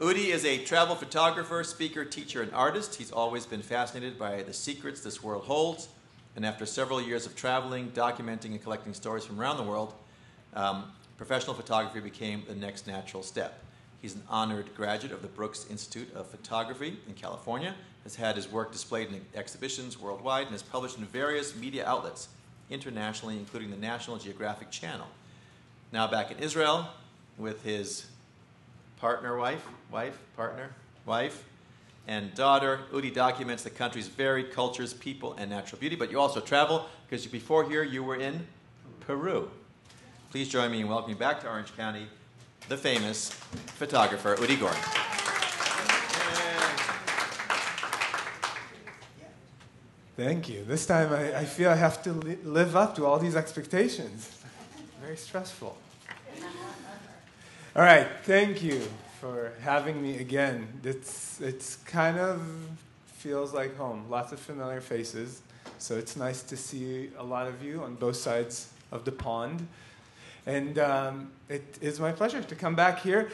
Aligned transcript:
Udi 0.00 0.28
is 0.28 0.46
a 0.46 0.56
travel 0.64 0.94
photographer, 0.94 1.62
speaker, 1.62 2.06
teacher, 2.06 2.40
and 2.40 2.50
artist. 2.54 2.94
He's 2.94 3.12
always 3.12 3.44
been 3.44 3.60
fascinated 3.60 4.18
by 4.18 4.42
the 4.42 4.54
secrets 4.54 5.02
this 5.02 5.22
world 5.22 5.44
holds. 5.44 5.88
And 6.34 6.46
after 6.46 6.64
several 6.64 7.02
years 7.02 7.26
of 7.26 7.36
traveling, 7.36 7.90
documenting, 7.90 8.52
and 8.52 8.62
collecting 8.62 8.94
stories 8.94 9.26
from 9.26 9.38
around 9.38 9.58
the 9.58 9.62
world, 9.62 9.92
um, 10.54 10.90
professional 11.18 11.52
photography 11.52 12.00
became 12.00 12.44
the 12.48 12.54
next 12.54 12.86
natural 12.86 13.22
step. 13.22 13.62
He's 14.00 14.14
an 14.14 14.22
honored 14.30 14.74
graduate 14.74 15.12
of 15.12 15.20
the 15.20 15.28
Brooks 15.28 15.66
Institute 15.68 16.08
of 16.14 16.26
Photography 16.28 16.96
in 17.06 17.12
California, 17.12 17.74
has 18.04 18.14
had 18.14 18.36
his 18.36 18.50
work 18.50 18.72
displayed 18.72 19.08
in 19.08 19.20
exhibitions 19.34 20.00
worldwide, 20.00 20.44
and 20.44 20.52
has 20.52 20.62
published 20.62 20.96
in 20.96 21.04
various 21.04 21.54
media 21.54 21.84
outlets 21.84 22.28
internationally, 22.70 23.36
including 23.36 23.70
the 23.70 23.76
National 23.76 24.16
Geographic 24.16 24.70
Channel. 24.70 25.08
Now 25.92 26.06
back 26.06 26.30
in 26.30 26.38
Israel 26.38 26.88
with 27.36 27.62
his 27.64 28.06
partner, 29.00 29.36
wife, 29.36 29.66
wife, 29.90 30.18
partner, 30.36 30.70
wife, 31.06 31.44
and 32.06 32.34
daughter. 32.34 32.80
Udi 32.92 33.12
documents 33.12 33.62
the 33.62 33.70
country's 33.70 34.08
varied 34.08 34.52
cultures, 34.52 34.92
people, 34.92 35.34
and 35.38 35.50
natural 35.50 35.80
beauty. 35.80 35.96
But 35.96 36.10
you 36.10 36.20
also 36.20 36.40
travel 36.40 36.86
because 37.08 37.26
before 37.26 37.68
here 37.68 37.82
you 37.82 38.04
were 38.04 38.16
in 38.16 38.46
Peru. 39.00 39.50
Please 40.30 40.48
join 40.48 40.70
me 40.70 40.80
in 40.80 40.88
welcoming 40.88 41.16
back 41.16 41.40
to 41.40 41.48
Orange 41.48 41.74
County 41.76 42.06
the 42.68 42.76
famous 42.76 43.30
photographer 43.78 44.36
Udi 44.36 44.58
Goren. 44.60 44.76
Thank 50.16 50.48
you. 50.50 50.64
This 50.64 50.84
time 50.84 51.12
I, 51.12 51.38
I 51.38 51.44
feel 51.46 51.70
I 51.70 51.76
have 51.76 52.02
to 52.02 52.12
li- 52.12 52.36
live 52.44 52.76
up 52.76 52.94
to 52.96 53.06
all 53.06 53.18
these 53.18 53.34
expectations. 53.34 54.38
Very 55.02 55.16
stressful. 55.16 55.76
All 57.76 57.82
right, 57.82 58.08
thank 58.24 58.64
you 58.64 58.82
for 59.20 59.52
having 59.60 60.02
me 60.02 60.18
again. 60.18 60.66
It's, 60.82 61.40
it's 61.40 61.76
kind 61.76 62.18
of 62.18 62.42
feels 63.06 63.54
like 63.54 63.76
home. 63.76 64.06
Lots 64.10 64.32
of 64.32 64.40
familiar 64.40 64.80
faces. 64.80 65.40
So 65.78 65.96
it's 65.96 66.16
nice 66.16 66.42
to 66.42 66.56
see 66.56 67.10
a 67.16 67.22
lot 67.22 67.46
of 67.46 67.62
you 67.62 67.84
on 67.84 67.94
both 67.94 68.16
sides 68.16 68.72
of 68.90 69.04
the 69.04 69.12
pond. 69.12 69.68
And 70.46 70.80
um, 70.80 71.30
it 71.48 71.78
is 71.80 72.00
my 72.00 72.10
pleasure 72.10 72.42
to 72.42 72.54
come 72.56 72.74
back 72.74 73.02
here 73.02 73.30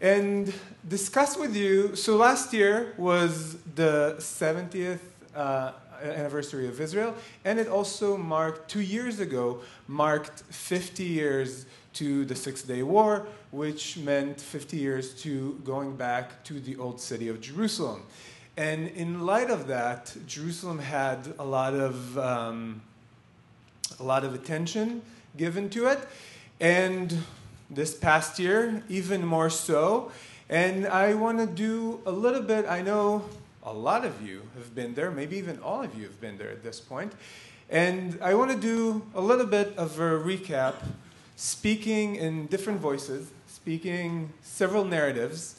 and 0.00 0.54
discuss 0.88 1.36
with 1.36 1.56
you. 1.56 1.96
So 1.96 2.14
last 2.16 2.52
year 2.52 2.94
was 2.96 3.56
the 3.74 4.14
70th 4.18 5.00
uh, 5.34 5.72
anniversary 6.00 6.68
of 6.68 6.80
Israel, 6.80 7.12
and 7.44 7.58
it 7.58 7.66
also 7.66 8.16
marked, 8.16 8.70
two 8.70 8.82
years 8.82 9.18
ago, 9.18 9.62
marked 9.88 10.44
50 10.44 11.02
years 11.02 11.66
to 11.94 12.24
the 12.24 12.36
Six 12.36 12.62
Day 12.62 12.82
War, 12.84 13.26
which 13.50 13.96
meant 13.98 14.40
50 14.40 14.76
years 14.76 15.14
to 15.22 15.60
going 15.64 15.96
back 15.96 16.44
to 16.44 16.60
the 16.60 16.76
old 16.76 17.00
city 17.00 17.28
of 17.28 17.40
Jerusalem. 17.40 18.02
And 18.56 18.88
in 18.88 19.24
light 19.26 19.50
of 19.50 19.66
that, 19.68 20.14
Jerusalem 20.26 20.78
had 20.78 21.34
a 21.38 21.44
lot 21.44 21.74
of, 21.74 22.18
um, 22.18 22.82
a 23.98 24.02
lot 24.02 24.24
of 24.24 24.34
attention 24.34 25.02
given 25.36 25.70
to 25.70 25.86
it. 25.86 25.98
And 26.60 27.16
this 27.70 27.94
past 27.94 28.38
year, 28.38 28.82
even 28.88 29.24
more 29.24 29.50
so. 29.50 30.10
And 30.48 30.86
I 30.86 31.14
want 31.14 31.38
to 31.38 31.46
do 31.46 32.00
a 32.04 32.10
little 32.10 32.42
bit, 32.42 32.66
I 32.66 32.82
know 32.82 33.24
a 33.62 33.72
lot 33.72 34.04
of 34.04 34.20
you 34.26 34.42
have 34.56 34.74
been 34.74 34.94
there, 34.94 35.10
maybe 35.10 35.36
even 35.36 35.60
all 35.60 35.82
of 35.82 35.94
you 35.94 36.02
have 36.04 36.20
been 36.20 36.38
there 36.38 36.50
at 36.50 36.62
this 36.62 36.80
point. 36.80 37.12
And 37.68 38.18
I 38.20 38.34
want 38.34 38.50
to 38.50 38.56
do 38.56 39.02
a 39.14 39.20
little 39.20 39.46
bit 39.46 39.76
of 39.76 39.98
a 40.00 40.18
recap, 40.18 40.74
speaking 41.36 42.16
in 42.16 42.46
different 42.46 42.80
voices, 42.80 43.30
speaking 43.62 44.32
several 44.42 44.84
narratives, 44.84 45.56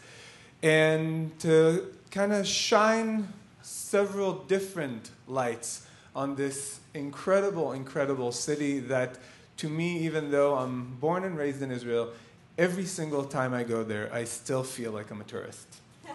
and 0.64 1.38
to 1.40 1.94
kind 2.10 2.34
of 2.34 2.48
shine 2.48 3.28
several 3.62 4.34
different 4.34 5.12
lights 5.28 5.86
on 6.16 6.36
this 6.36 6.80
incredible, 6.94 7.74
incredible 7.74 8.31
city 8.31 8.80
that 8.80 9.18
to 9.58 9.70
me, 9.70 10.00
even 10.00 10.31
though 10.31 10.56
I'm 10.56 10.96
born 11.00 11.24
and 11.24 11.38
raised 11.38 11.62
in 11.62 11.72
Israel, 11.72 12.09
every 12.58 12.86
single 12.86 13.24
time 13.24 13.53
I 13.53 13.64
go 13.64 13.84
there, 13.84 14.12
I 14.12 14.24
still 14.24 14.64
feel 14.64 14.92
like 14.92 15.12
I'm 15.12 15.22
a 15.22 15.25
tourist. 15.25 15.68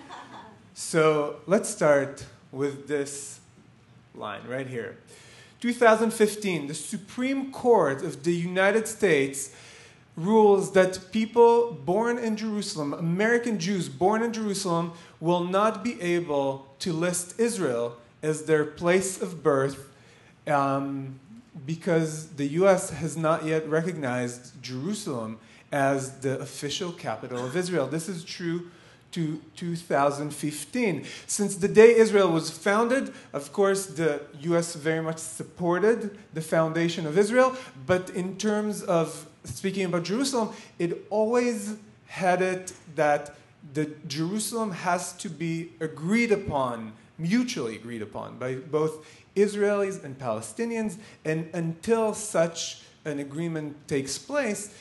so 0.74 1.36
let's 1.46 1.68
start 1.68 2.24
with 2.50 2.88
this 2.88 3.38
line 4.16 4.42
right 4.48 4.66
here. 4.66 4.96
2015, 5.60 6.66
the 6.66 6.74
Supreme 6.74 7.52
Court 7.52 8.02
of 8.02 8.24
the 8.24 8.34
United 8.34 8.88
States 8.88 9.54
rules 10.16 10.72
that 10.72 11.12
people 11.12 11.72
born 11.72 12.18
in 12.18 12.36
Jerusalem, 12.36 12.94
American 12.94 13.58
Jews 13.58 13.88
born 13.88 14.22
in 14.22 14.32
Jerusalem, 14.32 14.92
will 15.20 15.44
not 15.44 15.84
be 15.84 16.00
able 16.00 16.66
to 16.80 16.92
list 16.92 17.38
Israel 17.38 17.96
as 18.22 18.44
their 18.44 18.64
place 18.64 19.20
of 19.20 19.42
birth 19.42 19.88
um, 20.46 21.20
because 21.66 22.28
the 22.28 22.46
US 22.60 22.90
has 22.90 23.16
not 23.16 23.44
yet 23.44 23.68
recognized 23.68 24.62
Jerusalem 24.62 25.38
as 25.70 26.20
the 26.20 26.38
official 26.40 26.92
capital 26.92 27.44
of 27.44 27.56
Israel. 27.56 27.86
This 27.86 28.08
is 28.08 28.24
true 28.24 28.70
to 29.12 29.40
2015. 29.56 31.04
Since 31.26 31.56
the 31.56 31.68
day 31.68 31.94
Israel 31.94 32.30
was 32.30 32.50
founded, 32.50 33.12
of 33.32 33.52
course, 33.52 33.86
the 33.86 34.20
US 34.42 34.74
very 34.74 35.02
much 35.02 35.18
supported 35.18 36.18
the 36.34 36.40
foundation 36.40 37.06
of 37.06 37.16
Israel, 37.18 37.56
but 37.86 38.10
in 38.10 38.36
terms 38.36 38.82
of 38.82 39.26
speaking 39.46 39.84
about 39.84 40.04
Jerusalem, 40.04 40.50
it 40.78 41.06
always 41.10 41.76
had 42.06 42.42
it 42.42 42.72
that 42.94 43.36
the 43.74 43.90
Jerusalem 44.06 44.70
has 44.70 45.12
to 45.14 45.28
be 45.28 45.72
agreed 45.80 46.32
upon, 46.32 46.92
mutually 47.18 47.76
agreed 47.76 48.02
upon 48.02 48.38
by 48.38 48.54
both 48.54 49.06
Israelis 49.34 50.02
and 50.02 50.18
Palestinians, 50.18 50.96
and 51.24 51.48
until 51.52 52.14
such 52.14 52.82
an 53.04 53.18
agreement 53.18 53.76
takes 53.88 54.18
place, 54.18 54.74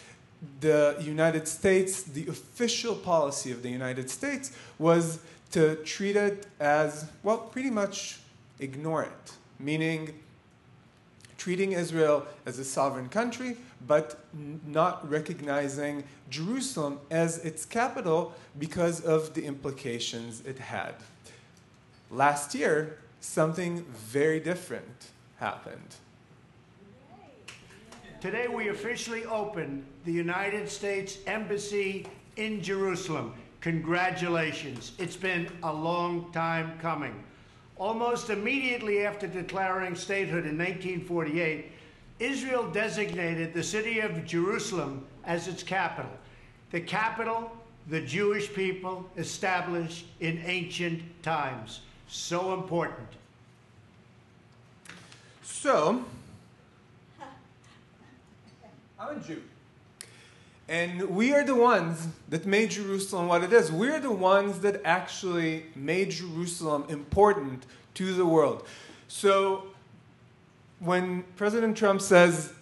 the 0.59 0.95
United 1.01 1.47
States, 1.47 2.03
the 2.03 2.27
official 2.27 2.95
policy 2.95 3.51
of 3.51 3.63
the 3.63 3.69
United 3.69 4.09
States 4.09 4.55
was 4.77 5.19
to 5.51 5.75
treat 5.77 6.15
it 6.15 6.47
as, 6.59 7.09
well, 7.23 7.37
pretty 7.37 7.69
much 7.69 8.19
ignore 8.59 9.03
it, 9.03 9.33
meaning 9.59 10.19
treating 11.37 11.71
Israel 11.71 12.25
as 12.45 12.59
a 12.59 12.63
sovereign 12.63 13.09
country, 13.09 13.57
but 13.87 14.19
not 14.65 15.09
recognizing 15.09 16.03
Jerusalem 16.29 16.99
as 17.11 17.37
its 17.39 17.65
capital 17.65 18.33
because 18.59 19.01
of 19.01 19.33
the 19.33 19.45
implications 19.45 20.41
it 20.45 20.59
had. 20.59 20.95
Last 22.11 22.55
year, 22.55 22.99
something 23.19 23.83
very 23.91 24.39
different 24.39 25.11
happened. 25.37 25.95
Today, 28.21 28.47
we 28.47 28.69
officially 28.69 29.25
open 29.25 29.85
the 30.05 30.11
United 30.11 30.69
States 30.69 31.17
Embassy 31.27 32.07
in 32.37 32.61
Jerusalem. 32.61 33.33
Congratulations. 33.61 34.93
It's 34.97 35.15
been 35.15 35.49
a 35.63 35.73
long 35.73 36.31
time 36.31 36.77
coming. 36.79 37.23
Almost 37.77 38.29
immediately 38.29 39.05
after 39.05 39.27
declaring 39.27 39.95
statehood 39.95 40.45
in 40.45 40.57
1948, 40.57 41.71
Israel 42.19 42.69
designated 42.71 43.53
the 43.53 43.63
city 43.63 43.99
of 43.99 44.25
Jerusalem 44.25 45.05
as 45.23 45.47
its 45.47 45.63
capital. 45.63 46.11
The 46.71 46.81
capital 46.81 47.51
the 47.87 48.01
Jewish 48.01 48.51
people 48.53 49.07
established 49.15 50.05
in 50.19 50.41
ancient 50.45 51.01
times. 51.21 51.81
So 52.07 52.53
important. 52.53 53.07
So, 55.43 56.03
I'm 58.99 59.17
a 59.17 59.19
Jew. 59.19 59.41
And 60.67 61.09
we 61.11 61.31
are 61.31 61.43
the 61.43 61.53
ones 61.53 62.07
that 62.29 62.47
made 62.47 62.71
Jerusalem 62.71 63.27
what 63.27 63.43
it 63.43 63.53
is. 63.53 63.71
We're 63.71 63.99
the 63.99 64.11
ones 64.11 64.59
that 64.59 64.81
actually 64.83 65.65
made 65.75 66.09
Jerusalem 66.09 66.85
important 66.89 67.67
to 67.95 68.13
the 68.13 68.25
world. 68.25 68.65
So, 69.07 69.67
when 70.79 71.23
President 71.35 71.77
Trump 71.77 72.01
says 72.01 72.53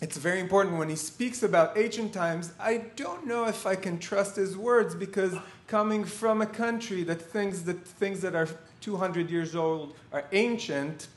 it's 0.00 0.16
very 0.16 0.40
important 0.40 0.76
when 0.76 0.88
he 0.88 0.96
speaks 0.96 1.42
about 1.42 1.78
ancient 1.78 2.12
times, 2.12 2.52
I 2.60 2.78
don't 2.96 3.26
know 3.26 3.46
if 3.46 3.66
I 3.66 3.74
can 3.74 3.98
trust 3.98 4.36
his 4.36 4.56
words 4.56 4.94
because 4.94 5.34
coming 5.66 6.04
from 6.04 6.42
a 6.42 6.46
country 6.46 7.04
that 7.04 7.22
thinks 7.22 7.60
that 7.62 7.86
things 7.86 8.20
that 8.20 8.34
are 8.34 8.48
200 8.80 9.30
years 9.30 9.56
old 9.56 9.94
are 10.12 10.24
ancient, 10.32 11.08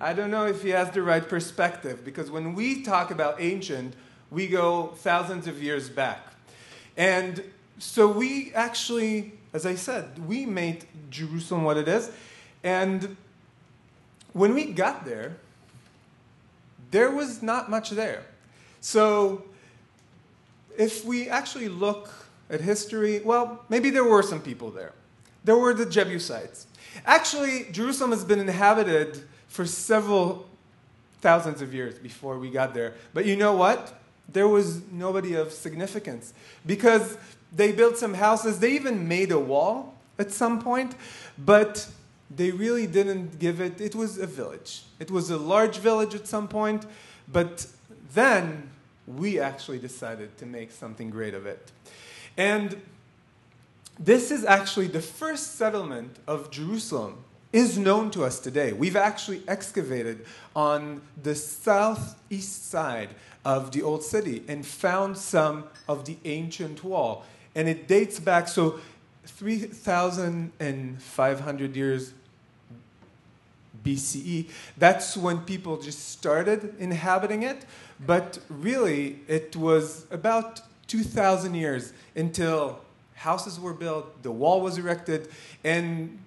I 0.00 0.14
don't 0.14 0.30
know 0.30 0.46
if 0.46 0.62
he 0.62 0.70
has 0.70 0.90
the 0.90 1.02
right 1.02 1.26
perspective 1.26 2.04
because 2.04 2.30
when 2.30 2.54
we 2.54 2.82
talk 2.82 3.10
about 3.10 3.40
ancient, 3.40 3.94
we 4.30 4.46
go 4.46 4.94
thousands 4.96 5.46
of 5.46 5.62
years 5.62 5.90
back. 5.90 6.32
And 6.96 7.44
so 7.78 8.08
we 8.08 8.52
actually, 8.54 9.32
as 9.52 9.66
I 9.66 9.74
said, 9.74 10.26
we 10.26 10.46
made 10.46 10.86
Jerusalem 11.10 11.64
what 11.64 11.76
it 11.76 11.86
is. 11.86 12.10
And 12.64 13.16
when 14.32 14.54
we 14.54 14.66
got 14.66 15.04
there, 15.04 15.36
there 16.90 17.10
was 17.10 17.42
not 17.42 17.70
much 17.70 17.90
there. 17.90 18.24
So 18.80 19.44
if 20.76 21.04
we 21.04 21.28
actually 21.28 21.68
look 21.68 22.10
at 22.50 22.60
history, 22.60 23.20
well, 23.20 23.64
maybe 23.68 23.90
there 23.90 24.04
were 24.04 24.22
some 24.22 24.40
people 24.40 24.70
there. 24.70 24.92
There 25.44 25.56
were 25.56 25.74
the 25.74 25.86
Jebusites. 25.86 26.66
Actually, 27.06 27.66
Jerusalem 27.72 28.10
has 28.10 28.24
been 28.24 28.38
inhabited 28.38 29.22
for 29.48 29.66
several 29.66 30.46
thousands 31.20 31.62
of 31.62 31.72
years 31.72 31.98
before 31.98 32.38
we 32.38 32.50
got 32.50 32.74
there. 32.74 32.94
But 33.14 33.26
you 33.26 33.36
know 33.36 33.54
what? 33.54 33.98
There 34.28 34.48
was 34.48 34.82
nobody 34.90 35.34
of 35.34 35.52
significance 35.52 36.34
because 36.66 37.16
they 37.54 37.72
built 37.72 37.96
some 37.96 38.14
houses. 38.14 38.58
They 38.58 38.72
even 38.72 39.08
made 39.08 39.30
a 39.30 39.38
wall 39.38 39.94
at 40.18 40.30
some 40.30 40.60
point, 40.60 40.94
but 41.38 41.86
they 42.36 42.50
really 42.50 42.86
didn't 42.86 43.38
give 43.38 43.60
it. 43.60 43.80
It 43.80 43.94
was 43.94 44.18
a 44.18 44.26
village. 44.26 44.82
It 44.98 45.10
was 45.10 45.30
a 45.30 45.36
large 45.36 45.78
village 45.78 46.14
at 46.14 46.26
some 46.26 46.48
point, 46.48 46.86
but 47.30 47.66
then 48.14 48.70
we 49.06 49.40
actually 49.40 49.78
decided 49.78 50.36
to 50.38 50.46
make 50.46 50.70
something 50.70 51.10
great 51.10 51.34
of 51.34 51.46
it. 51.46 51.70
And 52.36 52.80
this 53.98 54.30
is 54.30 54.44
actually 54.44 54.86
the 54.86 55.02
first 55.02 55.56
settlement 55.56 56.18
of 56.26 56.50
Jerusalem 56.50 57.24
is 57.52 57.76
known 57.76 58.10
to 58.12 58.24
us 58.24 58.40
today. 58.40 58.72
We've 58.72 58.96
actually 58.96 59.42
excavated 59.46 60.24
on 60.56 61.02
the 61.22 61.34
southeast 61.34 62.70
side 62.70 63.10
of 63.44 63.72
the 63.72 63.82
old 63.82 64.02
city 64.02 64.42
and 64.48 64.64
found 64.64 65.18
some 65.18 65.64
of 65.86 66.06
the 66.06 66.16
ancient 66.24 66.82
wall. 66.82 67.26
And 67.54 67.68
it 67.68 67.86
dates 67.86 68.18
back, 68.18 68.48
so 68.48 68.80
3,500 69.26 71.76
years 71.76 72.14
BCE. 73.84 74.48
That's 74.76 75.16
when 75.16 75.40
people 75.40 75.76
just 75.76 76.10
started 76.10 76.74
inhabiting 76.78 77.42
it. 77.42 77.64
But 78.04 78.38
really, 78.48 79.20
it 79.28 79.56
was 79.56 80.06
about 80.10 80.60
2,000 80.88 81.54
years 81.54 81.92
until 82.16 82.80
houses 83.14 83.58
were 83.58 83.72
built, 83.74 84.22
the 84.22 84.32
wall 84.32 84.60
was 84.60 84.78
erected, 84.78 85.28
and 85.62 86.18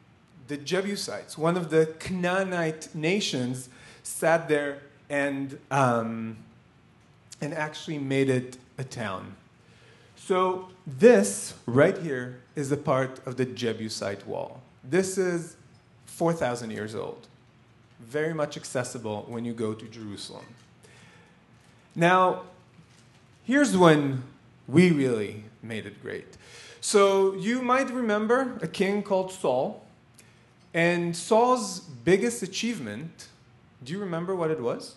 the 0.48 0.58
Jebusites, 0.58 1.38
one 1.38 1.58
of 1.58 1.70
the 1.70 1.88
Canaanite 2.00 2.94
nations, 2.96 3.70
sat 4.04 4.48
there 4.48 4.82
and, 5.10 5.60
um, 5.72 6.38
and 7.42 7.54
actually 7.54 7.98
made 7.98 8.30
it 8.30 8.58
a 8.78 8.84
town. 8.84 9.36
So, 10.16 10.70
this 10.88 11.54
right 11.66 11.98
here 11.98 12.42
is 12.56 12.72
a 12.72 12.78
part 12.78 13.20
of 13.28 13.38
the 13.38 13.46
Jebusite 13.46 14.26
wall. 14.26 14.62
This 14.84 15.18
is 15.18 15.56
4,000 16.06 16.72
years 16.72 16.96
old. 16.96 17.28
Very 18.08 18.34
much 18.34 18.58
accessible 18.58 19.26
when 19.28 19.46
you 19.46 19.54
go 19.54 19.74
to 19.74 19.86
Jerusalem. 19.86 20.46
Now, 21.96 22.44
here's 23.44 23.76
when 23.76 24.24
we 24.68 24.92
really 24.92 25.44
made 25.62 25.86
it 25.86 26.02
great. 26.02 26.38
So, 26.82 27.34
you 27.36 27.62
might 27.62 27.90
remember 27.90 28.60
a 28.62 28.68
king 28.68 29.02
called 29.04 29.32
Saul. 29.32 29.86
And 30.74 31.16
Saul's 31.16 31.80
biggest 31.80 32.44
achievement, 32.44 33.28
do 33.84 33.94
you 33.94 34.00
remember 34.00 34.36
what 34.36 34.52
it 34.52 34.60
was? 34.60 34.96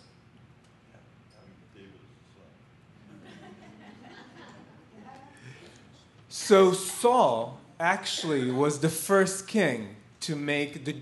So 6.49 6.73
Saul 6.73 7.59
actually 7.79 8.49
was 8.49 8.79
the 8.79 8.89
first 8.89 9.47
king 9.47 9.95
to 10.21 10.35
make 10.35 10.85
the 10.85 10.93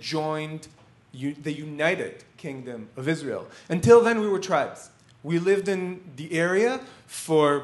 the 1.14 1.54
united 1.54 2.24
kingdom 2.38 2.90
of 2.96 3.08
Israel. 3.08 3.48
Until 3.70 4.02
then, 4.02 4.20
we 4.20 4.28
were 4.28 4.40
tribes. 4.40 4.90
We 5.24 5.40
lived 5.40 5.68
in 5.68 6.02
the 6.16 6.32
area 6.34 6.82
for 7.06 7.64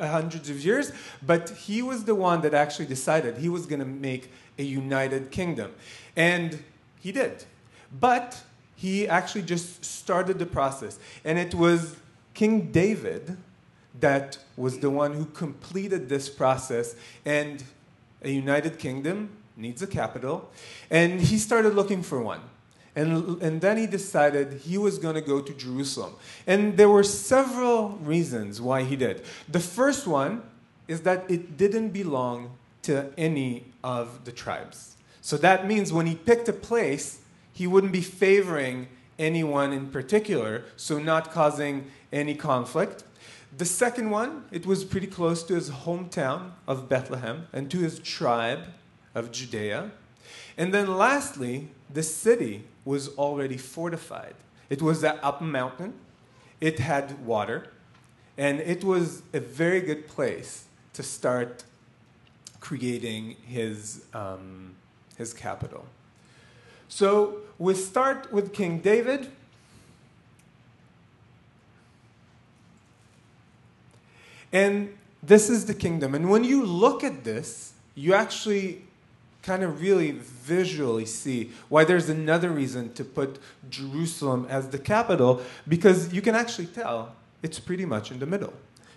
hundreds 0.00 0.50
of 0.50 0.60
years, 0.64 0.92
but 1.24 1.50
he 1.50 1.82
was 1.82 2.04
the 2.04 2.14
one 2.14 2.40
that 2.42 2.54
actually 2.54 2.86
decided 2.86 3.38
he 3.38 3.48
was 3.48 3.66
going 3.66 3.78
to 3.78 3.86
make 3.86 4.30
a 4.58 4.62
united 4.62 5.30
kingdom. 5.30 5.72
And 6.16 6.62
he 7.00 7.12
did. 7.12 7.44
But 8.00 8.42
he 8.76 9.08
actually 9.08 9.42
just 9.42 9.84
started 9.84 10.38
the 10.38 10.46
process. 10.46 10.98
And 11.24 11.38
it 11.38 11.54
was 11.54 11.96
King 12.34 12.72
David 12.72 13.36
that 14.00 14.38
was 14.56 14.78
the 14.78 14.90
one 14.90 15.12
who 15.14 15.24
completed 15.26 16.08
this 16.08 16.28
process. 16.28 16.96
And 17.24 17.62
a 18.22 18.30
united 18.30 18.78
kingdom 18.78 19.30
needs 19.56 19.82
a 19.82 19.86
capital. 19.86 20.50
And 20.90 21.20
he 21.20 21.38
started 21.38 21.74
looking 21.74 22.02
for 22.02 22.20
one. 22.20 22.40
And, 22.96 23.42
and 23.42 23.60
then 23.60 23.76
he 23.76 23.86
decided 23.86 24.60
he 24.60 24.78
was 24.78 24.98
going 24.98 25.16
to 25.16 25.20
go 25.20 25.40
to 25.40 25.52
Jerusalem. 25.52 26.14
And 26.46 26.76
there 26.76 26.88
were 26.88 27.02
several 27.02 27.90
reasons 28.02 28.60
why 28.60 28.84
he 28.84 28.94
did. 28.94 29.22
The 29.48 29.60
first 29.60 30.06
one 30.06 30.42
is 30.86 31.00
that 31.00 31.28
it 31.28 31.56
didn't 31.56 31.90
belong 31.90 32.56
to 32.82 33.10
any 33.18 33.64
of 33.82 34.24
the 34.24 34.32
tribes. 34.32 34.96
So 35.20 35.36
that 35.38 35.66
means 35.66 35.92
when 35.92 36.06
he 36.06 36.14
picked 36.14 36.48
a 36.48 36.52
place, 36.52 37.20
he 37.52 37.66
wouldn't 37.66 37.92
be 37.92 38.02
favoring 38.02 38.88
anyone 39.18 39.72
in 39.72 39.88
particular, 39.88 40.64
so 40.76 40.98
not 40.98 41.32
causing 41.32 41.90
any 42.12 42.34
conflict. 42.34 43.04
The 43.56 43.64
second 43.64 44.10
one, 44.10 44.44
it 44.50 44.66
was 44.66 44.84
pretty 44.84 45.06
close 45.06 45.42
to 45.44 45.54
his 45.54 45.70
hometown 45.70 46.50
of 46.66 46.88
Bethlehem 46.88 47.46
and 47.52 47.70
to 47.70 47.78
his 47.78 47.98
tribe 48.00 48.64
of 49.14 49.32
Judea. 49.32 49.92
And 50.56 50.74
then 50.74 50.96
lastly, 50.96 51.68
the 51.92 52.02
city 52.02 52.64
was 52.84 53.08
already 53.16 53.56
fortified. 53.56 54.34
It 54.70 54.82
was 54.82 55.04
up 55.04 55.40
a 55.40 55.44
mountain, 55.44 55.94
it 56.60 56.78
had 56.78 57.24
water, 57.24 57.70
and 58.36 58.60
it 58.60 58.82
was 58.82 59.22
a 59.32 59.40
very 59.40 59.80
good 59.80 60.08
place 60.08 60.64
to 60.94 61.02
start 61.02 61.64
creating 62.60 63.36
his, 63.46 64.04
um, 64.14 64.74
his 65.16 65.34
capital. 65.34 65.84
So 66.88 67.38
we 67.58 67.74
start 67.74 68.32
with 68.32 68.52
King 68.52 68.78
David. 68.78 69.30
And 74.52 74.96
this 75.22 75.50
is 75.50 75.66
the 75.66 75.74
kingdom. 75.74 76.14
And 76.14 76.30
when 76.30 76.44
you 76.44 76.64
look 76.64 77.02
at 77.02 77.24
this, 77.24 77.72
you 77.94 78.14
actually 78.14 78.82
kind 79.44 79.62
of 79.62 79.80
really 79.80 80.12
visually 80.12 81.04
see 81.04 81.50
why 81.68 81.84
there's 81.84 82.08
another 82.08 82.50
reason 82.50 82.92
to 82.94 83.04
put 83.04 83.38
Jerusalem 83.68 84.46
as 84.48 84.68
the 84.70 84.78
capital, 84.78 85.42
because 85.68 86.12
you 86.12 86.22
can 86.22 86.34
actually 86.34 86.66
tell 86.66 87.14
it's 87.42 87.60
pretty 87.60 87.84
much 87.84 88.10
in 88.10 88.18
the 88.18 88.26
middle. 88.26 88.54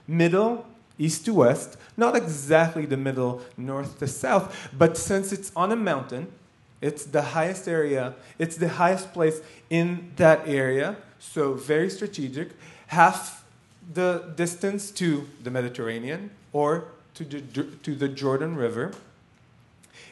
Middle, 0.07 0.65
east 0.97 1.25
to 1.25 1.33
west, 1.33 1.77
not 1.97 2.15
exactly 2.15 2.85
the 2.85 2.97
middle, 2.97 3.41
north 3.57 3.99
to 3.99 4.07
south, 4.07 4.69
but 4.75 4.97
since 4.97 5.33
it's 5.33 5.51
on 5.53 5.71
a 5.71 5.75
mountain, 5.75 6.31
it's 6.80 7.04
the 7.06 7.21
highest 7.21 7.68
area, 7.68 8.16
it's 8.39 8.56
the 8.56 8.69
highest 8.69 9.13
place 9.13 9.42
in 9.69 10.11
that 10.16 10.47
area, 10.47 10.95
so 11.19 11.54
very 11.56 11.89
strategic. 11.89 12.51
Half 12.87 13.44
the 13.94 14.31
distance 14.35 14.92
to 14.92 15.27
the 15.44 15.51
Mediterranean 15.51 16.31
or 16.54 16.85
to 17.16 17.25
the, 17.25 17.63
to 17.83 17.95
the 17.95 18.07
Jordan 18.07 18.56
River. 18.56 18.94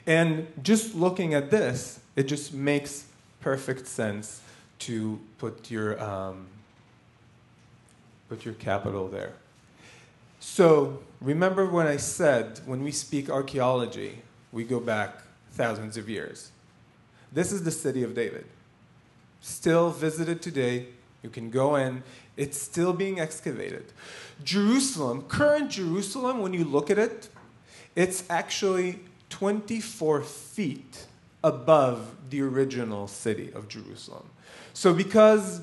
And 0.07 0.47
just 0.61 0.95
looking 0.95 1.33
at 1.33 1.49
this, 1.49 1.99
it 2.15 2.23
just 2.23 2.53
makes 2.53 3.05
perfect 3.41 3.87
sense 3.87 4.41
to 4.79 5.19
put 5.37 5.71
your, 5.71 6.01
um, 6.01 6.47
put 8.29 8.45
your 8.45 8.53
capital 8.55 9.07
there. 9.07 9.33
So, 10.39 10.99
remember 11.21 11.65
when 11.65 11.87
I 11.87 11.97
said 11.97 12.59
when 12.65 12.83
we 12.83 12.91
speak 12.91 13.29
archaeology, 13.29 14.21
we 14.51 14.63
go 14.63 14.79
back 14.79 15.21
thousands 15.51 15.97
of 15.97 16.07
years. 16.07 16.51
This 17.31 17.51
is 17.51 17.63
the 17.63 17.71
city 17.71 18.03
of 18.03 18.13
David. 18.13 18.45
Still 19.41 19.89
visited 19.89 20.41
today. 20.41 20.87
You 21.23 21.29
can 21.29 21.49
go 21.49 21.75
in. 21.75 22.03
It's 22.37 22.61
still 22.61 22.93
being 22.93 23.19
excavated. 23.19 23.85
Jerusalem, 24.43 25.23
current 25.23 25.71
Jerusalem, 25.71 26.41
when 26.41 26.53
you 26.53 26.63
look 26.63 26.89
at 26.91 26.99
it, 26.99 27.29
it's 27.95 28.23
actually 28.29 28.99
24 29.35 30.21
feet 30.21 31.07
above 31.43 32.15
the 32.29 32.41
original 32.41 33.05
city 33.05 33.51
of 33.53 33.67
Jerusalem. 33.67 34.29
So, 34.73 34.93
because 34.93 35.59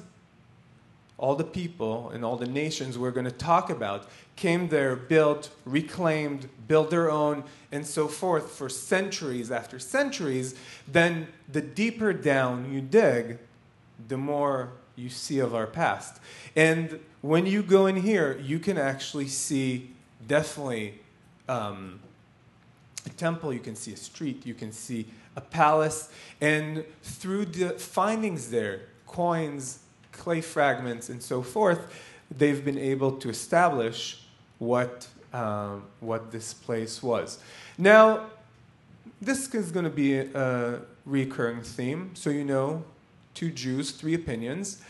all 1.17 1.35
the 1.37 1.45
people 1.45 2.11
and 2.11 2.23
all 2.23 2.37
the 2.37 2.47
nations 2.47 2.99
we're 2.99 3.13
going 3.13 3.25
to 3.25 3.31
talk 3.31 3.71
about 3.71 4.11
came 4.37 4.69
there, 4.69 4.95
built, 4.95 5.49
reclaimed, 5.65 6.51
built 6.69 6.91
their 6.91 7.11
own, 7.11 7.45
and 7.71 7.87
so 7.87 8.09
forth 8.09 8.51
for 8.51 8.69
centuries 8.69 9.51
after 9.51 9.79
centuries, 9.79 10.55
then 10.87 11.29
the 11.51 11.63
deeper 11.63 12.13
down 12.13 12.71
you 12.71 12.83
dig, 12.83 13.39
the 14.07 14.19
more 14.19 14.69
you 14.97 15.09
see 15.09 15.39
of 15.39 15.55
our 15.55 15.67
past. 15.67 16.21
And 16.55 17.01
when 17.23 17.47
you 17.47 17.63
go 17.63 17.87
in 17.87 17.97
here, 17.97 18.39
you 18.39 18.59
can 18.59 18.77
actually 18.77 19.29
see 19.29 19.93
definitely 20.29 21.01
um, 21.49 22.01
a 23.07 23.11
temple, 23.11 23.53
you 23.53 23.61
can 23.61 23.75
see 23.75 23.93
a 23.93 23.97
street, 23.97 24.47
you 24.47 24.55
can 24.55 24.73
see 24.73 25.07
a 25.37 25.41
palace, 25.41 26.11
and 26.41 26.85
through 27.03 27.47
the 27.47 27.71
findings 27.71 28.51
there, 28.51 28.83
coins, 29.07 29.81
clay 30.13 30.41
fragments, 30.41 31.09
and 31.09 31.23
so 31.23 31.43
forth, 31.43 31.93
they've 32.31 32.65
been 32.65 32.79
able 32.79 33.13
to 33.13 33.29
establish 33.29 34.23
what 34.59 35.09
um, 35.33 35.85
what 36.01 36.31
this 36.31 36.53
place 36.53 37.03
was. 37.03 37.39
Now, 37.79 38.27
this 39.21 39.55
is 39.55 39.71
going 39.71 39.85
to 39.85 39.91
be 39.91 40.19
a 40.19 40.81
recurring 41.07 41.63
theme, 41.63 42.11
so 42.15 42.29
you 42.29 42.45
know 42.45 42.85
two 43.35 43.51
Jews, 43.51 43.93
three 43.93 44.15
opinions. 44.15 44.83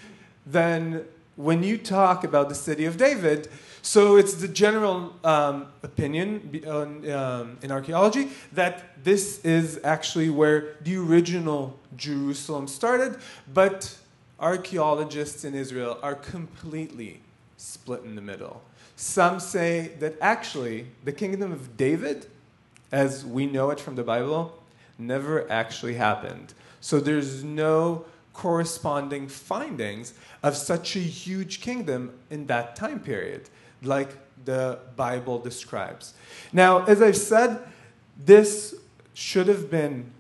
Then, 0.45 1.05
when 1.37 1.63
you 1.63 1.79
talk 1.79 2.25
about 2.25 2.49
the 2.49 2.55
city 2.55 2.85
of 2.85 2.97
David, 2.97 3.49
so 3.83 4.17
it's 4.17 4.35
the 4.35 4.49
general 4.49 5.15
um, 5.25 5.67
opinion 5.83 6.63
um, 6.67 7.59
in 7.63 7.73
archaeology 7.73 8.31
that 8.53 9.05
this 9.05 9.45
is 9.45 9.81
actually 9.83 10.31
where 10.31 10.77
the 10.83 10.97
original 10.97 11.79
Jerusalem 11.97 12.69
started, 12.69 13.19
but 13.53 13.97
archaeologists 14.39 15.45
in 15.45 15.55
Israel 15.55 15.99
are 16.03 16.15
completely 16.15 17.21
split 17.57 18.03
in 18.05 18.15
the 18.15 18.23
middle. 18.23 18.63
Some 18.97 19.41
say 19.41 19.93
that 19.99 20.15
actually 20.21 20.87
the 21.05 21.13
kingdom 21.13 21.51
of 21.51 21.77
David, 21.77 22.27
as 22.93 23.25
we 23.25 23.47
know 23.47 23.71
it 23.71 23.81
from 23.81 23.97
the 23.97 24.05
Bible, 24.05 24.63
never 24.99 25.51
actually 25.51 25.95
happened. 25.95 26.55
So 26.81 27.01
there's 27.01 27.43
no 27.43 28.05
corresponding 28.33 29.29
findings 29.29 30.15
of 30.43 30.57
such 30.57 30.97
a 30.97 31.01
huge 31.01 31.61
kingdom 31.61 32.13
in 32.31 32.47
that 32.47 32.77
time 32.77 33.01
period, 33.01 33.49
like 33.83 34.11
the 34.45 34.79
Bible 34.97 35.39
describes. 35.39 36.15
Now, 36.53 36.85
as 36.85 37.01
I've 37.01 37.17
said, 37.17 37.61
this 38.17 38.75
should 39.15 39.49
have 39.49 39.71
been 39.71 40.11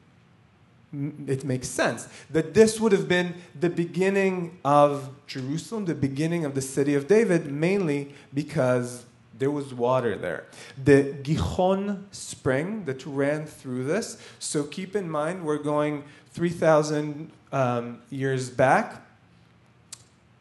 it 1.26 1.42
makes 1.42 1.69
sense 1.69 2.07
that 2.28 2.52
this 2.52 2.78
would 2.78 2.92
have 2.92 3.09
been 3.09 3.35
the 3.59 3.71
beginning 3.71 4.59
of 4.62 5.09
Jerusalem, 5.26 5.87
the 5.87 5.95
beginning 5.95 6.45
of 6.45 6.54
the 6.54 6.61
city 6.61 6.95
of 6.95 7.09
David, 7.09 7.50
mainly 7.50 8.12
because 8.35 9.04
there 9.38 9.50
was 9.50 9.73
water 9.73 10.16
there. 10.16 10.45
The 10.83 11.14
Gihon 11.23 12.07
spring 12.12 12.85
that 12.85 13.07
ran 13.07 13.47
through 13.47 13.85
this, 13.85 14.19
so 14.38 14.64
keep 14.64 14.95
in 14.95 15.11
mind 15.11 15.45
we're 15.45 15.57
going 15.57 16.04
3,000 16.33 17.31
um, 17.52 18.02
years 18.11 18.50
back, 18.50 19.02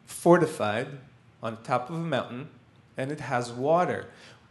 fortified 0.04 0.88
on 1.42 1.62
top 1.62 1.88
of 1.88 1.96
a 1.96 1.98
mountain, 1.98 2.48
and 2.96 3.10
it 3.10 3.20
has 3.20 3.52
water. 3.52 4.06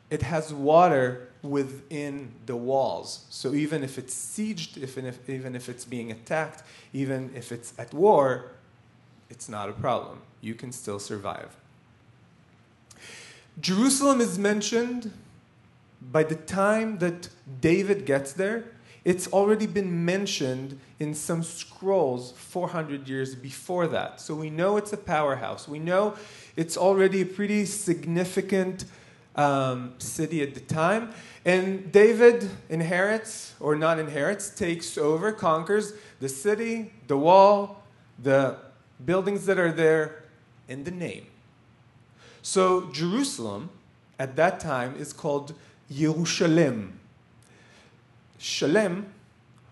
It 0.10 0.24
has 0.24 0.54
water 0.54 1.30
within 1.42 2.34
the 2.46 2.56
walls. 2.56 3.26
So 3.30 3.54
even 3.54 3.84
if 3.84 3.98
it's 3.98 4.14
sieged, 4.14 4.78
even 4.78 5.06
if, 5.06 5.30
even 5.30 5.56
if 5.56 5.70
it's 5.70 5.86
being 5.86 6.12
attacked, 6.12 6.64
even 6.94 7.32
if 7.36 7.52
it's 7.52 7.74
at 7.78 7.94
war, 7.94 8.52
it's 9.30 9.48
not 9.48 9.70
a 9.70 9.74
problem. 9.74 10.22
You 10.42 10.54
can 10.54 10.72
still 10.72 11.00
survive. 11.00 11.56
Jerusalem 13.60 14.22
is 14.22 14.38
mentioned 14.38 15.12
by 16.02 16.24
the 16.24 16.36
time 16.36 16.98
that 16.98 17.30
David 17.62 18.06
gets 18.06 18.34
there. 18.34 18.66
It's 19.04 19.28
already 19.28 19.66
been 19.66 20.06
mentioned 20.06 20.80
in 21.00 21.16
some 21.16 21.42
scrolls 21.42 22.34
400 22.34 23.08
years 23.08 23.34
before 23.34 23.88
that. 23.88 24.22
So 24.22 24.36
we 24.36 24.52
know 24.52 24.78
it's 24.78 24.94
a 24.94 24.98
powerhouse. 24.98 25.68
We 25.68 25.80
know 25.80 26.16
it's 26.56 26.78
already 26.78 27.22
a 27.22 27.26
pretty 27.26 27.66
significant 27.66 28.86
um, 29.36 29.94
city 29.98 30.44
at 30.44 30.54
the 30.54 30.60
time. 30.60 31.14
And 31.46 31.92
David 31.92 32.50
inherits, 32.70 33.56
or 33.60 33.76
not 33.76 33.98
inherits, 33.98 34.52
takes 34.52 34.98
over, 34.98 35.32
conquers 35.32 35.94
the 36.20 36.30
city, 36.30 36.92
the 37.08 37.18
wall, 37.18 37.84
the 38.22 38.58
buildings 39.04 39.48
that 39.48 39.58
are 39.58 39.72
there, 39.72 40.24
and 40.70 40.86
the 40.86 40.92
name. 40.92 41.26
So 42.44 42.92
Jerusalem 42.92 43.72
at 44.20 44.36
that 44.36 44.60
time 44.60 44.96
is 44.96 45.14
called 45.14 45.54
Yerushalayim. 45.92 46.92
Shalem 48.42 49.14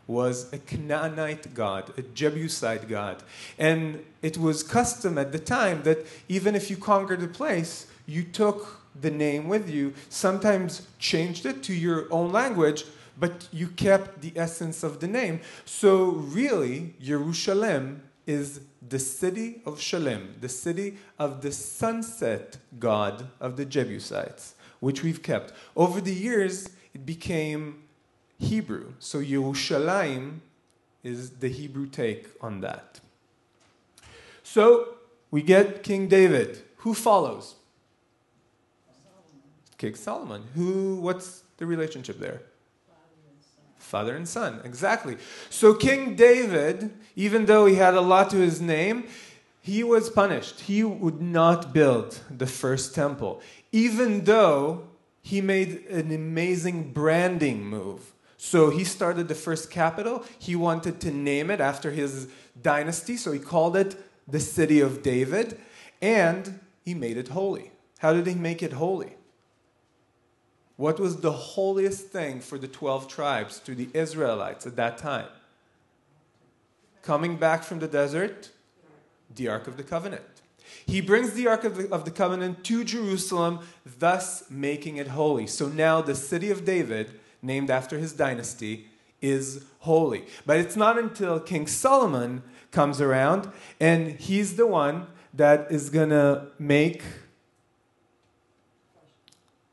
was 0.05 0.51
a 0.53 0.59
Canaanite 0.59 1.53
god, 1.53 1.91
a 1.97 2.01
Jebusite 2.01 2.87
god. 2.87 3.23
And 3.57 4.03
it 4.21 4.37
was 4.37 4.63
custom 4.63 5.17
at 5.17 5.31
the 5.31 5.39
time 5.39 5.83
that 5.83 6.05
even 6.27 6.55
if 6.55 6.69
you 6.69 6.77
conquered 6.77 7.23
a 7.23 7.27
place, 7.27 7.87
you 8.05 8.23
took 8.23 8.79
the 8.99 9.11
name 9.11 9.47
with 9.47 9.69
you, 9.69 9.93
sometimes 10.09 10.87
changed 10.99 11.45
it 11.45 11.63
to 11.63 11.73
your 11.73 12.11
own 12.11 12.31
language, 12.31 12.85
but 13.19 13.47
you 13.51 13.67
kept 13.67 14.21
the 14.21 14.33
essence 14.35 14.83
of 14.83 14.99
the 14.99 15.07
name. 15.07 15.41
So, 15.65 16.05
really, 16.05 16.93
Jerusalem 17.01 18.03
is 18.25 18.61
the 18.87 18.99
city 18.99 19.61
of 19.65 19.81
Shalem, 19.81 20.35
the 20.41 20.49
city 20.49 20.97
of 21.17 21.41
the 21.41 21.51
sunset 21.51 22.57
god 22.79 23.27
of 23.39 23.57
the 23.57 23.65
Jebusites, 23.65 24.55
which 24.79 25.03
we've 25.03 25.21
kept. 25.21 25.53
Over 25.75 26.01
the 26.01 26.13
years, 26.13 26.69
it 26.93 27.05
became 27.05 27.83
Hebrew. 28.39 28.93
So, 28.99 29.19
Yerushalayim 29.19 30.39
is 31.03 31.31
the 31.31 31.49
Hebrew 31.49 31.87
take 31.87 32.27
on 32.41 32.61
that. 32.61 32.99
So, 34.43 34.95
we 35.31 35.41
get 35.41 35.83
King 35.83 36.07
David. 36.07 36.61
Who 36.77 36.93
follows? 36.93 37.55
King 39.77 39.95
Solomon. 39.95 40.43
Who, 40.55 40.95
what's 40.97 41.43
the 41.57 41.65
relationship 41.65 42.19
there? 42.19 42.41
Father 43.77 44.15
and 44.15 44.27
son, 44.27 44.61
exactly. 44.63 45.17
So 45.49 45.73
King 45.73 46.15
David, 46.15 46.91
even 47.15 47.45
though 47.45 47.65
he 47.65 47.75
had 47.75 47.95
a 47.95 48.01
lot 48.01 48.29
to 48.29 48.37
his 48.37 48.61
name, 48.61 49.07
he 49.61 49.83
was 49.83 50.09
punished. 50.09 50.61
He 50.61 50.83
would 50.83 51.21
not 51.21 51.73
build 51.73 52.19
the 52.29 52.45
first 52.45 52.93
temple, 52.93 53.41
even 53.71 54.25
though 54.25 54.87
he 55.23 55.41
made 55.41 55.85
an 55.87 56.11
amazing 56.11 56.91
branding 56.93 57.63
move. 57.63 58.13
So 58.41 58.69
he 58.69 58.85
started 58.85 59.27
the 59.27 59.35
first 59.35 59.69
capital. 59.69 60.23
He 60.39 60.55
wanted 60.55 61.01
to 61.01 61.11
name 61.11 61.51
it 61.51 61.59
after 61.59 61.91
his 61.91 62.29
dynasty, 62.59 63.17
so 63.17 63.33
he 63.33 63.39
called 63.39 63.75
it 63.75 63.97
the 64.29 64.39
city 64.39 64.79
of 64.79 65.03
David, 65.03 65.59
and 66.01 66.61
he 66.85 66.93
made 66.93 67.17
it 67.17 67.27
holy. 67.27 67.71
How 67.97 68.13
did 68.13 68.25
he 68.25 68.35
make 68.35 68.63
it 68.63 68.71
holy? 68.71 69.17
What 70.77 71.01
was 71.01 71.17
the 71.17 71.33
holiest 71.33 72.07
thing 72.07 72.39
for 72.39 72.57
the 72.57 72.69
12 72.69 73.09
tribes, 73.09 73.59
to 73.59 73.75
the 73.75 73.89
Israelites 73.93 74.65
at 74.65 74.77
that 74.77 74.97
time? 74.97 75.27
Coming 77.01 77.35
back 77.35 77.63
from 77.63 77.79
the 77.79 77.89
desert, 77.89 78.51
the 79.35 79.49
Ark 79.49 79.67
of 79.67 79.75
the 79.75 79.83
Covenant. 79.83 80.23
He 80.85 81.01
brings 81.01 81.33
the 81.33 81.47
Ark 81.47 81.65
of 81.65 81.75
the, 81.75 81.93
of 81.93 82.05
the 82.05 82.11
Covenant 82.11 82.63
to 82.63 82.85
Jerusalem, 82.85 83.59
thus 83.99 84.49
making 84.49 84.95
it 84.95 85.09
holy. 85.09 85.45
So 85.45 85.67
now 85.67 86.01
the 86.01 86.15
city 86.15 86.49
of 86.49 86.63
David, 86.63 87.18
named 87.41 87.69
after 87.69 87.97
his 87.97 88.13
dynasty, 88.13 88.87
is 89.21 89.65
holy. 89.79 90.25
But 90.45 90.57
it's 90.57 90.75
not 90.75 90.97
until 90.97 91.39
King 91.39 91.67
Solomon 91.67 92.43
comes 92.71 93.01
around 93.01 93.51
and 93.79 94.11
he's 94.11 94.55
the 94.55 94.67
one 94.67 95.07
that 95.33 95.71
is 95.71 95.89
going 95.89 96.09
to 96.09 96.47
make 96.57 97.03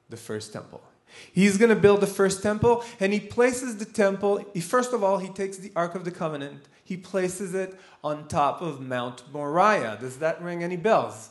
the 0.08 0.16
first 0.16 0.52
temple. 0.52 0.82
He's 1.32 1.56
going 1.56 1.70
to 1.70 1.76
build 1.76 2.00
the 2.00 2.06
first 2.06 2.42
temple, 2.42 2.84
and 3.00 3.12
he 3.12 3.20
places 3.20 3.78
the 3.78 3.86
temple. 3.86 4.44
He, 4.52 4.60
first 4.60 4.92
of 4.92 5.02
all, 5.02 5.18
he 5.18 5.28
takes 5.28 5.56
the 5.56 5.72
Ark 5.74 5.94
of 5.94 6.04
the 6.04 6.10
Covenant. 6.10 6.68
He 6.84 6.96
places 6.96 7.54
it 7.54 7.78
on 8.04 8.28
top 8.28 8.60
of 8.60 8.80
Mount 8.80 9.22
Moriah. 9.32 9.96
Does 9.98 10.18
that 10.18 10.42
ring 10.42 10.62
any 10.62 10.76
bells? 10.76 11.30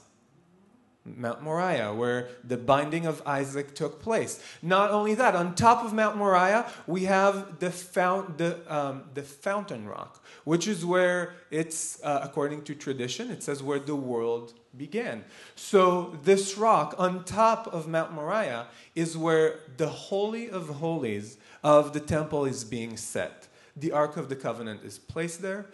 Mount 1.06 1.44
Moriah, 1.44 1.94
where 1.94 2.30
the 2.44 2.58
binding 2.58 3.06
of 3.06 3.22
Isaac 3.28 3.76
took 3.76 4.02
place. 4.02 4.42
Not 4.64 4.90
only 4.90 5.14
that, 5.14 5.36
on 5.36 5.54
top 5.54 5.86
of 5.86 5.94
Mount 5.94 6.18
Moriah, 6.18 6.66
we 6.88 7.04
have 7.04 7.60
the, 7.60 7.70
fount, 7.70 8.40
the, 8.40 8.60
um, 8.74 9.04
the 9.14 9.22
fountain 9.22 9.86
rock, 9.88 10.24
which 10.46 10.68
is 10.68 10.84
where 10.84 11.36
it's, 11.52 12.04
uh, 12.04 12.22
according 12.24 12.64
to 12.64 12.76
tradition, 12.76 13.30
it 13.30 13.44
says 13.44 13.62
where 13.62 13.80
the 13.80 13.96
world 13.96 14.56
began. 14.76 15.24
So, 15.56 16.18
this 16.24 16.58
rock 16.58 16.96
on 16.98 17.24
top 17.24 17.72
of 17.72 17.88
Mount 17.88 18.12
Moriah 18.12 18.66
is 18.96 19.16
where 19.16 19.60
the 19.78 19.88
Holy 19.88 20.50
of 20.50 20.68
Holies 20.70 21.38
of 21.64 21.94
the 21.94 22.00
temple 22.00 22.46
is 22.46 22.64
being 22.64 22.98
set. 22.98 23.48
The 23.78 23.92
Ark 23.92 24.18
of 24.18 24.30
the 24.30 24.36
Covenant 24.36 24.84
is 24.84 24.98
placed 24.98 25.42
there. 25.42 25.68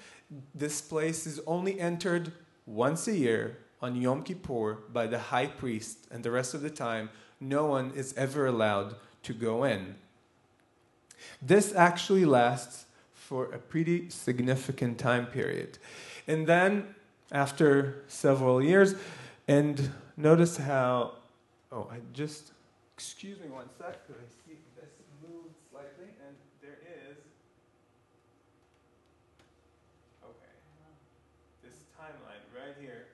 This 0.53 0.81
place 0.81 1.25
is 1.25 1.39
only 1.47 1.79
entered 1.79 2.33
once 2.65 3.07
a 3.07 3.15
year 3.15 3.57
on 3.81 3.95
Yom 3.95 4.23
Kippur 4.23 4.79
by 4.93 5.07
the 5.07 5.17
high 5.17 5.47
priest, 5.47 6.07
and 6.11 6.23
the 6.23 6.31
rest 6.31 6.53
of 6.53 6.61
the 6.61 6.69
time, 6.69 7.09
no 7.39 7.65
one 7.65 7.91
is 7.95 8.13
ever 8.15 8.45
allowed 8.45 8.95
to 9.23 9.33
go 9.33 9.63
in. 9.63 9.95
This 11.41 11.73
actually 11.73 12.25
lasts 12.25 12.85
for 13.13 13.45
a 13.53 13.57
pretty 13.57 14.09
significant 14.09 14.97
time 14.99 15.25
period. 15.25 15.77
And 16.27 16.45
then, 16.45 16.95
after 17.31 18.03
several 18.07 18.61
years, 18.61 18.93
and 19.47 19.91
notice 20.17 20.57
how, 20.57 21.13
oh, 21.71 21.87
I 21.91 21.97
just, 22.13 22.51
excuse 22.95 23.39
me 23.39 23.47
one 23.47 23.69
sec, 23.77 24.05
because 24.05 24.21
I 24.21 24.27
see 24.45 24.57
this 24.75 24.89
moved 25.23 25.55
slightly, 25.71 26.13
and 26.27 26.35
there 26.61 26.77
is, 27.09 27.17
okay, 30.23 30.53
this 31.63 31.73
timeline 31.97 32.43
right 32.55 32.75
here. 32.79 33.07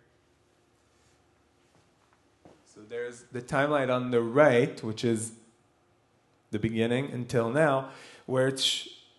So 2.77 2.83
there's 2.89 3.23
the 3.31 3.41
timeline 3.41 3.91
on 3.91 4.11
the 4.11 4.21
right, 4.21 4.83
which 4.83 5.03
is 5.03 5.31
the 6.51 6.59
beginning 6.59 7.09
until 7.11 7.49
now, 7.49 7.89
where 8.27 8.51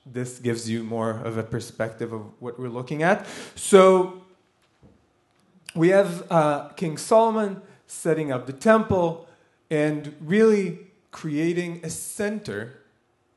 this 0.06 0.38
gives 0.38 0.70
you 0.70 0.84
more 0.84 1.10
of 1.10 1.36
a 1.36 1.42
perspective 1.42 2.12
of 2.12 2.22
what 2.38 2.60
we're 2.60 2.68
looking 2.68 3.02
at. 3.02 3.26
So 3.56 4.22
we 5.74 5.88
have 5.88 6.30
uh, 6.30 6.68
King 6.76 6.96
Solomon 6.96 7.60
setting 7.88 8.30
up 8.30 8.46
the 8.46 8.52
temple 8.52 9.26
and 9.70 10.14
really 10.20 10.78
creating 11.10 11.80
a 11.82 11.90
center 11.90 12.78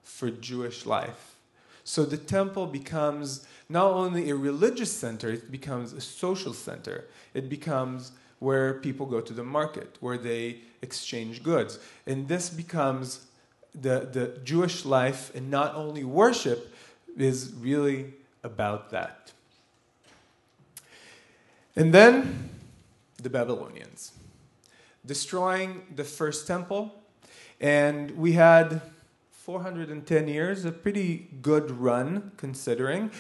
for 0.04 0.30
Jewish 0.30 0.86
life. 0.86 1.36
So 1.84 2.06
the 2.06 2.18
temple 2.18 2.68
becomes 2.68 3.48
not 3.70 3.88
only 3.88 4.30
a 4.30 4.36
religious 4.36 4.92
center, 4.92 5.32
it 5.32 5.52
becomes 5.52 5.94
a 5.94 6.02
social 6.02 6.54
center. 6.54 7.06
It 7.34 7.50
becomes 7.50 8.12
where 8.42 8.74
people 8.74 9.06
go 9.06 9.22
to 9.22 9.34
the 9.34 9.44
market, 9.44 9.98
where 10.00 10.18
they 10.18 10.58
exchange 10.82 11.44
goods. 11.44 11.78
And 12.08 12.28
this 12.28 12.50
becomes 12.50 13.28
the, 13.74 14.10
the 14.12 14.40
Jewish 14.44 14.84
life, 14.84 15.32
and 15.36 15.52
not 15.52 15.76
only 15.76 16.04
worship, 16.04 16.74
is 17.16 17.54
really 17.60 18.16
about 18.44 18.90
that. 18.90 19.32
And 21.76 21.94
then 21.94 22.50
the 23.22 23.30
Babylonians, 23.30 24.14
destroying 25.06 25.84
the 25.96 26.04
first 26.04 26.48
temple. 26.48 26.96
And 27.60 28.12
we 28.18 28.34
had 28.34 28.82
410 29.30 30.28
years, 30.28 30.66
a 30.66 30.72
pretty 30.72 31.28
good 31.44 31.70
run 31.70 32.32
considering. 32.38 33.12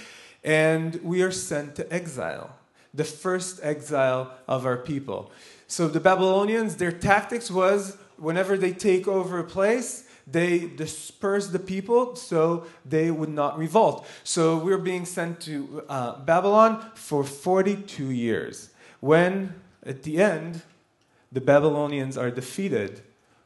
And 0.44 0.96
we 1.04 1.22
are 1.22 1.32
sent 1.32 1.76
to 1.76 1.94
exile, 1.94 2.56
the 2.94 3.04
first 3.04 3.60
exile 3.64 4.34
of 4.48 4.66
our 4.66 4.78
people. 4.78 5.32
So 5.68 5.88
the 5.88 6.00
Babylonians, 6.00 6.76
their 6.76 6.92
tactics 6.92 7.50
was 7.50 7.98
whenever 8.18 8.58
they 8.58 8.74
take 8.74 9.08
over 9.08 9.40
a 9.40 9.44
place, 9.44 10.08
they 10.28 10.60
disperse 10.60 11.48
the 11.48 11.60
people 11.60 12.16
so 12.16 12.66
they 12.86 13.12
would 13.12 13.30
not 13.30 13.58
revolt. 13.58 14.06
So 14.24 14.58
we're 14.58 14.78
being 14.78 15.06
sent 15.06 15.42
to 15.42 15.84
uh, 15.90 16.20
Babylon 16.20 16.86
for 16.94 17.24
42 17.24 18.12
years. 18.12 18.70
When, 19.00 19.56
at 19.86 20.04
the 20.04 20.22
end, 20.22 20.62
the 21.32 21.42
Babylonians 21.42 22.18
are 22.18 22.30
defeated 22.30 23.02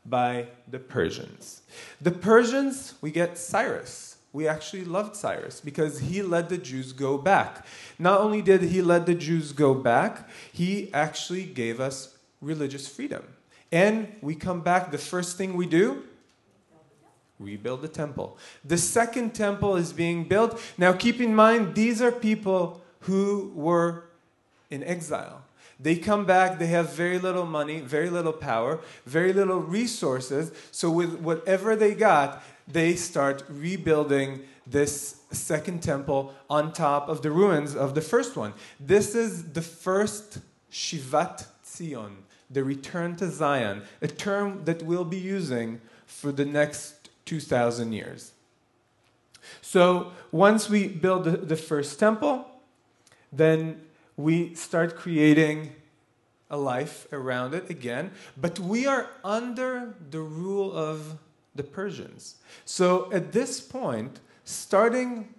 by 0.05 0.47
the 0.67 0.79
Persians. 0.79 1.61
The 2.01 2.11
Persians, 2.11 2.95
we 3.01 3.11
get 3.11 3.37
Cyrus. 3.37 4.04
We 4.35 4.49
actually 4.49 4.83
loved 4.83 5.15
Cyrus 5.15 5.61
because 5.61 5.99
he 5.99 6.21
let 6.21 6.49
the 6.49 6.57
Jews 6.57 6.91
go 6.91 7.17
back. 7.17 7.65
Not 7.97 8.19
only 8.19 8.41
did 8.41 8.63
he 8.63 8.81
let 8.81 9.05
the 9.05 9.15
Jews 9.15 9.53
go 9.53 9.73
back, 9.73 10.27
he 10.51 10.93
actually 10.93 11.45
gave 11.45 11.79
us 11.79 12.17
religious 12.41 12.85
freedom. 12.85 13.23
And 13.71 14.13
we 14.21 14.35
come 14.35 14.59
back, 14.59 14.91
the 14.91 14.97
first 14.97 15.37
thing 15.37 15.53
we 15.53 15.67
do, 15.67 16.03
rebuild 17.39 17.81
the 17.81 17.87
temple. 17.87 18.37
The 18.65 18.77
second 18.77 19.33
temple 19.33 19.77
is 19.77 19.93
being 19.93 20.25
built. 20.25 20.61
Now, 20.77 20.91
keep 20.91 21.21
in 21.21 21.33
mind, 21.33 21.73
these 21.73 22.01
are 22.01 22.11
people 22.11 22.81
who 23.07 23.53
were 23.55 24.03
in 24.69 24.83
exile. 24.83 25.43
They 25.79 25.95
come 25.95 26.25
back, 26.25 26.59
they 26.59 26.67
have 26.67 26.93
very 26.93 27.19
little 27.19 27.45
money, 27.45 27.79
very 27.79 28.09
little 28.09 28.33
power, 28.33 28.81
very 29.05 29.31
little 29.31 29.59
resources. 29.59 30.51
So, 30.71 30.89
with 30.89 31.19
whatever 31.19 31.75
they 31.77 31.93
got, 31.93 32.43
they 32.67 32.95
start 32.95 33.43
rebuilding 33.49 34.41
this 34.65 35.21
second 35.31 35.83
temple 35.83 36.33
on 36.49 36.73
top 36.73 37.07
of 37.09 37.21
the 37.21 37.31
ruins 37.31 37.75
of 37.75 37.93
the 37.93 38.01
first 38.01 38.35
one. 38.35 38.53
This 38.79 39.13
is 39.15 39.51
the 39.53 39.61
first 39.61 40.39
Shivat 40.71 41.45
Zion, 41.65 42.17
the 42.49 42.63
return 42.63 43.15
to 43.17 43.29
Zion, 43.29 43.83
a 44.01 44.07
term 44.07 44.65
that 44.65 44.83
we'll 44.83 45.05
be 45.05 45.17
using 45.17 45.81
for 46.05 46.31
the 46.31 46.45
next 46.45 47.09
2,000 47.25 47.93
years. 47.93 48.31
So 49.61 50.11
once 50.31 50.69
we 50.69 50.87
build 50.87 51.25
the, 51.25 51.55
first 51.55 51.99
temple, 51.99 52.47
then 53.31 53.81
we 54.17 54.55
start 54.55 54.95
creating 54.95 55.75
a 56.49 56.57
life 56.57 57.07
around 57.11 57.53
it 57.53 57.69
again, 57.69 58.11
but 58.37 58.59
we 58.59 58.85
are 58.85 59.09
under 59.23 59.95
the 60.09 60.19
rule 60.19 60.73
of 60.73 61.17
the 61.55 61.63
Persians. 61.63 62.35
So 62.65 63.11
at 63.11 63.31
this 63.31 63.61
point, 63.61 64.19
starting 64.43 65.33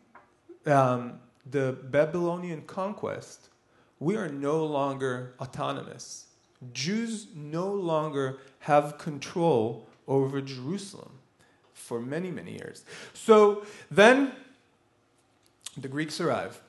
um, 0.66 1.20
the 1.50 1.76
Babylonian 1.90 2.62
conquest, 2.62 3.48
we 4.00 4.16
are 4.16 4.28
no 4.28 4.64
longer 4.64 5.34
autonomous. 5.40 6.26
Jews 6.72 7.28
no 7.34 7.70
longer 7.70 8.38
have 8.60 8.98
control 8.98 9.88
over 10.08 10.40
Jerusalem 10.40 11.12
for 11.72 12.00
many, 12.00 12.30
many 12.30 12.52
years. 12.52 12.84
So 13.14 13.64
then 13.90 14.32
the 15.76 15.88
Greeks 15.88 16.20
arrive. 16.20 16.60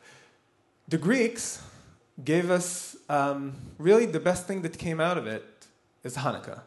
The 0.88 0.98
Greeks 0.98 1.62
gave 2.24 2.52
us 2.52 2.96
um, 3.10 3.56
really 3.78 4.06
the 4.06 4.20
best 4.20 4.48
thing 4.48 4.62
that 4.64 4.78
came 4.78 5.00
out 5.00 5.18
of 5.18 5.28
it 5.28 5.46
is 6.04 6.18
Hanukkah. 6.18 6.62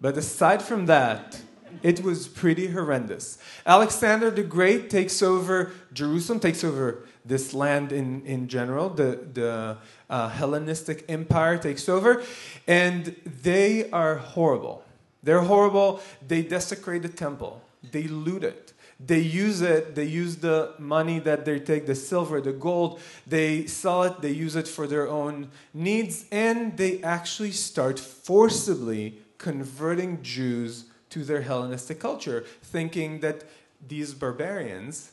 But 0.00 0.16
aside 0.16 0.62
from 0.62 0.86
that, 0.86 1.40
it 1.82 2.02
was 2.02 2.28
pretty 2.28 2.68
horrendous. 2.68 3.38
Alexander 3.66 4.30
the 4.30 4.42
Great 4.42 4.90
takes 4.90 5.22
over 5.22 5.72
Jerusalem, 5.92 6.40
takes 6.40 6.64
over 6.64 7.04
this 7.24 7.54
land 7.54 7.92
in, 7.92 8.24
in 8.26 8.48
general. 8.48 8.88
The, 8.88 9.20
the 9.32 9.78
uh, 10.10 10.28
Hellenistic 10.28 11.04
Empire 11.08 11.58
takes 11.58 11.88
over, 11.88 12.22
and 12.66 13.16
they 13.42 13.90
are 13.90 14.16
horrible. 14.16 14.84
They're 15.22 15.42
horrible. 15.42 16.00
They 16.26 16.42
desecrate 16.42 17.02
the 17.02 17.08
temple 17.08 17.62
they 17.90 18.04
loot 18.04 18.44
it. 18.44 18.72
They 19.04 19.18
use 19.18 19.62
it, 19.62 19.96
they 19.96 20.04
use 20.04 20.36
the 20.36 20.74
money 20.78 21.18
that 21.20 21.44
they 21.44 21.58
take, 21.58 21.86
the 21.86 21.94
silver, 21.94 22.40
the 22.40 22.52
gold, 22.52 23.00
they 23.26 23.66
sell 23.66 24.04
it, 24.04 24.20
they 24.20 24.30
use 24.30 24.54
it 24.54 24.68
for 24.68 24.86
their 24.86 25.08
own 25.08 25.50
needs, 25.74 26.26
and 26.30 26.76
they 26.76 27.02
actually 27.02 27.50
start 27.50 27.98
forcibly 27.98 29.18
converting 29.38 30.22
Jews 30.22 30.84
to 31.12 31.24
their 31.24 31.42
Hellenistic 31.42 32.00
culture, 32.00 32.44
thinking 32.62 33.20
that 33.20 33.44
these 33.86 34.14
barbarians 34.14 35.12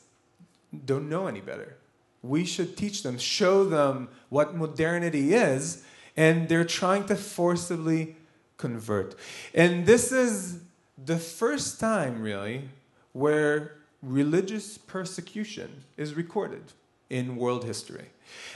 don't 0.84 1.08
know 1.08 1.26
any 1.26 1.40
better. 1.40 1.76
We 2.22 2.44
should 2.44 2.76
teach 2.76 3.02
them, 3.02 3.18
show 3.18 3.64
them 3.64 4.08
what 4.28 4.54
modernity 4.54 5.34
is, 5.34 5.82
and 6.16 6.48
they're 6.48 6.64
trying 6.64 7.04
to 7.06 7.16
forcibly 7.16 8.16
convert. 8.56 9.14
And 9.54 9.86
this 9.86 10.12
is 10.12 10.60
the 11.02 11.16
first 11.16 11.80
time, 11.80 12.20
really, 12.20 12.68
where 13.12 13.76
religious 14.02 14.78
persecution 14.78 15.84
is 15.96 16.14
recorded 16.14 16.62
in 17.08 17.36
world 17.36 17.64
history. 17.64 18.06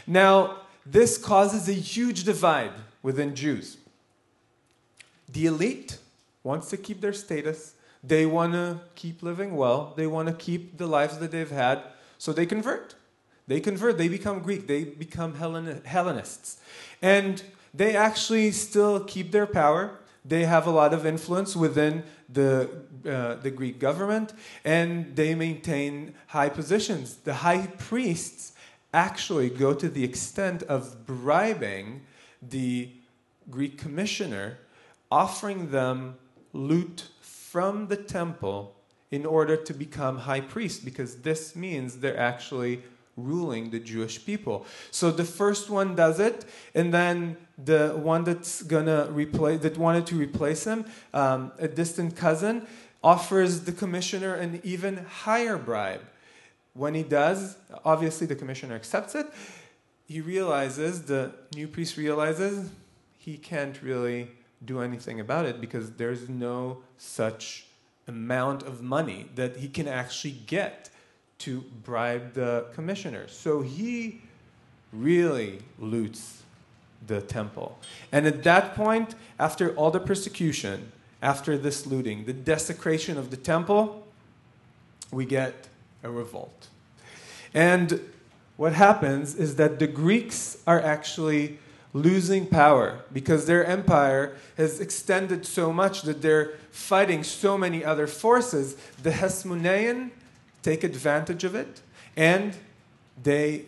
Now, 0.07 0.61
this 0.87 1.19
causes 1.19 1.69
a 1.69 1.73
huge 1.73 2.25
divide 2.25 2.73
within 3.03 3.35
Jews. 3.35 3.79
The 5.29 5.47
elite 5.47 5.99
wants 6.45 6.71
to 6.71 6.77
keep 6.77 7.01
their 7.01 7.13
status, 7.13 7.75
they 8.05 8.27
want 8.27 8.53
to 8.53 8.81
keep 8.95 9.23
living 9.23 9.57
well, 9.57 9.93
they 9.97 10.07
want 10.07 10.29
to 10.29 10.35
keep 10.35 10.79
the 10.79 10.87
lives 10.87 11.19
that 11.19 11.33
they've 11.33 11.51
had, 11.51 11.83
so 12.19 12.33
they 12.33 12.47
convert. 12.47 12.95
They 13.49 13.61
convert, 13.61 13.99
they 13.99 14.09
become 14.09 14.41
Greek, 14.41 14.69
they 14.69 14.85
become 14.85 15.35
Hellen- 15.35 15.83
Hellenists. 15.85 16.61
And 17.03 17.43
they 17.75 17.97
actually 17.97 18.53
still 18.53 19.01
keep 19.01 19.33
their 19.33 19.47
power, 19.47 19.99
they 20.25 20.45
have 20.45 20.67
a 20.67 20.71
lot 20.71 20.95
of 20.95 21.05
influence 21.05 21.55
within 21.55 22.03
the, 22.33 22.71
uh, 23.07 23.35
the 23.35 23.51
Greek 23.51 23.79
government 23.79 24.33
and 24.65 25.15
they 25.15 25.35
maintain 25.35 26.15
high 26.29 26.49
positions. 26.49 27.17
The 27.17 27.35
high 27.35 27.67
priests 27.79 28.53
actually 28.95 29.51
go 29.51 29.75
to 29.75 29.89
the 29.89 30.05
extent 30.05 30.63
of 30.63 31.05
bribing 31.05 32.03
the 32.41 32.91
Greek 33.51 33.77
commissioner, 33.77 34.59
offering 35.11 35.71
them 35.71 36.17
loot 36.55 37.09
from 37.21 37.89
the 37.89 37.97
temple 37.97 38.75
in 39.11 39.27
order 39.27 39.57
to 39.57 39.75
become 39.75 40.19
high 40.19 40.41
priest, 40.41 40.85
because 40.85 41.17
this 41.17 41.55
means 41.55 41.99
they're 41.99 42.19
actually 42.19 42.83
ruling 43.17 43.71
the 43.71 43.79
Jewish 43.79 44.25
people. 44.25 44.67
So 44.91 45.11
the 45.11 45.25
first 45.25 45.71
one 45.71 45.95
does 45.95 46.19
it, 46.19 46.45
and 46.75 46.93
then 46.93 47.37
the 47.63 47.91
one 47.91 48.25
that's 48.25 48.63
gonna 48.63 49.09
replace 49.11 49.61
that 49.61 49.79
wanted 49.79 50.07
to 50.07 50.17
replace 50.17 50.65
him, 50.65 50.87
um, 51.13 51.53
a 51.59 51.69
distant 51.69 52.17
cousin, 52.17 52.67
offers 53.03 53.61
the 53.61 53.73
commissioner 53.73 54.35
an 54.35 54.61
even 54.65 55.05
higher 55.05 55.59
bribe. 55.59 56.01
When 56.73 56.95
he 56.95 57.05
does, 57.05 57.57
obviously 57.85 58.27
the 58.27 58.35
commissioner 58.35 58.75
accepts 58.75 59.15
it. 59.15 59.27
He 60.09 60.21
realizes 60.21 61.03
the 61.03 61.33
new 61.55 61.69
priest 61.69 61.97
realizes 61.97 62.71
he 63.17 63.37
can't 63.37 63.81
really 63.81 64.31
do 64.65 64.81
anything 64.81 65.21
about 65.21 65.47
it 65.47 65.61
because 65.61 65.93
there's 65.93 66.29
no 66.29 66.79
such 66.99 67.67
amount 68.07 68.63
of 68.63 68.83
money 68.83 69.29
that 69.35 69.57
he 69.57 69.69
can 69.69 69.89
actually 69.89 70.33
get 70.47 70.91
to 71.39 71.65
bribe 71.85 72.35
the 72.35 72.67
commissioner. 72.75 73.29
So 73.29 73.63
he 73.63 74.23
really 74.93 75.61
loots 75.79 76.43
the 77.07 77.21
temple. 77.21 77.79
And 78.13 78.27
at 78.27 78.43
that 78.45 78.75
point, 78.75 79.15
after 79.39 79.75
all 79.75 79.91
the 79.91 80.01
persecution, 80.01 80.93
after 81.21 81.59
this 81.59 81.87
looting, 81.87 82.25
the 82.25 82.33
desecration 82.33 83.19
of 83.19 83.31
the 83.31 83.37
temple, 83.37 84.07
we 85.11 85.25
get 85.25 85.69
a 86.03 86.11
revolt. 86.11 86.69
And 87.53 88.01
what 88.57 88.73
happens 88.73 89.35
is 89.35 89.57
that 89.57 89.79
the 89.79 89.87
Greeks 89.87 90.59
are 90.67 90.81
actually 90.81 91.59
losing 91.95 92.45
power 92.45 92.99
because 93.13 93.47
their 93.47 93.65
empire 93.65 94.37
has 94.57 94.81
extended 94.81 95.47
so 95.47 95.73
much 95.73 96.03
that 96.03 96.21
they're 96.21 96.55
fighting 96.71 97.23
so 97.23 97.57
many 97.57 97.85
other 97.85 98.07
forces. 98.07 98.77
The 99.03 99.13
Hasmonean 99.13 100.11
take 100.63 100.83
advantage 100.85 101.45
of 101.45 101.55
it 101.55 101.81
and 102.17 102.55
they 103.23 103.65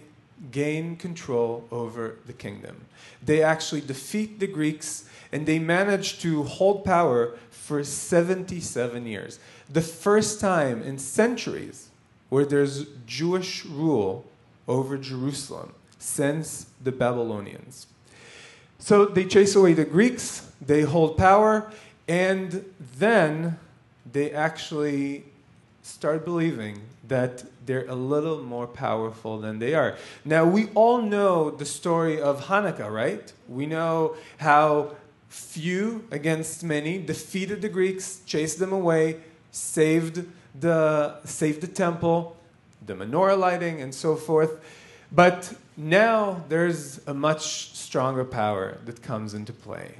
gain 0.51 0.97
control 0.97 1.67
over 1.71 2.17
the 2.27 2.33
kingdom. 2.33 2.85
They 3.25 3.43
actually 3.43 3.81
defeat 3.81 4.41
the 4.41 4.49
Greeks 4.49 5.09
and 5.31 5.47
they 5.47 5.59
manage 5.59 6.21
to 6.21 6.43
hold 6.43 6.85
power 6.85 7.39
for 7.51 7.83
77 7.85 9.07
years. 9.07 9.39
The 9.69 9.81
first 9.81 10.41
time 10.41 10.83
in 10.83 10.99
centuries 10.99 11.91
where 12.29 12.45
there's 12.45 12.87
Jewish 13.07 13.65
rule 13.65 14.25
over 14.67 14.99
Jerusalem 14.99 15.73
since 15.99 16.67
the 16.83 16.93
Babylonians. 16.93 17.87
So 18.79 19.07
they 19.07 19.25
chase 19.25 19.55
away 19.55 19.73
the 19.73 19.85
Greeks, 19.85 20.51
they 20.61 20.83
hold 20.83 21.17
power, 21.17 21.71
and 22.07 22.65
then 22.99 23.59
they 24.11 24.31
actually 24.31 25.25
start 25.83 26.25
believing 26.25 26.81
that 27.09 27.45
they're 27.65 27.87
a 27.89 27.95
little 27.95 28.43
more 28.43 28.67
powerful 28.67 29.39
than 29.39 29.59
they 29.59 29.75
are. 29.75 29.97
Now, 30.25 30.45
we 30.45 30.69
all 30.75 31.03
know 31.03 31.51
the 31.51 31.65
story 31.65 32.21
of 32.21 32.47
Hanukkah, 32.47 32.91
right? 32.93 33.33
We 33.49 33.67
know 33.67 34.17
how 34.39 34.97
few 35.29 36.05
against 36.11 36.65
many 36.65 36.99
defeated 36.99 37.63
the 37.63 37.69
Greeks, 37.69 38.21
chased 38.27 38.59
them 38.59 38.73
away, 38.73 39.19
saved 39.51 40.25
the, 40.59 41.17
saved 41.25 41.61
the 41.61 41.67
temple, 41.67 42.37
the 42.85 42.95
menorah 42.95 43.39
lighting, 43.39 43.81
and 43.81 43.95
so 43.95 44.17
forth. 44.17 44.59
But 45.11 45.53
now 45.77 46.45
there's 46.49 47.07
a 47.07 47.15
much 47.15 47.75
stronger 47.75 48.25
power 48.25 48.79
that 48.85 49.03
comes 49.03 49.35
into 49.35 49.53
play 49.53 49.97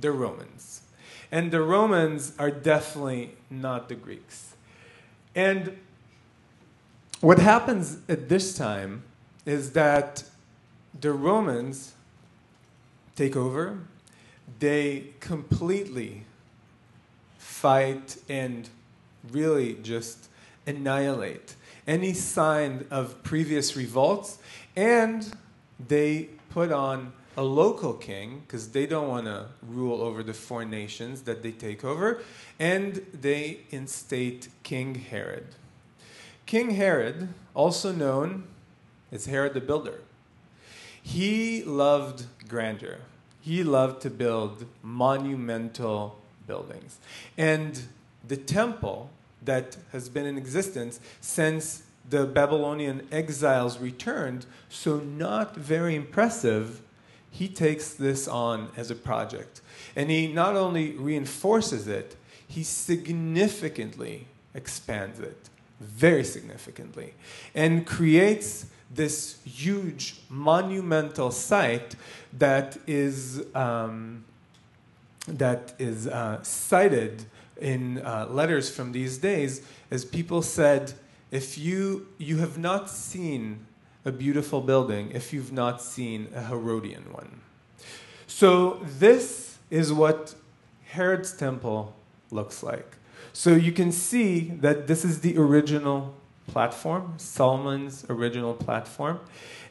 the 0.00 0.12
Romans. 0.12 0.82
And 1.30 1.50
the 1.50 1.62
Romans 1.62 2.32
are 2.38 2.50
definitely 2.50 3.36
not 3.50 3.88
the 3.88 3.94
Greeks. 3.94 4.54
And 5.34 5.78
what 7.20 7.38
happens 7.38 7.98
at 8.08 8.28
this 8.28 8.56
time 8.56 9.04
is 9.46 9.72
that 9.72 10.24
the 11.00 11.12
Romans 11.12 11.94
take 13.16 13.36
over, 13.36 13.78
they 14.58 15.10
completely 15.20 16.24
fight 17.38 18.16
and 18.28 18.68
really 19.30 19.74
just 19.82 20.28
annihilate 20.66 21.54
any 21.86 22.12
sign 22.12 22.86
of 22.90 23.22
previous 23.22 23.76
revolts, 23.76 24.38
and 24.76 25.32
they 25.88 26.28
put 26.50 26.70
on 26.72 27.12
a 27.36 27.42
local 27.42 27.94
king 27.94 28.42
because 28.46 28.68
they 28.68 28.86
don't 28.86 29.08
want 29.08 29.26
to 29.26 29.46
rule 29.62 30.02
over 30.02 30.22
the 30.22 30.34
four 30.34 30.64
nations 30.64 31.22
that 31.22 31.42
they 31.42 31.50
take 31.50 31.84
over, 31.84 32.22
and 32.58 33.04
they 33.12 33.60
instate 33.70 34.48
King 34.62 34.94
Herod. 34.96 35.46
King 36.46 36.70
Herod, 36.70 37.28
also 37.54 37.92
known 37.92 38.44
as 39.10 39.26
Herod 39.26 39.54
the 39.54 39.60
Builder, 39.60 40.00
he 41.02 41.64
loved 41.64 42.26
grandeur. 42.48 42.98
He 43.40 43.64
loved 43.64 44.02
to 44.02 44.10
build 44.10 44.66
monumental 44.82 46.20
buildings. 46.46 46.98
And 47.36 47.82
the 48.26 48.36
temple 48.36 49.10
that 49.44 49.76
has 49.92 50.08
been 50.08 50.26
in 50.26 50.38
existence 50.38 51.00
since 51.20 51.82
the 52.08 52.26
Babylonian 52.26 53.06
exiles 53.10 53.78
returned, 53.78 54.46
so 54.68 54.98
not 54.98 55.56
very 55.56 55.94
impressive, 55.94 56.80
he 57.30 57.48
takes 57.48 57.94
this 57.94 58.28
on 58.28 58.68
as 58.76 58.90
a 58.90 58.94
project. 58.94 59.60
And 59.96 60.10
he 60.10 60.26
not 60.26 60.56
only 60.56 60.92
reinforces 60.92 61.88
it, 61.88 62.16
he 62.46 62.62
significantly 62.62 64.26
expands 64.54 65.18
it, 65.20 65.48
very 65.80 66.24
significantly, 66.24 67.14
and 67.54 67.86
creates 67.86 68.66
this 68.94 69.38
huge 69.44 70.16
monumental 70.28 71.30
site 71.30 71.96
that 72.34 72.76
is, 72.86 73.42
um, 73.54 74.24
that 75.26 75.72
is 75.78 76.06
uh, 76.06 76.42
cited 76.42 77.24
in 77.62 77.98
uh, 77.98 78.26
letters 78.28 78.68
from 78.68 78.92
these 78.92 79.18
days 79.18 79.62
as 79.90 80.04
people 80.04 80.42
said, 80.42 80.94
if 81.30 81.58
you, 81.58 82.08
you 82.18 82.38
have 82.38 82.58
not 82.58 82.88
seen 82.90 83.66
a 84.04 84.10
beautiful 84.10 84.60
building, 84.60 85.10
if 85.12 85.32
you've 85.32 85.52
not 85.52 85.80
seen 85.80 86.28
a 86.34 86.44
Herodian 86.44 87.12
one. 87.12 87.40
So, 88.26 88.80
this 88.98 89.58
is 89.70 89.92
what 89.92 90.34
Herod's 90.86 91.32
temple 91.32 91.94
looks 92.30 92.62
like. 92.62 92.96
So, 93.34 93.50
you 93.50 93.70
can 93.70 93.92
see 93.92 94.40
that 94.60 94.86
this 94.86 95.04
is 95.04 95.20
the 95.20 95.36
original 95.36 96.14
platform, 96.46 97.14
Solomon's 97.18 98.06
original 98.08 98.54
platform. 98.54 99.20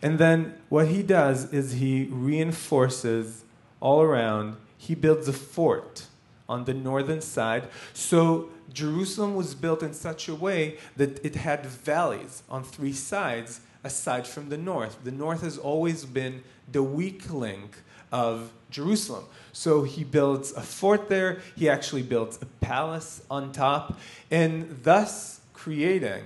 And 0.02 0.20
then 0.20 0.56
what 0.70 0.88
he 0.88 1.04
does 1.04 1.52
is 1.52 1.74
he 1.74 2.06
reinforces 2.12 3.44
all 3.80 4.02
around, 4.02 4.58
he 4.78 4.96
builds 4.96 5.28
a 5.28 5.34
fort 5.34 6.08
on 6.52 6.66
the 6.66 6.74
northern 6.74 7.22
side. 7.22 7.64
So 7.94 8.50
Jerusalem 8.74 9.36
was 9.36 9.56
built 9.56 9.82
in 9.82 9.94
such 9.94 10.28
a 10.28 10.36
way 10.36 10.78
that 10.98 11.26
it 11.26 11.36
had 11.36 11.66
valleys 11.66 12.44
on 12.50 12.64
three 12.64 12.94
sides 12.94 13.62
aside 13.84 14.28
from 14.28 14.50
the 14.50 14.58
north. 14.58 14.98
The 15.04 15.12
north 15.12 15.42
has 15.42 15.58
always 15.58 16.06
been 16.06 16.44
the 16.72 16.84
weak 16.84 17.32
link 17.32 17.78
of 18.12 18.52
Jerusalem. 18.70 19.24
So 19.54 19.84
he 19.84 20.04
builds 20.04 20.52
a 20.52 20.62
fort 20.62 21.08
there, 21.10 21.42
he 21.56 21.70
actually 21.70 22.04
builds 22.04 22.38
a 22.42 22.46
palace 22.60 23.22
on 23.30 23.52
top, 23.52 23.98
and 24.30 24.80
thus 24.84 25.40
creating 25.54 26.24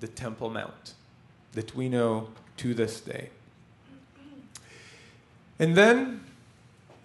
the 0.00 0.08
Temple 0.08 0.50
Mount 0.50 0.94
that 1.52 1.76
we 1.76 1.88
know 1.88 2.28
to 2.58 2.74
this 2.74 3.00
day. 3.00 3.30
And 5.58 5.76
then 5.76 6.24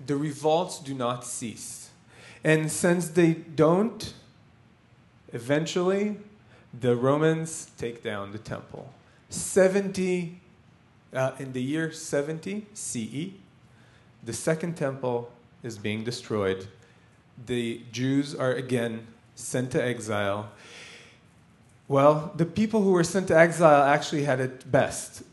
the 0.06 0.15
revolts 0.15 0.80
do 0.80 0.93
not 0.93 1.25
cease. 1.25 1.88
And 2.43 2.71
since 2.71 3.10
they 3.10 3.34
don't, 3.34 4.13
eventually 5.34 6.17
the 6.80 6.95
Romans 6.95 7.71
take 7.78 8.04
down 8.04 8.32
the 8.32 8.38
temple. 8.38 8.93
70, 9.30 10.39
uh, 11.13 11.32
in 11.39 11.54
the 11.54 11.62
year 11.62 11.91
70 11.91 12.65
CE, 12.73 13.32
the 14.23 14.34
second 14.34 14.75
temple 14.75 15.32
is 15.63 15.78
being 15.78 16.04
destroyed. 16.04 16.67
The 17.45 17.82
Jews 17.91 18.36
are 18.36 18.54
again 18.54 19.08
sent 19.36 19.71
to 19.71 19.84
exile. 19.84 20.52
Well, 21.88 22.32
the 22.36 22.45
people 22.45 22.84
who 22.84 22.91
were 22.91 23.04
sent 23.04 23.28
to 23.30 23.38
exile 23.38 23.84
actually 23.84 24.23
had 24.23 24.39
it 24.39 24.71
best. 24.71 25.23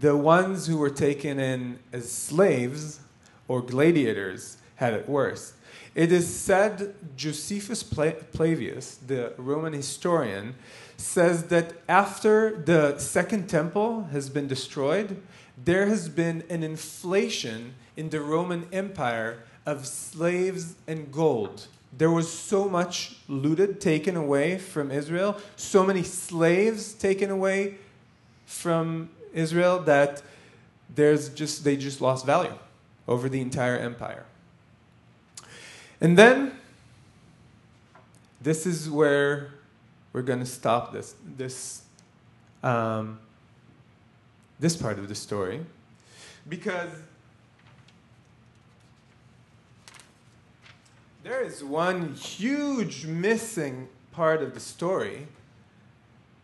The 0.00 0.16
ones 0.16 0.66
who 0.66 0.76
were 0.76 0.90
taken 0.90 1.40
in 1.40 1.78
as 1.92 2.10
slaves 2.10 3.00
or 3.48 3.62
gladiators 3.62 4.58
had 4.76 4.94
it 4.94 5.08
worse. 5.08 5.54
It 5.94 6.10
is 6.10 6.26
said 6.34 6.94
Josephus 7.16 7.82
Flavius, 7.82 8.94
the 9.06 9.34
Roman 9.36 9.74
historian, 9.74 10.54
says 10.96 11.44
that 11.44 11.74
after 11.86 12.56
the 12.56 12.98
Second 12.98 13.48
Temple 13.48 14.04
has 14.04 14.30
been 14.30 14.48
destroyed, 14.48 15.20
there 15.62 15.86
has 15.86 16.08
been 16.08 16.44
an 16.48 16.62
inflation 16.62 17.74
in 17.96 18.08
the 18.08 18.20
Roman 18.20 18.66
Empire 18.72 19.42
of 19.66 19.86
slaves 19.86 20.76
and 20.86 21.12
gold. 21.12 21.66
There 21.96 22.10
was 22.10 22.32
so 22.32 22.68
much 22.70 23.16
looted, 23.28 23.78
taken 23.78 24.16
away 24.16 24.56
from 24.56 24.90
Israel, 24.90 25.36
so 25.56 25.84
many 25.84 26.02
slaves 26.02 26.94
taken 26.94 27.30
away 27.30 27.76
from 28.46 29.10
Israel 29.34 29.78
that 29.80 30.22
there's 30.94 31.28
just, 31.28 31.64
they 31.64 31.76
just 31.76 32.00
lost 32.00 32.24
value 32.24 32.56
over 33.06 33.28
the 33.28 33.42
entire 33.42 33.76
empire. 33.76 34.24
And 36.02 36.18
then, 36.18 36.50
this 38.40 38.66
is 38.66 38.90
where 38.90 39.52
we're 40.12 40.22
going 40.22 40.40
to 40.40 40.46
stop 40.46 40.92
this, 40.92 41.14
this, 41.36 41.82
um, 42.64 43.20
this 44.58 44.76
part 44.76 44.98
of 44.98 45.08
the 45.08 45.14
story. 45.14 45.64
Because 46.48 46.90
there 51.22 51.40
is 51.40 51.62
one 51.62 52.14
huge 52.14 53.06
missing 53.06 53.86
part 54.10 54.42
of 54.42 54.54
the 54.54 54.60
story. 54.60 55.28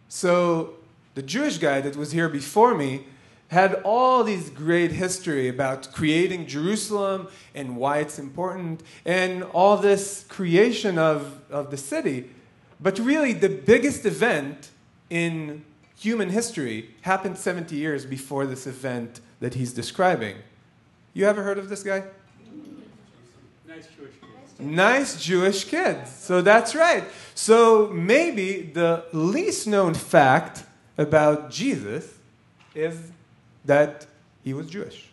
So, 0.08 0.74
the 1.16 1.22
Jewish 1.22 1.58
guy 1.58 1.80
that 1.80 1.96
was 1.96 2.12
here 2.12 2.28
before 2.28 2.76
me 2.76 3.06
had 3.48 3.74
all 3.82 4.24
these 4.24 4.50
great 4.50 4.92
history 4.92 5.48
about 5.48 5.92
creating 5.92 6.46
Jerusalem 6.46 7.28
and 7.54 7.76
why 7.76 7.98
it's 7.98 8.18
important 8.18 8.82
and 9.04 9.42
all 9.42 9.76
this 9.78 10.24
creation 10.28 10.98
of, 10.98 11.40
of 11.50 11.70
the 11.70 11.76
city. 11.76 12.30
But 12.80 12.98
really, 12.98 13.32
the 13.32 13.48
biggest 13.48 14.04
event 14.04 14.70
in 15.10 15.64
human 15.98 16.28
history 16.28 16.94
happened 17.02 17.38
70 17.38 17.74
years 17.74 18.04
before 18.04 18.46
this 18.46 18.66
event 18.66 19.20
that 19.40 19.54
he's 19.54 19.72
describing. 19.72 20.36
You 21.14 21.26
ever 21.26 21.42
heard 21.42 21.58
of 21.58 21.68
this 21.68 21.82
guy? 21.82 22.04
Nice 23.66 23.88
Jewish 23.96 24.12
kids. 24.20 24.60
Nice 24.60 25.22
Jewish 25.22 25.64
kid. 25.64 26.06
So 26.06 26.42
that's 26.42 26.74
right. 26.74 27.04
So 27.34 27.88
maybe 27.88 28.60
the 28.62 29.04
least 29.12 29.66
known 29.66 29.94
fact 29.94 30.64
about 30.98 31.50
Jesus 31.50 32.18
is 32.74 33.10
that 33.68 34.06
he 34.42 34.52
was 34.52 34.68
Jewish. 34.68 35.08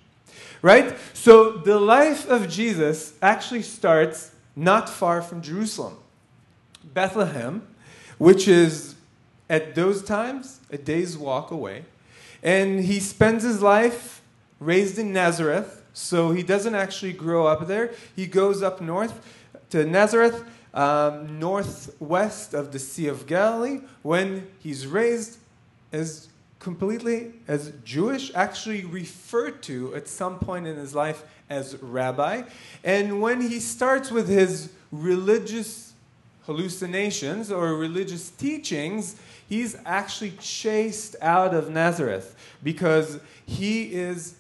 Right? 0.62 0.96
So 1.14 1.52
the 1.52 1.80
life 1.80 2.28
of 2.28 2.50
Jesus 2.50 3.14
actually 3.22 3.62
starts 3.62 4.32
not 4.56 4.90
far 4.90 5.22
from 5.22 5.42
Jerusalem. 5.42 5.98
Bethlehem, 6.84 7.68
which 8.18 8.48
is 8.48 8.96
at 9.50 9.76
those 9.76 10.04
times 10.04 10.60
a 10.72 10.78
day's 10.78 11.18
walk 11.18 11.52
away. 11.52 11.86
And 12.42 12.80
he 12.80 13.00
spends 13.00 13.44
his 13.44 13.62
life 13.62 14.22
raised 14.60 14.98
in 14.98 15.12
Nazareth, 15.12 15.84
so 15.94 16.32
he 16.32 16.44
doesn't 16.44 16.76
actually 16.76 17.14
grow 17.14 17.46
up 17.48 17.68
there. 17.68 17.92
He 18.16 18.26
goes 18.26 18.64
up 18.64 18.82
north 18.82 19.14
to 19.72 19.86
Nazareth, 19.86 20.44
um, 20.74 21.40
northwest 21.40 22.54
of 22.54 22.72
the 22.72 22.80
Sea 22.80 23.08
of 23.08 23.28
Galilee, 23.28 23.82
when 24.02 24.48
he's 24.60 24.88
raised 24.88 25.38
as 25.92 26.30
completely 26.60 27.34
as 27.48 27.74
Jewish, 27.84 28.32
actually 28.34 28.86
referred 28.86 29.62
to 29.64 29.94
at 29.96 30.08
some 30.08 30.40
point 30.40 30.68
in 30.68 30.76
his 30.78 30.96
life 30.96 31.24
as 31.50 31.78
rabbi. 31.82 32.44
And 32.84 33.22
when 33.22 33.42
he 33.42 33.60
starts 33.60 34.12
with 34.12 34.28
his 34.28 34.72
religious 34.92 35.94
hallucinations 36.46 37.52
or 37.52 37.76
religious 37.76 38.30
teachings, 38.30 39.16
he's 39.48 39.78
actually 39.86 40.32
chased 40.40 41.16
out 41.22 41.54
of 41.54 41.70
Nazareth 41.70 42.36
because 42.64 43.20
he 43.46 43.94
is 43.94 44.36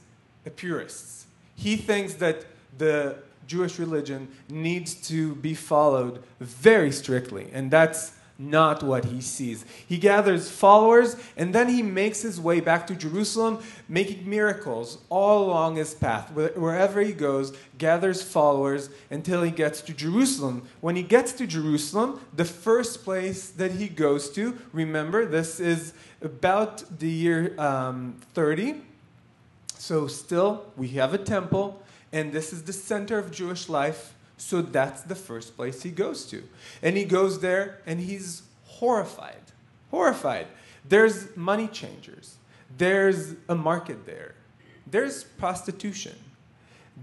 a 0.46 0.50
purist. 0.50 1.26
He 1.56 1.78
thinks 1.78 2.16
that 2.16 2.46
the 2.78 3.18
Jewish 3.48 3.80
religion 3.80 4.28
needs 4.50 4.96
to 5.08 5.36
be 5.36 5.54
followed 5.54 6.24
very 6.40 6.92
strictly, 6.92 7.50
and 7.54 7.70
that's 7.70 8.14
not 8.38 8.84
what 8.84 9.06
he 9.06 9.22
sees. 9.22 9.64
He 9.88 9.98
gathers 9.98 10.50
followers 10.50 11.16
and 11.38 11.56
then 11.56 11.70
he 11.70 11.82
makes 11.82 12.22
his 12.22 12.40
way 12.40 12.60
back 12.60 12.86
to 12.88 12.96
Jerusalem, 12.96 13.60
making 13.88 14.30
miracles 14.30 14.98
all 15.10 15.46
along 15.46 15.78
his 15.78 15.94
path. 15.94 16.32
Wherever 16.32 17.02
he 17.02 17.14
goes, 17.14 17.56
gathers 17.78 18.22
followers 18.22 18.90
until 19.10 19.44
he 19.44 19.52
gets 19.52 19.82
to 19.82 19.94
Jerusalem. 19.94 20.68
When 20.82 20.96
he 20.96 21.04
gets 21.04 21.32
to 21.34 21.48
Jerusalem, 21.48 22.20
the 22.36 22.46
first 22.46 23.04
place 23.04 23.50
that 23.52 23.72
he 23.72 23.88
goes 23.88 24.30
to, 24.32 24.58
remember, 24.74 25.26
this 25.26 25.60
is 25.60 25.94
about 26.22 27.00
the 27.00 27.10
year 27.10 27.60
um, 27.60 28.18
30. 28.34 28.82
So, 29.78 30.08
still, 30.08 30.66
we 30.76 30.88
have 30.90 31.14
a 31.14 31.18
temple, 31.18 31.82
and 32.12 32.34
this 32.34 32.52
is 32.52 32.64
the 32.64 32.74
center 32.74 33.20
of 33.20 33.32
Jewish 33.32 33.70
life. 33.70 34.15
So 34.38 34.62
that's 34.62 35.02
the 35.02 35.16
first 35.16 35.56
place 35.56 35.84
he 35.84 35.92
goes 35.92 36.26
to. 36.28 36.44
And 36.82 36.98
he 36.98 37.06
goes 37.06 37.40
there 37.40 37.82
and 37.86 38.00
he's 38.00 38.44
horrified. 38.66 39.42
Horrified. 39.92 40.48
There's 40.88 41.36
money 41.36 41.68
changers, 41.68 42.36
there's 42.78 43.36
a 43.50 43.56
market 43.56 44.06
there, 44.06 44.36
there's 44.86 45.24
prostitution. 45.24 46.16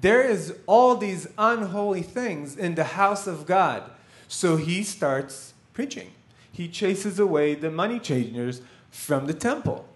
There 0.01 0.23
is 0.23 0.55
all 0.67 0.97
these 0.97 1.29
unholy 1.37 2.03
things 2.03 2.57
in 2.57 2.77
the 2.77 2.85
house 2.85 3.27
of 3.27 3.45
God. 3.45 3.91
So 4.27 4.57
he 4.57 4.83
starts 4.83 5.53
preaching. 5.75 6.13
He 6.51 6.69
chases 6.69 7.19
away 7.19 7.55
the 7.55 7.71
money 7.71 7.99
changers 7.99 8.63
from 8.91 9.27
the 9.27 9.35
temple. 9.35 9.87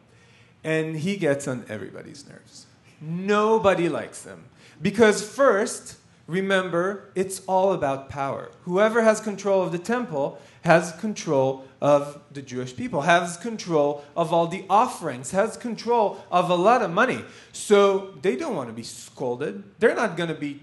And 0.63 0.97
he 0.97 1.17
gets 1.17 1.49
on 1.49 1.65
everybody's 1.69 2.29
nerves. 2.29 2.67
Nobody 3.01 3.89
likes 3.89 4.25
him. 4.25 4.45
Because, 4.83 5.27
first, 5.27 5.97
remember, 6.27 7.11
it's 7.15 7.41
all 7.47 7.73
about 7.73 8.09
power. 8.09 8.51
Whoever 8.65 9.03
has 9.03 9.21
control 9.21 9.63
of 9.63 9.73
the 9.73 9.79
temple 9.79 10.41
has 10.63 10.93
control 10.93 11.65
of 11.81 12.21
the 12.33 12.43
Jewish 12.43 12.75
people, 12.75 13.03
has 13.03 13.37
control 13.37 14.05
of 14.17 14.33
all 14.33 14.49
the 14.49 14.65
offerings, 14.69 15.31
has 15.31 15.57
control 15.57 16.25
of 16.31 16.51
a 16.51 16.55
lot 16.55 16.83
of 16.83 16.91
money. 16.91 17.25
So 17.53 18.15
they 18.23 18.37
don't 18.37 18.57
want 18.57 18.69
to 18.69 18.75
be 18.75 18.83
scolded. 18.83 19.63
They're 19.79 19.95
not 19.95 20.17
going 20.17 20.29
to 20.29 20.35
be 20.35 20.61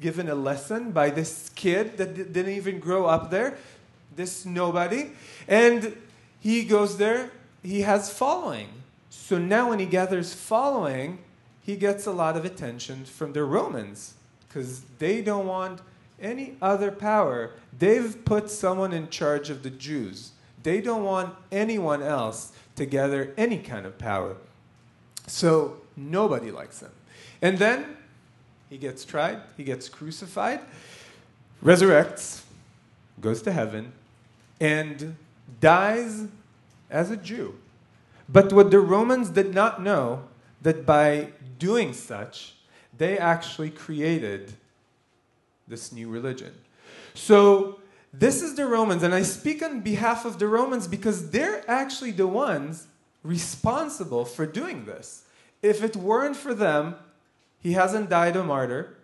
given 0.00 0.28
a 0.28 0.34
lesson 0.34 0.92
by 0.92 1.10
this 1.10 1.50
kid 1.54 1.96
that 1.98 2.14
didn't 2.14 2.52
even 2.52 2.78
grow 2.78 3.06
up 3.06 3.30
there, 3.30 3.58
this 4.14 4.44
nobody. 4.44 5.10
And 5.46 5.96
he 6.40 6.64
goes 6.64 6.96
there, 6.96 7.30
he 7.62 7.82
has 7.82 8.10
following. 8.10 8.68
So 9.10 9.38
now 9.38 9.70
when 9.70 9.78
he 9.78 9.86
gathers 9.86 10.34
following, 10.34 11.18
he 11.62 11.76
gets 11.76 12.06
a 12.06 12.12
lot 12.12 12.36
of 12.36 12.44
attention 12.44 13.04
from 13.04 13.32
the 13.32 13.44
Romans 13.44 14.14
because 14.50 14.82
they 14.98 15.22
don't 15.22 15.46
want 15.46 15.80
any 16.20 16.56
other 16.60 16.90
power. 16.90 17.52
They've 17.78 18.24
put 18.24 18.50
someone 18.50 18.92
in 18.92 19.08
charge 19.08 19.48
of 19.48 19.62
the 19.62 19.70
Jews. 19.70 20.32
They 20.62 20.80
don't 20.80 21.04
want 21.04 21.34
anyone 21.52 22.02
else 22.02 22.52
to 22.74 22.84
gather 22.84 23.32
any 23.36 23.58
kind 23.58 23.86
of 23.86 23.96
power. 23.96 24.36
So 25.28 25.78
nobody 25.96 26.50
likes 26.50 26.80
them. 26.80 26.90
And 27.40 27.58
then 27.58 27.96
he 28.68 28.76
gets 28.76 29.04
tried, 29.04 29.38
he 29.56 29.64
gets 29.64 29.88
crucified, 29.88 30.60
resurrects, 31.64 32.42
goes 33.20 33.42
to 33.42 33.52
heaven, 33.52 33.92
and 34.60 35.16
dies 35.60 36.26
as 36.90 37.10
a 37.10 37.16
Jew. 37.16 37.54
But 38.28 38.52
what 38.52 38.70
the 38.70 38.80
Romans 38.80 39.30
did 39.30 39.54
not 39.54 39.82
know 39.82 40.24
that 40.62 40.84
by 40.84 41.28
doing 41.58 41.92
such, 41.92 42.54
they 43.00 43.16
actually 43.16 43.70
created 43.70 44.52
this 45.66 45.90
new 45.90 46.10
religion. 46.10 46.52
So, 47.14 47.80
this 48.12 48.42
is 48.42 48.56
the 48.56 48.66
Romans, 48.66 49.02
and 49.02 49.14
I 49.14 49.22
speak 49.22 49.62
on 49.62 49.80
behalf 49.80 50.26
of 50.26 50.38
the 50.38 50.46
Romans 50.46 50.86
because 50.86 51.30
they're 51.30 51.64
actually 51.66 52.10
the 52.10 52.26
ones 52.26 52.88
responsible 53.22 54.26
for 54.26 54.44
doing 54.44 54.84
this. 54.84 55.22
If 55.62 55.82
it 55.82 55.96
weren't 55.96 56.36
for 56.36 56.52
them, 56.52 56.96
he 57.58 57.72
hasn't 57.72 58.10
died 58.10 58.36
a 58.36 58.44
martyr. 58.44 58.96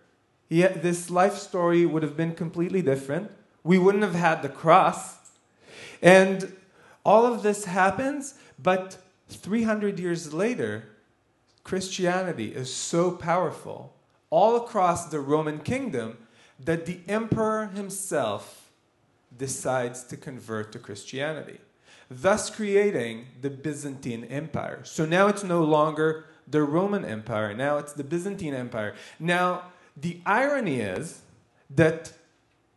He, 0.47 0.61
this 0.61 1.09
life 1.09 1.35
story 1.35 1.83
would 1.85 2.03
have 2.03 2.15
been 2.15 2.35
completely 2.35 2.83
different. 2.83 3.31
We 3.63 3.79
wouldn't 3.79 4.03
have 4.03 4.15
had 4.15 4.43
the 4.43 4.49
cross. 4.49 5.15
And 6.03 6.55
all 7.03 7.25
of 7.25 7.41
this 7.41 7.65
happens, 7.65 8.35
but 8.61 8.97
300 9.29 9.99
years 9.99 10.33
later, 10.33 10.83
Christianity 11.67 12.55
is 12.55 12.73
so 12.73 13.11
powerful 13.11 13.93
all 14.29 14.55
across 14.55 15.07
the 15.07 15.19
Roman 15.19 15.59
kingdom 15.59 16.17
that 16.57 16.85
the 16.85 17.01
emperor 17.09 17.67
himself 17.67 18.71
decides 19.37 20.05
to 20.05 20.15
convert 20.15 20.71
to 20.71 20.79
Christianity, 20.79 21.59
thus 22.09 22.49
creating 22.49 23.25
the 23.41 23.49
Byzantine 23.49 24.23
Empire. 24.23 24.79
So 24.85 25.05
now 25.05 25.27
it's 25.27 25.43
no 25.43 25.61
longer 25.61 26.27
the 26.47 26.63
Roman 26.63 27.03
Empire, 27.03 27.53
now 27.53 27.79
it's 27.79 27.91
the 27.91 28.03
Byzantine 28.05 28.53
Empire. 28.53 28.95
Now, 29.19 29.63
the 29.97 30.21
irony 30.25 30.79
is 30.79 31.19
that 31.69 32.13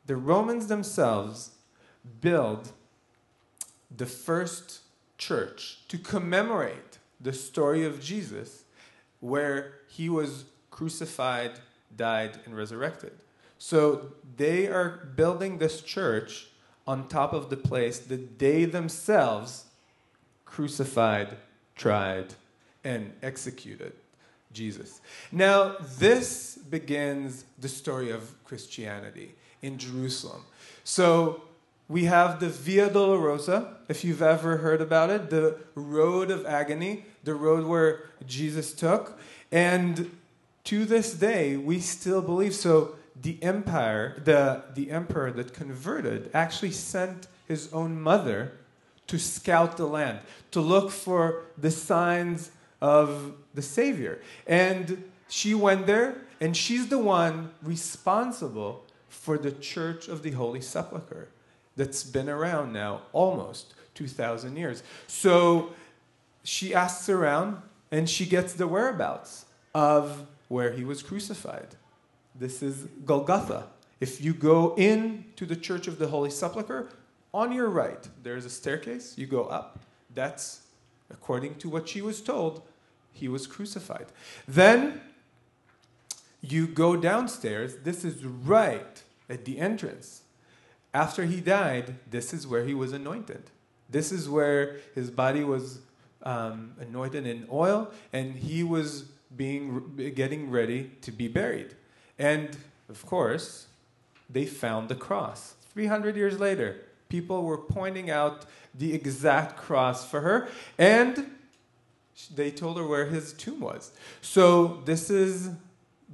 the 0.07 0.17
Romans 0.17 0.67
themselves 0.67 1.53
build 2.21 2.73
the 3.97 4.07
first 4.07 4.81
church 5.17 5.79
to 5.87 5.97
commemorate 5.97 6.99
the 7.21 7.33
story 7.33 7.85
of 7.85 8.01
Jesus 8.01 8.60
where 9.21 9.75
he 9.87 10.09
was 10.09 10.45
crucified, 10.71 11.53
died, 11.97 12.39
and 12.45 12.57
resurrected. 12.57 13.13
So 13.59 14.13
they 14.37 14.67
are 14.69 15.11
building 15.15 15.59
this 15.59 15.83
church 15.83 16.49
on 16.87 17.09
top 17.09 17.33
of 17.33 17.51
the 17.51 17.57
place 17.57 17.99
that 17.99 18.39
they 18.39 18.65
themselves 18.65 19.67
crucified, 20.45 21.37
tried, 21.77 22.35
and 22.83 23.13
executed 23.23 23.93
Jesus. 24.53 25.01
Now, 25.31 25.77
this 25.99 26.57
begins 26.57 27.45
the 27.59 27.69
story 27.69 28.11
of 28.11 28.35
Christianity 28.45 29.35
in 29.63 29.79
Jerusalem. 29.79 30.43
So 30.83 31.43
we 31.89 32.05
have 32.05 32.41
the 32.41 32.49
Via 32.49 32.89
Dolorosa, 32.89 33.75
if 33.89 34.05
you've 34.05 34.23
ever 34.23 34.59
heard 34.59 34.81
about 34.81 35.11
it, 35.11 35.31
the 35.31 35.59
road 35.75 36.31
of 36.31 36.47
agony, 36.47 37.05
the 37.25 37.35
road 37.35 37.67
where 37.67 38.05
Jesus 38.27 38.73
took. 38.73 39.19
And 39.53 40.17
to 40.65 40.85
this 40.85 41.15
day, 41.15 41.57
we 41.57 41.81
still 41.81 42.23
believe 42.23 42.55
so. 42.55 42.97
The 43.21 43.43
empire, 43.43 44.21
the, 44.25 44.63
the 44.75 44.91
emperor 44.91 45.31
that 45.33 45.53
converted, 45.53 46.31
actually 46.33 46.71
sent 46.71 47.27
his 47.47 47.73
own 47.73 48.01
mother 48.01 48.53
to 49.09 49.19
scout 49.19 49.77
the 49.77 49.87
land, 49.87 50.21
to 50.53 50.61
look 50.61 50.91
for 50.91 51.43
the 51.59 51.71
signs 51.71 52.51
of 52.81 53.35
the 53.55 53.63
Savior. 53.63 54.23
And 54.47 55.05
she 55.29 55.55
went 55.55 55.87
there, 55.87 56.23
and 56.41 56.57
she's 56.57 56.89
the 56.89 56.99
one 56.99 57.51
responsible 57.63 58.85
for 59.09 59.37
the 59.37 59.53
Church 59.53 60.09
of 60.09 60.23
the 60.23 60.31
Holy 60.31 60.61
Sepulchre. 60.61 61.29
that's 61.77 62.03
been 62.05 62.29
around 62.29 62.73
now 62.73 63.03
almost 63.13 63.75
2,000 63.95 64.57
years. 64.57 64.83
So 65.07 65.73
she 66.43 66.75
asks 66.75 67.09
around 67.09 67.63
and 67.91 68.09
she 68.09 68.27
gets 68.27 68.53
the 68.55 68.67
whereabouts 68.67 69.47
of 69.75 70.27
where 70.49 70.73
he 70.73 70.85
was 70.85 71.03
crucified. 71.03 71.77
This 72.35 72.63
is 72.63 72.87
Golgotha. 73.05 73.67
If 74.01 74.23
you 74.23 74.33
go 74.33 74.75
in 74.77 75.27
to 75.37 75.45
the 75.45 75.57
Church 75.57 75.87
of 75.87 75.99
the 75.99 76.09
Holy 76.09 76.31
Sepulchre, 76.31 76.89
on 77.33 77.53
your 77.53 77.69
right, 77.69 78.09
there's 78.23 78.45
a 78.45 78.51
staircase. 78.51 79.17
You 79.17 79.27
go 79.27 79.45
up. 79.45 79.79
That's, 80.13 80.63
according 81.11 81.57
to 81.57 81.69
what 81.69 81.89
she 81.89 82.03
was 82.03 82.21
told, 82.21 82.63
he 83.13 83.29
was 83.29 83.47
crucified. 83.47 84.07
Then 84.49 85.01
you 86.41 86.67
go 86.67 86.97
downstairs. 86.97 87.77
This 87.85 88.05
is 88.05 88.25
right 88.25 89.03
at 89.29 89.45
the 89.45 89.59
entrance. 89.59 90.23
After 90.93 91.25
he 91.25 91.41
died, 91.41 91.97
this 92.11 92.33
is 92.33 92.47
where 92.47 92.65
he 92.65 92.75
was 92.75 92.93
anointed. 92.93 93.51
This 93.89 94.11
is 94.11 94.29
where 94.29 94.79
his 94.95 95.11
body 95.11 95.45
was 95.45 95.81
um, 96.23 96.73
anointed 96.81 97.27
in 97.27 97.47
oil, 97.51 97.91
and 98.13 98.35
he 98.35 98.63
was 98.63 99.05
being 99.37 100.13
getting 100.15 100.51
ready 100.51 100.91
to 101.03 101.13
be 101.13 101.29
buried. 101.29 101.75
And 102.19 102.57
of 102.89 103.07
course, 103.07 103.67
they 104.29 104.47
found 104.47 104.89
the 104.89 104.95
cross. 104.95 105.55
300 105.73 106.17
years 106.17 106.39
later, 106.39 106.81
people 107.09 107.45
were 107.45 107.59
pointing 107.59 108.11
out 108.11 108.47
the 108.75 108.93
exact 108.93 109.57
cross 109.57 110.09
for 110.09 110.21
her, 110.21 110.49
and 110.79 111.31
they 112.35 112.51
told 112.51 112.77
her 112.77 112.87
where 112.87 113.07
his 113.07 113.33
tomb 113.33 113.61
was. 113.61 113.93
So, 114.21 114.83
this 114.85 115.11
is 115.11 115.51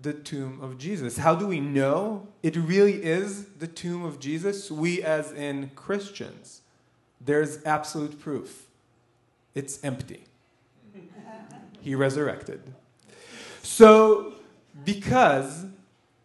the 0.01 0.13
tomb 0.13 0.61
of 0.63 0.79
Jesus. 0.79 1.19
How 1.19 1.35
do 1.35 1.47
we 1.47 1.61
know 1.61 2.29
it 2.43 2.57
really 2.57 3.03
is 3.03 3.47
the 3.59 3.67
tomb 3.67 4.05
of 4.05 4.21
Jesus? 4.21 4.71
We, 4.71 5.03
as 5.03 5.33
in 5.33 5.71
Christians, 5.75 6.61
there's 7.21 7.65
absolute 7.65 8.21
proof. 8.21 8.66
It's 9.57 9.83
empty. 9.83 10.23
he 11.81 11.95
resurrected. 11.95 12.61
So, 13.63 14.35
because 14.85 15.65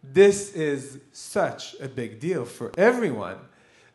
this 0.04 0.52
is 0.52 0.98
such 1.12 1.74
a 1.80 1.88
big 1.88 2.20
deal 2.20 2.44
for 2.44 2.70
everyone, 2.76 3.38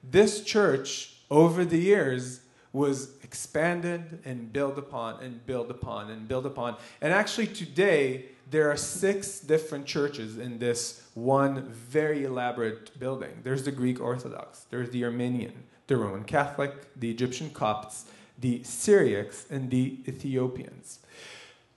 this 0.04 0.44
church 0.44 1.18
over 1.30 1.64
the 1.64 1.78
years 1.78 2.42
was 2.74 3.12
expanded 3.24 4.20
and 4.26 4.52
built 4.52 4.78
upon 4.78 5.24
and 5.24 5.46
built 5.46 5.70
upon 5.70 6.10
and 6.10 6.28
built 6.28 6.48
upon. 6.48 6.76
And 7.00 7.14
actually, 7.14 7.48
today, 7.48 8.26
there 8.50 8.72
are 8.72 8.78
six 8.78 9.40
different 9.40 9.86
churches 9.86 10.40
in 10.40 10.58
this 10.58 11.04
one 11.14 11.70
very 11.70 12.24
elaborate 12.24 13.00
building. 13.00 13.42
There's 13.44 13.64
the 13.64 13.72
Greek 13.72 14.02
Orthodox, 14.02 14.66
there's 14.72 14.90
the 14.90 15.06
Armenian, 15.06 15.64
the 15.86 15.98
Roman 15.98 16.24
Catholic, 16.24 16.74
the 16.96 17.12
Egyptian 17.12 17.52
Copts, 17.52 18.06
the 18.40 18.60
Syriacs, 18.60 19.50
and 19.50 19.70
the 19.70 19.98
Ethiopians. 20.08 21.00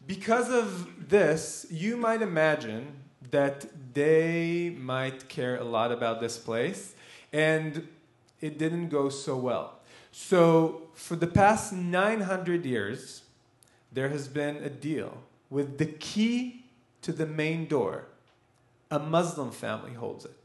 Because 0.06 0.50
of 0.50 1.08
this, 1.08 1.66
you 1.70 1.96
might 1.96 2.22
imagine 2.22 2.92
that 3.30 3.66
they 3.94 4.74
might 4.78 5.28
care 5.28 5.56
a 5.56 5.64
lot 5.64 5.92
about 5.92 6.20
this 6.20 6.36
place, 6.38 6.94
and 7.32 7.86
it 8.40 8.58
didn't 8.58 8.88
go 8.88 9.08
so 9.08 9.36
well. 9.36 9.78
So, 10.12 10.88
for 10.94 11.16
the 11.16 11.26
past 11.26 11.72
900 11.72 12.64
years, 12.64 13.22
there 13.92 14.08
has 14.08 14.28
been 14.28 14.56
a 14.56 14.68
deal 14.68 15.18
with 15.48 15.78
the 15.78 15.86
key 15.86 16.64
to 17.02 17.12
the 17.12 17.26
main 17.26 17.66
door. 17.66 18.06
A 18.90 18.98
Muslim 18.98 19.50
family 19.50 19.94
holds 19.94 20.24
it. 20.24 20.39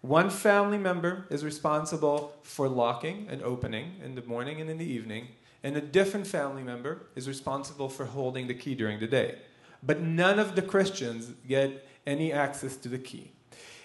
One 0.00 0.30
family 0.30 0.78
member 0.78 1.26
is 1.28 1.44
responsible 1.44 2.34
for 2.42 2.68
locking 2.68 3.26
and 3.28 3.42
opening 3.42 3.96
in 4.02 4.14
the 4.14 4.22
morning 4.22 4.60
and 4.60 4.70
in 4.70 4.78
the 4.78 4.86
evening, 4.86 5.28
and 5.64 5.76
a 5.76 5.80
different 5.80 6.26
family 6.26 6.62
member 6.62 7.06
is 7.16 7.26
responsible 7.26 7.88
for 7.88 8.04
holding 8.04 8.46
the 8.46 8.54
key 8.54 8.76
during 8.76 9.00
the 9.00 9.08
day. 9.08 9.38
But 9.82 10.00
none 10.00 10.38
of 10.38 10.54
the 10.54 10.62
Christians 10.62 11.32
get 11.48 11.86
any 12.06 12.32
access 12.32 12.76
to 12.76 12.88
the 12.88 12.98
key. 12.98 13.32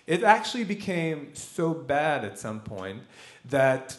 It 0.05 0.23
actually 0.23 0.65
became 0.65 1.33
so 1.33 1.73
bad 1.73 2.23
at 2.23 2.37
some 2.37 2.59
point 2.59 3.01
that 3.45 3.97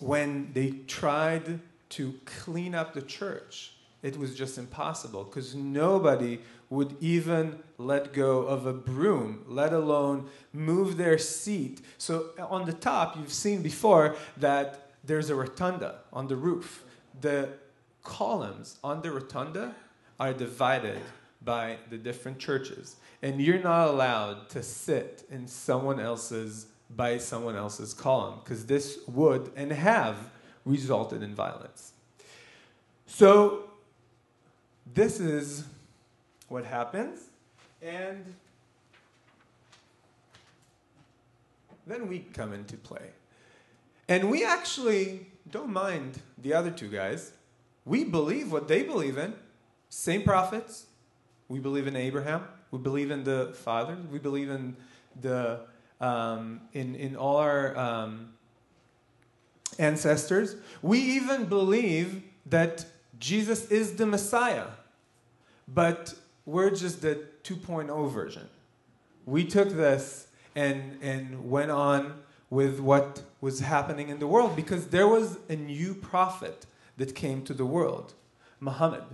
when 0.00 0.52
they 0.52 0.70
tried 0.86 1.60
to 1.90 2.14
clean 2.26 2.74
up 2.74 2.92
the 2.92 3.02
church, 3.02 3.77
it 4.02 4.16
was 4.16 4.34
just 4.34 4.58
impossible 4.58 5.24
because 5.24 5.54
nobody 5.54 6.40
would 6.70 6.96
even 7.00 7.58
let 7.78 8.12
go 8.12 8.42
of 8.42 8.66
a 8.66 8.72
broom, 8.72 9.44
let 9.48 9.72
alone 9.72 10.28
move 10.52 10.96
their 10.96 11.18
seat. 11.18 11.80
So 11.96 12.30
on 12.38 12.66
the 12.66 12.72
top, 12.72 13.16
you've 13.16 13.32
seen 13.32 13.62
before 13.62 14.16
that 14.36 14.90
there's 15.04 15.30
a 15.30 15.34
rotunda 15.34 16.00
on 16.12 16.28
the 16.28 16.36
roof. 16.36 16.84
The 17.20 17.50
columns 18.02 18.78
on 18.84 19.02
the 19.02 19.10
rotunda 19.10 19.74
are 20.20 20.32
divided 20.32 21.00
by 21.42 21.78
the 21.88 21.96
different 21.96 22.38
churches, 22.38 22.96
and 23.22 23.40
you're 23.40 23.62
not 23.62 23.88
allowed 23.88 24.48
to 24.50 24.62
sit 24.62 25.24
in 25.30 25.46
someone 25.46 26.00
else's 26.00 26.66
by 26.90 27.18
someone 27.18 27.54
else's 27.54 27.92
column 27.92 28.40
because 28.42 28.66
this 28.66 29.00
would 29.06 29.52
and 29.56 29.70
have 29.70 30.30
resulted 30.64 31.22
in 31.22 31.34
violence. 31.34 31.92
So 33.06 33.67
this 34.94 35.20
is 35.20 35.64
what 36.48 36.64
happens, 36.64 37.20
and 37.82 38.34
then 41.86 42.08
we 42.08 42.20
come 42.20 42.52
into 42.52 42.76
play. 42.76 43.10
And 44.08 44.30
we 44.30 44.44
actually 44.44 45.26
don't 45.50 45.72
mind 45.72 46.20
the 46.38 46.54
other 46.54 46.70
two 46.70 46.88
guys. 46.88 47.32
We 47.84 48.04
believe 48.04 48.52
what 48.52 48.68
they 48.68 48.82
believe 48.82 49.18
in. 49.18 49.34
Same 49.88 50.22
prophets. 50.22 50.86
We 51.48 51.58
believe 51.58 51.86
in 51.86 51.96
Abraham. 51.96 52.44
We 52.70 52.78
believe 52.78 53.10
in 53.10 53.24
the 53.24 53.52
fathers. 53.54 54.06
We 54.10 54.18
believe 54.18 54.50
in 54.50 54.76
the 55.20 55.60
um, 56.00 56.60
in 56.72 56.94
in 56.94 57.16
all 57.16 57.36
our 57.36 57.76
um, 57.76 58.34
ancestors. 59.78 60.56
We 60.82 60.98
even 60.98 61.46
believe 61.46 62.22
that 62.46 62.84
Jesus 63.18 63.70
is 63.70 63.96
the 63.96 64.06
Messiah, 64.06 64.66
but 65.72 66.14
we're 66.46 66.70
just 66.70 67.02
the 67.02 67.26
2.0 67.44 68.10
version. 68.10 68.48
We 69.26 69.44
took 69.44 69.70
this 69.70 70.28
and, 70.54 70.98
and 71.02 71.50
went 71.50 71.70
on 71.70 72.20
with 72.50 72.80
what 72.80 73.22
was 73.40 73.60
happening 73.60 74.08
in 74.08 74.18
the 74.18 74.26
world 74.26 74.56
because 74.56 74.88
there 74.88 75.06
was 75.06 75.38
a 75.48 75.56
new 75.56 75.94
prophet 75.94 76.66
that 76.96 77.14
came 77.14 77.42
to 77.44 77.54
the 77.54 77.66
world, 77.66 78.14
Muhammad. 78.58 79.04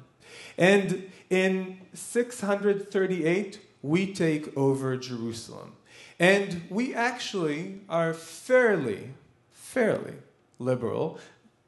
And 0.57 1.11
in 1.29 1.81
638, 1.93 3.61
we 3.83 4.13
take 4.13 4.57
over 4.57 4.97
Jerusalem. 4.97 5.73
And 6.19 6.63
we 6.71 6.95
actually 6.95 7.81
are 7.89 8.15
fairly, 8.15 9.11
fairly 9.53 10.15
liberal 10.59 11.19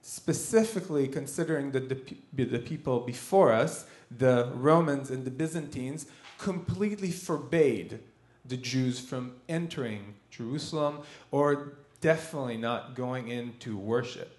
specifically 0.06 1.08
considering 1.08 1.72
that 1.72 1.88
the, 1.88 2.44
the 2.44 2.60
people 2.60 3.00
before 3.00 3.52
us, 3.52 3.86
the 4.10 4.50
Romans 4.54 5.10
and 5.10 5.24
the 5.24 5.30
Byzantines, 5.30 6.06
completely 6.38 7.10
forbade 7.10 8.00
the 8.44 8.56
Jews 8.56 9.00
from 9.00 9.32
entering 9.48 10.14
Jerusalem 10.30 11.00
or 11.30 11.74
definitely 12.00 12.56
not 12.56 12.94
going 12.94 13.28
in 13.28 13.54
to 13.60 13.76
worship. 13.76 14.36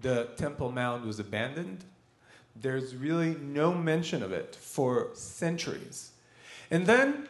The 0.00 0.28
Temple 0.36 0.72
Mount 0.72 1.06
was 1.06 1.18
abandoned. 1.18 1.84
There's 2.56 2.94
really 2.94 3.34
no 3.34 3.74
mention 3.74 4.22
of 4.22 4.32
it 4.32 4.54
for 4.54 5.10
centuries. 5.14 6.12
And 6.70 6.86
then, 6.86 7.28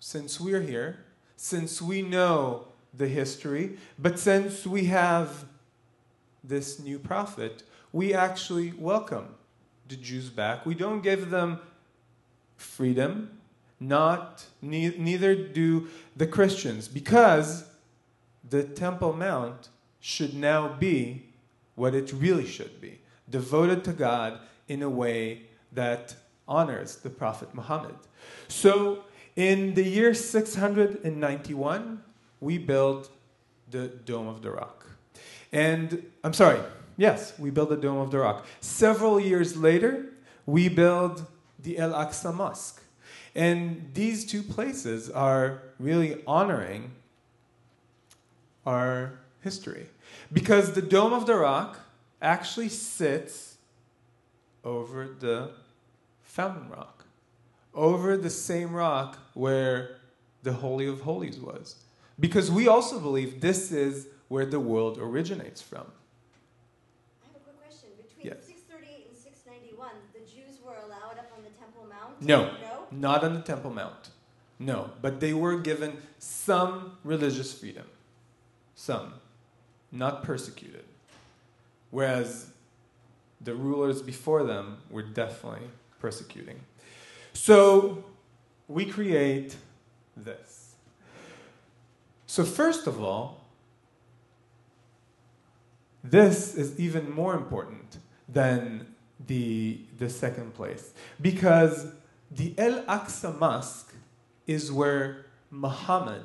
since 0.00 0.40
we're 0.40 0.62
here, 0.62 1.04
since 1.36 1.80
we 1.80 2.02
know 2.02 2.68
the 2.92 3.08
history, 3.08 3.78
but 3.98 4.18
since 4.18 4.66
we 4.66 4.86
have 4.86 5.46
this 6.42 6.78
new 6.78 6.98
prophet, 6.98 7.62
we 7.92 8.12
actually 8.12 8.72
welcome 8.72 9.34
the 9.88 9.96
Jews 9.96 10.30
back. 10.30 10.64
We 10.66 10.74
don't 10.74 11.02
give 11.02 11.30
them 11.30 11.60
freedom, 12.56 13.38
not 13.80 14.46
ne- 14.62 14.96
neither 14.96 15.34
do 15.34 15.88
the 16.16 16.26
Christians, 16.26 16.88
because 16.88 17.64
the 18.48 18.62
Temple 18.62 19.12
Mount 19.12 19.68
should 20.00 20.34
now 20.34 20.68
be 20.68 21.26
what 21.74 21.94
it 21.94 22.12
really 22.12 22.46
should 22.46 22.80
be, 22.80 23.00
devoted 23.28 23.84
to 23.84 23.92
God 23.92 24.38
in 24.68 24.82
a 24.82 24.90
way 24.90 25.42
that 25.72 26.14
honors 26.46 26.96
the 26.96 27.10
Prophet 27.10 27.54
Muhammad. 27.54 27.96
So, 28.48 29.04
in 29.36 29.74
the 29.74 29.82
year 29.82 30.14
691, 30.14 32.02
we 32.40 32.58
built 32.58 33.10
the 33.70 33.88
Dome 33.88 34.28
of 34.28 34.42
the 34.42 34.50
Rock. 34.50 34.86
And 35.52 36.04
I'm 36.22 36.32
sorry, 36.32 36.60
yes, 36.96 37.38
we 37.38 37.50
built 37.50 37.68
the 37.70 37.76
Dome 37.76 37.98
of 37.98 38.10
the 38.10 38.18
Rock. 38.18 38.46
Several 38.60 39.18
years 39.20 39.56
later, 39.56 40.06
we 40.46 40.68
build 40.68 41.26
the 41.58 41.78
El 41.78 41.92
Aqsa 41.92 42.34
Mosque. 42.34 42.82
And 43.34 43.90
these 43.94 44.24
two 44.24 44.42
places 44.42 45.10
are 45.10 45.62
really 45.78 46.22
honoring 46.26 46.92
our 48.64 49.18
history. 49.42 49.86
Because 50.32 50.72
the 50.72 50.82
Dome 50.82 51.12
of 51.12 51.26
the 51.26 51.34
Rock 51.34 51.80
actually 52.22 52.68
sits 52.68 53.56
over 54.64 55.08
the 55.18 55.50
Foundation 56.22 56.70
Rock, 56.70 57.04
over 57.74 58.16
the 58.16 58.30
same 58.30 58.72
rock 58.72 59.18
where 59.34 59.96
the 60.42 60.52
Holy 60.52 60.86
of 60.86 61.02
Holies 61.02 61.38
was. 61.38 61.76
Because 62.18 62.50
we 62.50 62.66
also 62.68 62.98
believe 63.00 63.40
this 63.40 63.70
is 63.72 64.08
where 64.28 64.46
the 64.46 64.60
world 64.60 64.98
originates 64.98 65.60
from. 65.60 65.86
I 67.22 67.26
have 67.26 67.36
a 67.36 67.38
quick 67.40 67.60
question. 67.60 67.90
Between 67.96 68.32
Yes. 68.32 68.46
638 68.46 69.06
and 69.10 69.16
691, 69.16 69.90
the 70.12 70.20
Jews 70.20 70.58
were 70.64 70.76
allowed 70.86 71.18
up 71.18 71.30
on 71.36 71.44
the 71.44 71.50
Temple 71.50 71.86
Mount? 71.88 72.13
No. 72.24 72.44
No? 72.44 72.50
Not 72.90 73.24
on 73.24 73.34
the 73.34 73.40
Temple 73.40 73.70
Mount. 73.70 74.10
No, 74.58 74.90
but 75.02 75.20
they 75.20 75.34
were 75.34 75.58
given 75.58 75.98
some 76.18 76.96
religious 77.02 77.52
freedom. 77.52 77.86
Some. 78.74 79.14
Not 79.90 80.22
persecuted. 80.22 80.84
Whereas 81.90 82.50
the 83.40 83.54
rulers 83.54 84.00
before 84.02 84.44
them 84.44 84.78
were 84.90 85.02
definitely 85.02 85.68
persecuting. 86.00 86.60
So 87.32 88.04
we 88.68 88.86
create 88.86 89.56
this. 90.16 90.74
So, 92.26 92.44
first 92.44 92.86
of 92.86 93.00
all, 93.00 93.44
this 96.02 96.54
is 96.54 96.78
even 96.80 97.10
more 97.10 97.34
important 97.34 97.98
than 98.28 98.94
the, 99.26 99.78
the 99.98 100.10
second 100.10 100.54
place 100.54 100.92
because 101.20 101.86
the 102.30 102.54
El 102.58 102.82
Aqsa 102.82 103.38
Mosque 103.38 103.94
is 104.46 104.70
where 104.72 105.26
Muhammad 105.50 106.22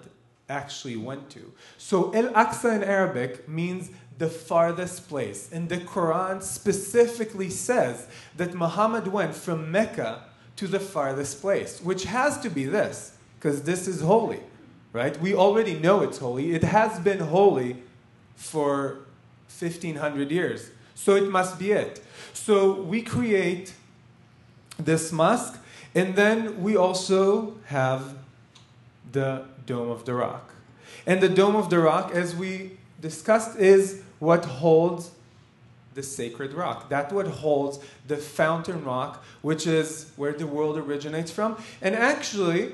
actually 0.49 0.95
went 0.95 1.29
to. 1.29 1.53
So 1.77 2.11
El 2.11 2.29
Aqsa 2.33 2.75
in 2.75 2.83
Arabic 2.83 3.47
means 3.47 3.91
the 4.17 4.29
farthest 4.29 5.07
place. 5.07 5.49
And 5.51 5.69
the 5.69 5.77
Quran 5.77 6.41
specifically 6.43 7.49
says 7.49 8.07
that 8.35 8.53
Muhammad 8.53 9.07
went 9.07 9.35
from 9.35 9.71
Mecca 9.71 10.23
to 10.57 10.67
the 10.67 10.79
farthest 10.79 11.39
place, 11.41 11.79
which 11.81 12.05
has 12.05 12.39
to 12.41 12.49
be 12.49 12.65
this, 12.65 13.15
because 13.35 13.63
this 13.63 13.87
is 13.87 14.01
holy, 14.01 14.41
right? 14.91 15.19
We 15.21 15.33
already 15.33 15.75
know 15.75 16.01
it's 16.01 16.17
holy. 16.17 16.51
It 16.51 16.63
has 16.63 16.99
been 16.99 17.19
holy 17.19 17.83
for 18.35 19.05
1500 19.47 20.31
years. 20.31 20.71
So 20.95 21.15
it 21.15 21.29
must 21.29 21.57
be 21.57 21.71
it. 21.71 22.01
So 22.33 22.73
we 22.73 23.01
create 23.01 23.73
this 24.77 25.11
mosque, 25.13 25.58
and 25.95 26.15
then 26.15 26.61
we 26.61 26.75
also 26.75 27.55
have 27.65 28.15
the 29.11 29.45
Dome 29.65 29.89
of 29.89 30.05
the 30.05 30.13
Rock. 30.13 30.53
And 31.05 31.21
the 31.21 31.29
Dome 31.29 31.55
of 31.55 31.69
the 31.69 31.79
Rock, 31.79 32.11
as 32.13 32.35
we 32.35 32.77
discussed, 33.01 33.57
is 33.57 34.01
what 34.19 34.45
holds 34.45 35.11
the 35.95 36.03
sacred 36.03 36.53
rock. 36.53 36.89
That's 36.89 37.11
what 37.11 37.27
holds 37.27 37.79
the 38.07 38.17
foundation 38.17 38.83
rock, 38.83 39.23
which 39.41 39.65
is 39.65 40.11
where 40.15 40.33
the 40.33 40.47
world 40.47 40.77
originates 40.77 41.31
from. 41.31 41.61
And 41.81 41.95
actually, 41.95 42.73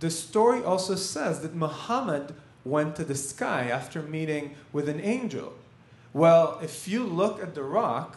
the 0.00 0.10
story 0.10 0.62
also 0.62 0.96
says 0.96 1.40
that 1.40 1.54
Muhammad 1.54 2.34
went 2.64 2.96
to 2.96 3.04
the 3.04 3.14
sky 3.14 3.68
after 3.70 4.02
meeting 4.02 4.54
with 4.72 4.88
an 4.88 5.00
angel. 5.00 5.54
Well, 6.12 6.58
if 6.62 6.88
you 6.88 7.04
look 7.04 7.42
at 7.42 7.54
the 7.54 7.62
rock, 7.62 8.16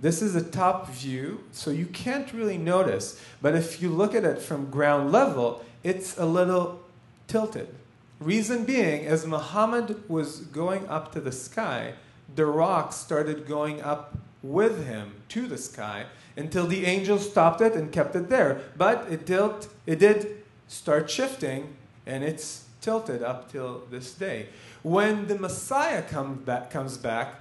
this 0.00 0.20
is 0.20 0.34
a 0.34 0.42
top 0.42 0.90
view, 0.90 1.44
so 1.52 1.70
you 1.70 1.86
can't 1.86 2.32
really 2.32 2.58
notice. 2.58 3.20
But 3.40 3.54
if 3.54 3.80
you 3.80 3.88
look 3.88 4.14
at 4.14 4.24
it 4.24 4.40
from 4.40 4.70
ground 4.70 5.10
level, 5.10 5.64
it's 5.82 6.18
a 6.18 6.26
little 6.26 6.82
tilted. 7.26 7.74
Reason 8.20 8.64
being, 8.64 9.06
as 9.06 9.26
Muhammad 9.26 10.08
was 10.08 10.40
going 10.40 10.86
up 10.88 11.12
to 11.12 11.20
the 11.20 11.32
sky, 11.32 11.94
the 12.34 12.46
rock 12.46 12.92
started 12.92 13.46
going 13.46 13.82
up 13.82 14.16
with 14.42 14.86
him 14.86 15.14
to 15.28 15.46
the 15.46 15.58
sky 15.58 16.06
until 16.36 16.66
the 16.66 16.84
angel 16.84 17.18
stopped 17.18 17.60
it 17.60 17.74
and 17.74 17.90
kept 17.90 18.14
it 18.14 18.28
there. 18.28 18.60
But 18.76 19.06
it, 19.10 19.26
tilt, 19.26 19.68
it 19.86 19.98
did 19.98 20.42
start 20.68 21.10
shifting, 21.10 21.76
and 22.04 22.22
it's 22.22 22.64
tilted 22.80 23.22
up 23.22 23.50
till 23.50 23.82
this 23.90 24.12
day. 24.12 24.48
When 24.82 25.26
the 25.26 25.38
Messiah 25.38 26.02
comes 26.02 26.44
back, 26.44 26.70
comes 26.70 26.96
back, 26.96 27.40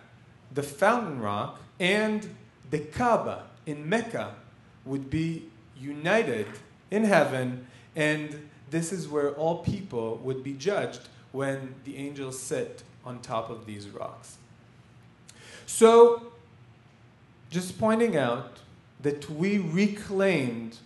the 0.53 0.63
foundation 0.63 1.19
rock 1.19 1.59
and 1.79 2.29
the 2.69 2.79
Kaaba 2.79 3.43
in 3.65 3.87
Mecca 3.87 4.35
would 4.85 5.09
be 5.09 5.49
united 5.77 6.47
in 6.91 7.03
heaven, 7.03 7.67
and 7.95 8.49
this 8.69 8.91
is 8.91 9.07
where 9.07 9.31
all 9.31 9.59
people 9.59 10.17
would 10.23 10.43
be 10.43 10.53
judged 10.53 11.07
when 11.31 11.75
the 11.83 11.97
angels 11.97 12.39
sit 12.39 12.83
on 13.05 13.19
top 13.19 13.49
of 13.49 13.65
these 13.65 13.89
rocks. 13.89 14.37
So, 15.65 16.31
just 17.49 17.79
pointing 17.79 18.15
out 18.17 18.59
that 19.01 19.29
we 19.29 19.57
reclaimed 19.57 20.77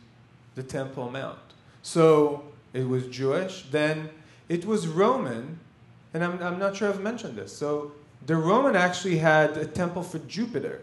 the 0.56 0.64
Temple 0.64 1.10
Mount. 1.10 1.38
So, 1.82 2.44
it 2.74 2.88
was 2.88 3.08
Jewish, 3.08 3.64
then 3.72 4.10
it 4.48 4.66
was 4.66 4.88
Roman, 4.88 5.60
and 6.14 6.24
I'm, 6.24 6.42
I'm 6.42 6.60
not 6.60 6.76
sure 6.76 6.90
I've 6.90 7.02
mentioned 7.02 7.36
this. 7.36 7.56
So, 7.56 7.92
the 8.26 8.36
Roman 8.36 8.76
actually 8.76 9.18
had 9.18 9.58
a 9.58 9.66
temple 9.66 10.04
for 10.04 10.20
Jupiter 10.20 10.82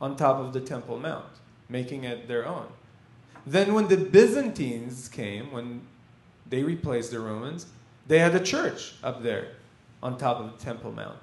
on 0.00 0.16
top 0.16 0.38
of 0.38 0.52
the 0.52 0.60
Temple 0.60 0.98
Mount, 0.98 1.26
making 1.68 2.04
it 2.04 2.28
their 2.28 2.46
own. 2.46 2.66
Then, 3.46 3.74
when 3.74 3.88
the 3.88 3.96
Byzantines 3.96 5.08
came, 5.08 5.52
when 5.52 5.82
they 6.48 6.62
replaced 6.62 7.10
the 7.10 7.20
Romans, 7.20 7.66
they 8.06 8.18
had 8.18 8.34
a 8.34 8.40
church 8.40 8.94
up 9.02 9.22
there 9.22 9.48
on 10.02 10.16
top 10.16 10.40
of 10.40 10.58
the 10.58 10.64
Temple 10.64 10.92
Mount. 10.92 11.18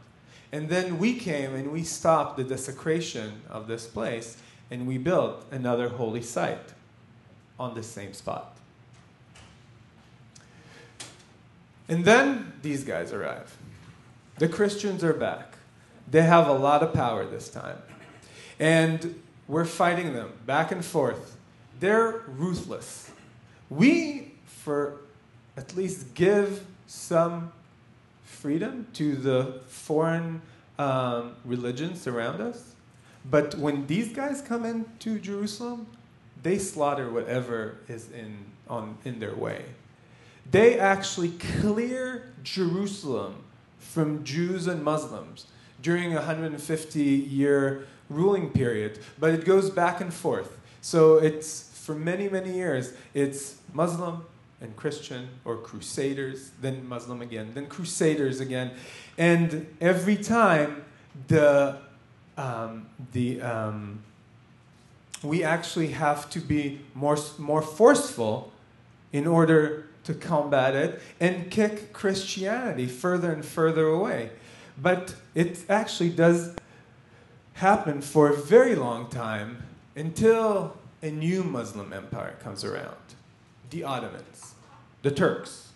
And 0.51 0.69
then 0.69 0.99
we 0.99 1.15
came 1.15 1.53
and 1.53 1.71
we 1.71 1.83
stopped 1.83 2.37
the 2.37 2.43
desecration 2.43 3.41
of 3.49 3.67
this 3.67 3.87
place 3.87 4.37
and 4.71 4.87
we 4.87 4.97
built 4.97 5.45
another 5.51 5.89
holy 5.89 6.21
site 6.21 6.73
on 7.59 7.73
the 7.73 7.83
same 7.83 8.13
spot. 8.13 8.57
And 11.87 12.03
then 12.03 12.53
these 12.61 12.83
guys 12.83 13.11
arrive. 13.11 13.55
The 14.37 14.47
Christians 14.47 15.03
are 15.03 15.13
back. 15.13 15.57
They 16.09 16.23
have 16.23 16.47
a 16.47 16.53
lot 16.53 16.83
of 16.83 16.93
power 16.93 17.25
this 17.25 17.49
time. 17.49 17.77
And 18.59 19.21
we're 19.47 19.65
fighting 19.65 20.13
them 20.13 20.31
back 20.45 20.71
and 20.71 20.83
forth. 20.83 21.37
They're 21.79 22.23
ruthless. 22.27 23.11
We, 23.69 24.31
for 24.45 24.97
at 25.57 25.75
least 25.75 26.13
give 26.13 26.65
some 26.87 27.51
freedom 28.23 28.87
to 28.93 29.15
the 29.15 29.61
foreign 29.67 30.41
um, 30.77 31.35
religions 31.45 32.07
around 32.07 32.41
us. 32.41 32.75
But 33.29 33.55
when 33.55 33.87
these 33.87 34.09
guys 34.09 34.41
come 34.41 34.65
into 34.65 35.19
Jerusalem, 35.19 35.87
they 36.43 36.59
slaughter 36.59 37.09
whatever 37.09 37.77
is 37.87 38.11
in, 38.11 38.37
on, 38.69 38.97
in 39.03 39.19
their 39.19 39.35
way. 39.35 39.65
They 40.49 40.77
actually 40.77 41.31
clear 41.59 42.31
Jerusalem 42.43 43.43
from 43.79 44.23
Jews 44.23 44.67
and 44.67 44.83
Muslims 44.83 45.47
during 45.81 46.11
a 46.13 46.17
150 46.17 47.01
year 47.01 47.87
ruling 48.09 48.49
period, 48.49 48.99
but 49.19 49.33
it 49.33 49.45
goes 49.45 49.69
back 49.69 50.01
and 50.01 50.13
forth. 50.13 50.59
So 50.81 51.17
it's 51.17 51.69
for 51.79 51.95
many, 51.95 52.29
many 52.29 52.53
years, 52.53 52.93
it's 53.13 53.55
Muslim, 53.73 54.25
and 54.61 54.75
Christian 54.75 55.29
or 55.43 55.57
Crusaders, 55.57 56.51
then 56.61 56.87
Muslim 56.87 57.21
again, 57.21 57.51
then 57.53 57.67
Crusaders 57.67 58.39
again, 58.39 58.71
and 59.17 59.67
every 59.81 60.15
time 60.15 60.83
the 61.27 61.77
um, 62.37 62.87
the 63.13 63.41
um, 63.41 64.03
we 65.23 65.43
actually 65.43 65.87
have 65.87 66.29
to 66.31 66.39
be 66.39 66.81
more 66.93 67.17
more 67.37 67.61
forceful 67.61 68.51
in 69.11 69.27
order 69.27 69.87
to 70.03 70.13
combat 70.13 70.75
it 70.75 71.01
and 71.19 71.49
kick 71.49 71.93
Christianity 71.93 72.87
further 72.87 73.31
and 73.31 73.43
further 73.43 73.87
away. 73.87 74.31
But 74.77 75.15
it 75.33 75.59
actually 75.69 76.09
does 76.09 76.55
happen 77.55 78.01
for 78.01 78.29
a 78.29 78.35
very 78.35 78.75
long 78.75 79.09
time 79.09 79.63
until 79.95 80.77
a 81.01 81.09
new 81.09 81.43
Muslim 81.43 81.93
empire 81.93 82.35
comes 82.43 82.63
around 82.63 82.95
the 83.69 83.83
Ottomans, 83.83 84.55
the 85.01 85.11
Turks. 85.11 85.69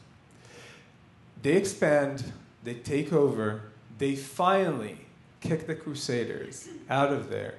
They 1.42 1.54
expand, 1.54 2.32
they 2.64 2.76
take 2.76 3.12
over, 3.12 3.64
they 3.98 4.16
finally 4.16 4.98
kick 5.42 5.68
the 5.68 5.76
Crusaders 5.76 6.68
out 6.90 7.12
of 7.12 7.30
there, 7.30 7.56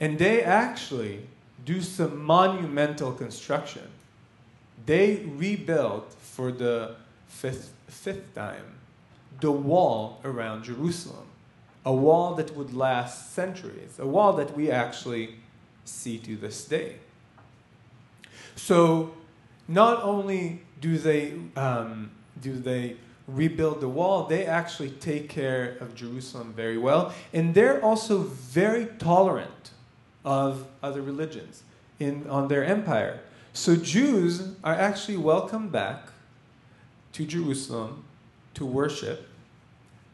and 0.00 0.18
they 0.18 0.42
actually 0.42 1.26
do 1.64 1.80
some 1.80 2.22
monumental 2.22 3.12
construction. 3.12 3.88
They 4.84 5.24
rebuilt 5.36 6.12
for 6.18 6.52
the 6.52 6.96
fifth, 7.26 7.72
fifth 7.88 8.34
time 8.34 8.78
the 9.40 9.50
wall 9.50 10.20
around 10.24 10.64
Jerusalem, 10.64 11.26
a 11.84 11.92
wall 11.92 12.34
that 12.34 12.56
would 12.56 12.74
last 12.74 13.34
centuries, 13.34 13.98
a 13.98 14.06
wall 14.06 14.32
that 14.34 14.56
we 14.56 14.70
actually 14.70 15.36
see 15.84 16.18
to 16.18 16.36
this 16.36 16.64
day. 16.64 16.96
So 18.54 19.14
not 19.66 20.02
only 20.02 20.62
do 20.80 20.98
they, 20.98 21.34
um, 21.56 22.10
do 22.40 22.54
they 22.54 22.96
rebuild 23.26 23.80
the 23.80 23.88
wall, 23.88 24.24
they 24.24 24.44
actually 24.46 24.90
take 24.90 25.28
care 25.28 25.76
of 25.80 25.94
Jerusalem 25.94 26.52
very 26.52 26.78
well. 26.78 27.14
And 27.32 27.54
they're 27.54 27.82
also 27.82 28.18
very 28.18 28.86
tolerant 28.98 29.70
of 30.24 30.66
other 30.82 31.02
religions 31.02 31.62
in, 31.98 32.28
on 32.28 32.48
their 32.48 32.64
empire. 32.64 33.20
So 33.52 33.76
Jews 33.76 34.54
are 34.64 34.74
actually 34.74 35.18
welcomed 35.18 35.72
back 35.72 36.08
to 37.12 37.26
Jerusalem 37.26 38.04
to 38.54 38.64
worship, 38.64 39.28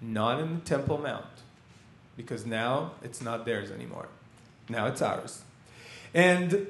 not 0.01 0.41
in 0.41 0.57
the 0.57 0.61
Temple 0.61 0.99
Mount, 0.99 1.25
because 2.19 2.45
now 2.45 2.91
it's 3.03 3.23
not 3.23 3.47
theirs 3.47 3.71
anymore. 3.71 4.09
Now 4.69 4.89
it's 4.89 5.01
ours. 5.01 5.43
And 6.13 6.67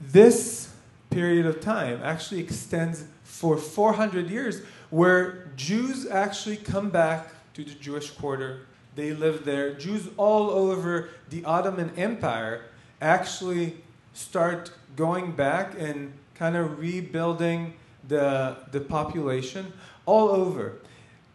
this 0.00 0.72
period 1.10 1.46
of 1.46 1.60
time 1.60 2.00
actually 2.04 2.40
extends 2.40 3.04
for 3.24 3.56
400 3.56 4.30
years, 4.30 4.62
where 4.90 5.50
Jews 5.56 6.06
actually 6.06 6.58
come 6.58 6.90
back 6.90 7.28
to 7.54 7.64
the 7.64 7.72
Jewish 7.72 8.10
quarter. 8.10 8.66
They 8.94 9.12
live 9.12 9.44
there. 9.44 9.74
Jews 9.74 10.08
all 10.16 10.50
over 10.50 11.08
the 11.30 11.44
Ottoman 11.44 11.90
Empire 11.96 12.62
actually 13.00 13.78
start 14.12 14.70
going 14.94 15.32
back 15.32 15.74
and 15.78 16.12
kind 16.34 16.56
of 16.56 16.78
rebuilding 16.78 17.74
the, 18.06 18.58
the 18.72 18.80
population 18.80 19.72
all 20.04 20.28
over. 20.28 20.74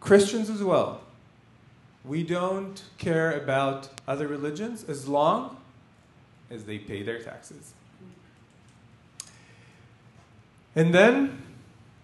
Christians 0.00 0.48
as 0.48 0.62
well. 0.62 1.01
We 2.04 2.24
don't 2.24 2.82
care 2.98 3.32
about 3.32 3.88
other 4.08 4.26
religions 4.26 4.84
as 4.88 5.06
long 5.06 5.56
as 6.50 6.64
they 6.64 6.78
pay 6.78 7.02
their 7.02 7.22
taxes. 7.22 7.74
And 10.74 10.92
then 10.92 11.42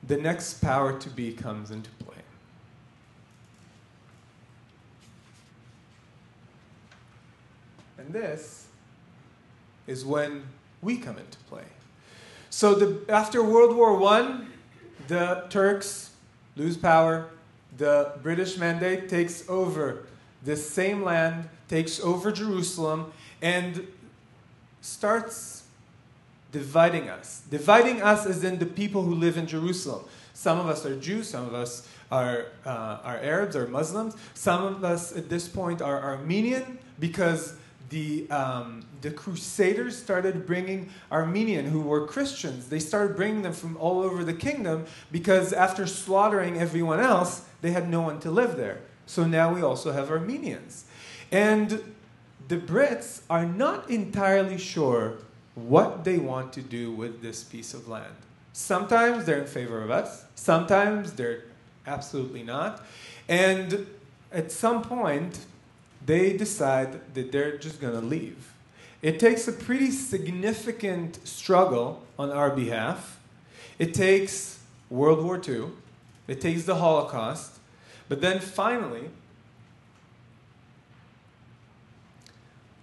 the 0.07 0.17
next 0.17 0.61
power 0.63 0.99
to 0.99 1.11
be 1.11 1.33
comes 1.33 1.71
into 1.71 1.91
play. 1.91 2.17
And 7.99 8.13
this 8.13 8.67
is 9.87 10.05
when 10.05 10.45
we 10.81 10.99
come 10.99 11.19
into 11.19 11.39
play. 11.51 11.65
So 12.51 12.75
the, 12.75 13.13
after 13.13 13.43
World 13.43 13.77
War 13.77 14.03
I, 14.05 14.41
the 15.09 15.47
Turks 15.51 16.11
lose 16.57 16.77
power. 16.77 17.29
The 17.79 18.13
British 18.23 18.59
mandate 18.59 19.09
takes 19.09 19.49
over 19.49 20.05
this 20.43 20.69
same 20.69 21.03
land, 21.03 21.49
takes 21.69 22.01
over 22.01 22.33
Jerusalem, 22.33 23.13
and 23.41 23.87
starts 24.81 25.63
dividing 26.51 27.09
us. 27.09 27.43
Dividing 27.51 28.03
us 28.03 28.27
as 28.27 28.43
in 28.43 28.59
the 28.59 28.67
people 28.67 29.03
who 29.03 29.15
live 29.15 29.37
in 29.37 29.47
Jerusalem. 29.47 30.05
Some 30.35 30.59
of 30.59 30.67
us 30.67 30.85
are 30.87 30.97
Jews, 30.97 31.29
some 31.29 31.47
of 31.47 31.55
us 31.55 31.87
are, 32.11 32.47
uh, 32.65 32.99
are 33.03 33.19
Arabs 33.19 33.55
or 33.55 33.67
Muslims. 33.69 34.17
Some 34.35 34.65
of 34.65 34.85
us 34.85 35.17
at 35.17 35.29
this 35.29 35.47
point 35.49 35.81
are 35.81 36.01
Armenian 36.01 36.79
because 36.99 37.55
the, 37.91 38.29
um, 38.31 38.85
the 39.03 39.11
Crusaders 39.11 39.97
started 39.97 40.47
bringing 40.47 40.91
Armenian, 41.11 41.67
who 41.67 41.81
were 41.81 42.07
Christians, 42.07 42.69
they 42.69 42.79
started 42.81 43.17
bringing 43.17 43.43
them 43.43 43.53
from 43.53 43.77
all 43.79 44.01
over 44.01 44.25
the 44.25 44.35
kingdom 44.35 44.85
because 45.11 45.53
after 45.53 45.87
slaughtering 45.87 46.59
everyone 46.59 47.01
else, 47.01 47.48
they 47.61 47.73
had 47.73 47.89
no 47.89 48.01
one 48.01 48.21
to 48.21 48.31
live 48.31 48.57
there. 48.57 48.81
So 49.07 49.27
now 49.27 49.53
we 49.53 49.63
also 49.63 49.93
have 49.93 50.11
Armenians. 50.11 50.85
And 51.33 51.95
the 52.49 52.57
Brits 52.57 53.23
are 53.29 53.47
not 53.47 53.91
entirely 53.91 54.59
sure 54.59 55.19
what 55.55 56.05
they 56.05 56.19
want 56.19 56.53
to 56.55 56.63
do 56.63 56.93
with 56.93 57.21
this 57.21 57.43
piece 57.43 57.75
of 57.75 57.89
land. 57.89 58.15
Sometimes 58.53 59.25
they're 59.25 59.41
in 59.41 59.47
favor 59.47 59.83
of 59.83 59.91
us, 59.91 60.25
sometimes 60.35 61.13
they're 61.13 61.45
absolutely 61.87 62.43
not. 62.43 62.85
And 63.29 63.87
at 64.33 64.53
some 64.53 64.83
point, 64.83 65.41
they 66.05 66.37
decide 66.37 67.15
that 67.15 67.33
they're 67.33 67.59
just 67.59 67.81
going 67.81 67.95
to 67.95 68.07
leave. 68.07 68.53
It 69.03 69.21
takes 69.21 69.47
a 69.47 69.53
pretty 69.53 69.91
significant 69.91 71.27
struggle 71.27 72.03
on 72.19 72.31
our 72.31 72.51
behalf. 72.51 73.21
It 73.79 73.95
takes 73.95 74.61
World 74.91 75.23
War 75.25 75.41
II, 75.47 75.67
it 76.29 76.41
takes 76.41 76.65
the 76.65 76.77
Holocaust, 76.77 77.59
but 78.09 78.21
then 78.21 78.39
finally, 78.39 79.11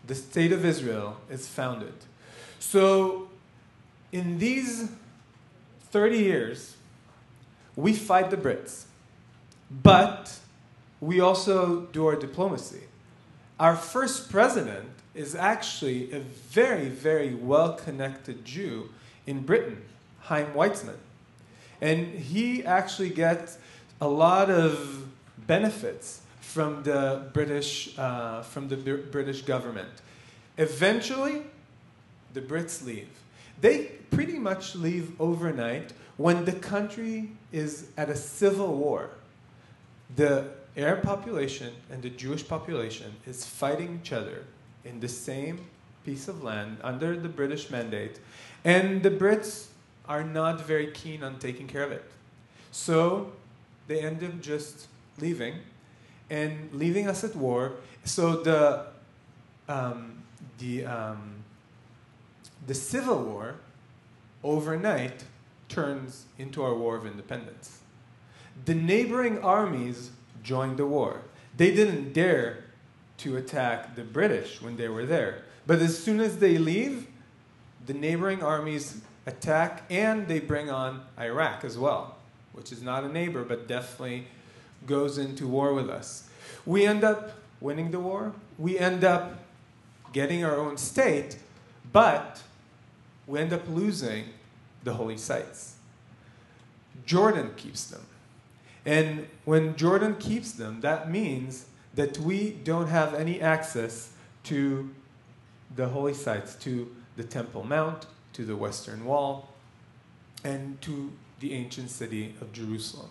the 0.05 0.15
state 0.15 0.51
of 0.51 0.65
Israel 0.65 1.17
is 1.29 1.47
founded. 1.47 1.93
So, 2.59 3.29
in 4.11 4.39
these 4.39 4.89
30 5.91 6.17
years, 6.17 6.75
we 7.75 7.93
fight 7.93 8.29
the 8.29 8.37
Brits, 8.37 8.85
but 9.69 10.39
we 10.99 11.19
also 11.19 11.81
do 11.91 12.07
our 12.07 12.15
diplomacy. 12.15 12.83
Our 13.59 13.75
first 13.75 14.29
president 14.29 14.89
is 15.13 15.35
actually 15.35 16.11
a 16.11 16.19
very, 16.19 16.89
very 16.89 17.33
well 17.33 17.73
connected 17.73 18.43
Jew 18.43 18.89
in 19.25 19.41
Britain, 19.41 19.81
Chaim 20.21 20.47
Weizmann. 20.47 20.97
And 21.85 22.15
he 22.15 22.65
actually 22.65 23.11
gets 23.11 23.59
a 24.01 24.07
lot 24.07 24.49
of 24.49 25.05
benefits 25.45 26.21
from 26.41 26.81
the 26.81 27.29
British, 27.31 27.93
uh, 27.99 28.41
from 28.41 28.69
the 28.69 28.75
British 28.75 29.43
government. 29.43 29.93
Eventually, 30.57 31.43
the 32.33 32.41
Brits 32.41 32.83
leave. 32.83 33.09
They 33.61 33.91
pretty 34.09 34.39
much 34.39 34.73
leave 34.73 35.11
overnight 35.21 35.93
when 36.17 36.45
the 36.45 36.53
country 36.53 37.29
is 37.51 37.85
at 37.97 38.09
a 38.09 38.15
civil 38.15 38.73
war. 38.75 39.11
The 40.15 40.47
Arab 40.75 41.03
population 41.03 41.71
and 41.91 42.01
the 42.01 42.09
Jewish 42.09 42.47
population 42.47 43.13
is 43.27 43.45
fighting 43.45 43.99
each 44.01 44.11
other 44.11 44.45
in 44.83 45.01
the 45.01 45.07
same 45.07 45.59
piece 46.03 46.27
of 46.27 46.41
land 46.41 46.77
under 46.83 47.15
the 47.15 47.29
British 47.29 47.69
mandate, 47.69 48.19
and 48.63 49.03
the 49.03 49.11
Brits 49.11 49.67
are 50.07 50.23
not 50.23 50.61
very 50.61 50.91
keen 50.91 51.23
on 51.23 51.39
taking 51.39 51.67
care 51.67 51.83
of 51.83 51.91
it. 51.91 52.05
So 52.71 53.31
they 53.87 54.01
end 54.01 54.23
up 54.23 54.41
just 54.41 54.87
leaving 55.19 55.55
and 56.29 56.69
leaving 56.73 57.07
us 57.07 57.23
at 57.23 57.35
war. 57.35 57.73
So 58.03 58.37
the 58.37 58.87
um, 59.67 60.23
the 60.59 60.85
um, 60.85 61.43
the 62.67 62.73
civil 62.73 63.23
war 63.23 63.55
overnight 64.43 65.23
turns 65.69 66.25
into 66.37 66.63
our 66.63 66.75
war 66.75 66.95
of 66.95 67.05
independence. 67.05 67.79
The 68.65 68.75
neighboring 68.75 69.39
armies 69.43 70.11
joined 70.43 70.77
the 70.77 70.85
war. 70.85 71.21
They 71.57 71.73
didn't 71.73 72.13
dare 72.13 72.65
to 73.17 73.37
attack 73.37 73.95
the 73.95 74.03
British 74.03 74.61
when 74.61 74.77
they 74.77 74.87
were 74.87 75.05
there. 75.05 75.43
But 75.65 75.79
as 75.79 75.97
soon 75.97 76.19
as 76.19 76.37
they 76.37 76.57
leave, 76.57 77.07
the 77.85 77.93
neighboring 77.93 78.43
armies 78.43 79.01
attack 79.25 79.83
and 79.89 80.27
they 80.27 80.39
bring 80.39 80.69
on 80.69 81.01
Iraq 81.19 81.63
as 81.63 81.77
well, 81.77 82.15
which 82.53 82.71
is 82.71 82.81
not 82.81 83.03
a 83.03 83.09
neighbor 83.09 83.43
but 83.43 83.67
definitely 83.67 84.27
goes 84.85 85.17
into 85.17 85.47
war 85.47 85.73
with 85.73 85.89
us. 85.89 86.29
We 86.65 86.85
end 86.85 87.03
up 87.03 87.31
winning 87.59 87.91
the 87.91 87.99
war. 87.99 88.33
We 88.57 88.77
end 88.77 89.03
up 89.03 89.39
getting 90.13 90.45
our 90.45 90.55
own 90.55 90.77
state, 90.77 91.37
but 91.91 92.41
we 93.27 93.39
end 93.39 93.53
up 93.53 93.67
losing 93.67 94.25
the 94.83 94.93
holy 94.93 95.17
sites. 95.17 95.75
Jordan 97.05 97.51
keeps 97.57 97.85
them. 97.85 98.05
And 98.85 99.27
when 99.45 99.75
Jordan 99.75 100.15
keeps 100.15 100.51
them, 100.51 100.81
that 100.81 101.09
means 101.09 101.65
that 101.95 102.19
we 102.19 102.51
don't 102.51 102.87
have 102.87 103.13
any 103.13 103.41
access 103.41 104.11
to 104.43 104.89
the 105.75 105.89
holy 105.89 106.13
sites, 106.13 106.55
to 106.55 106.93
the 107.17 107.23
Temple 107.23 107.63
Mount, 107.63 108.05
to 108.35 108.43
the 108.43 108.55
Western 108.55 109.05
Wall, 109.05 109.47
and 110.43 110.81
to 110.81 111.11
the 111.39 111.53
ancient 111.53 111.89
city 111.89 112.35
of 112.41 112.51
Jerusalem. 112.51 113.09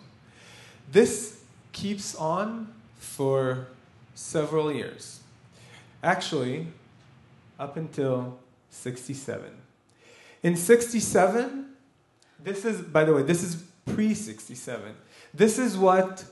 This 0.91 1.41
keeps 1.71 2.15
on 2.15 2.73
for 2.97 3.67
several 4.13 4.71
years. 4.71 5.21
Actually, 6.03 6.67
up 7.59 7.75
until 7.75 8.37
67. 8.69 9.49
In 10.43 10.55
67, 10.55 11.65
this 12.43 12.63
is, 12.63 12.81
by 12.81 13.03
the 13.03 13.13
way, 13.13 13.23
this 13.23 13.41
is 13.41 13.63
pre 13.85 14.13
67. 14.13 14.93
This 15.33 15.57
is 15.57 15.75
what 15.75 16.23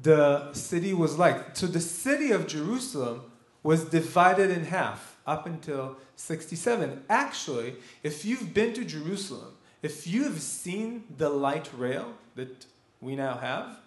the 0.00 0.50
city 0.54 0.94
was 0.94 1.18
like. 1.18 1.56
So 1.56 1.66
the 1.66 1.80
city 1.80 2.30
of 2.30 2.46
Jerusalem 2.46 3.20
was 3.62 3.84
divided 3.84 4.50
in 4.50 4.64
half 4.64 5.13
up 5.26 5.46
until 5.46 5.96
67. 6.16 7.04
Actually, 7.08 7.74
if 8.02 8.24
you've 8.24 8.54
been 8.54 8.72
to 8.74 8.84
Jerusalem, 8.84 9.54
if 9.82 10.06
you 10.06 10.24
have 10.24 10.40
seen 10.40 11.04
the 11.16 11.28
light 11.28 11.70
rail 11.76 12.14
that 12.36 12.66
we 13.00 13.16
now 13.16 13.36
have, 13.36 13.78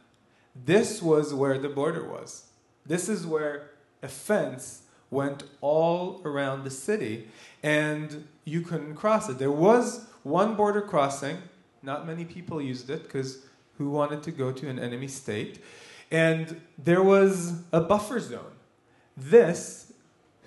this 0.56 1.02
was 1.02 1.34
where 1.34 1.58
the 1.58 1.70
border 1.70 2.08
was. 2.08 2.48
This 2.86 3.10
is 3.10 3.26
where 3.26 3.72
a 4.02 4.08
fence 4.08 4.84
went 5.10 5.44
all 5.62 6.22
around 6.26 6.64
the 6.64 6.70
city, 6.70 7.28
and 7.64 8.28
you 8.46 8.62
couldn't 8.62 8.96
cross 8.96 9.30
it. 9.30 9.40
There 9.40 9.52
was 9.52 10.08
one 10.24 10.56
border 10.56 10.82
crossing, 10.82 11.38
not 11.82 12.06
many 12.06 12.26
people 12.26 12.62
used 12.62 12.90
it 12.90 13.04
because 13.04 13.46
who 13.78 13.90
wanted 13.90 14.24
to 14.24 14.32
go 14.32 14.52
to 14.52 14.68
an 14.68 14.80
enemy 14.80 15.08
state. 15.08 15.64
And 16.12 16.62
there 16.78 17.04
was 17.04 17.62
a 17.72 17.82
buffer 17.82 18.20
zone. 18.20 18.56
This, 19.16 19.87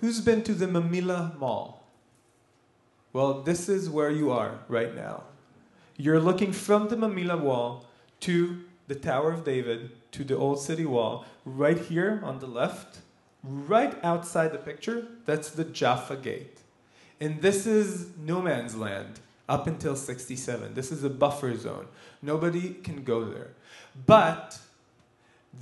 who's 0.01 0.19
been 0.19 0.43
to 0.43 0.53
the 0.53 0.65
Mamilla 0.65 1.37
Mall? 1.37 1.83
Well, 3.13 3.41
this 3.41 3.69
is 3.69 3.89
where 3.89 4.09
you 4.09 4.31
are 4.31 4.59
right 4.67 4.95
now. 4.95 5.23
You're 5.95 6.19
looking 6.19 6.51
from 6.51 6.89
the 6.89 6.95
Mamilla 6.95 7.41
Mall 7.41 7.85
to 8.21 8.61
the 8.87 8.95
Tower 8.95 9.31
of 9.31 9.45
David, 9.45 9.91
to 10.11 10.23
the 10.23 10.35
Old 10.35 10.59
City 10.59 10.85
Wall. 10.85 11.25
Right 11.45 11.77
here 11.77 12.19
on 12.23 12.39
the 12.39 12.47
left, 12.47 12.99
right 13.43 13.95
outside 14.03 14.51
the 14.51 14.57
picture, 14.57 15.07
that's 15.25 15.49
the 15.49 15.63
Jaffa 15.63 16.17
Gate. 16.17 16.59
And 17.19 17.41
this 17.41 17.67
is 17.67 18.09
no 18.17 18.41
man's 18.41 18.75
land 18.75 19.19
up 19.47 19.67
until 19.67 19.95
67. 19.95 20.73
This 20.73 20.91
is 20.91 21.03
a 21.03 21.09
buffer 21.09 21.55
zone. 21.55 21.87
Nobody 22.21 22.73
can 22.73 23.03
go 23.03 23.25
there. 23.25 23.51
But 24.07 24.57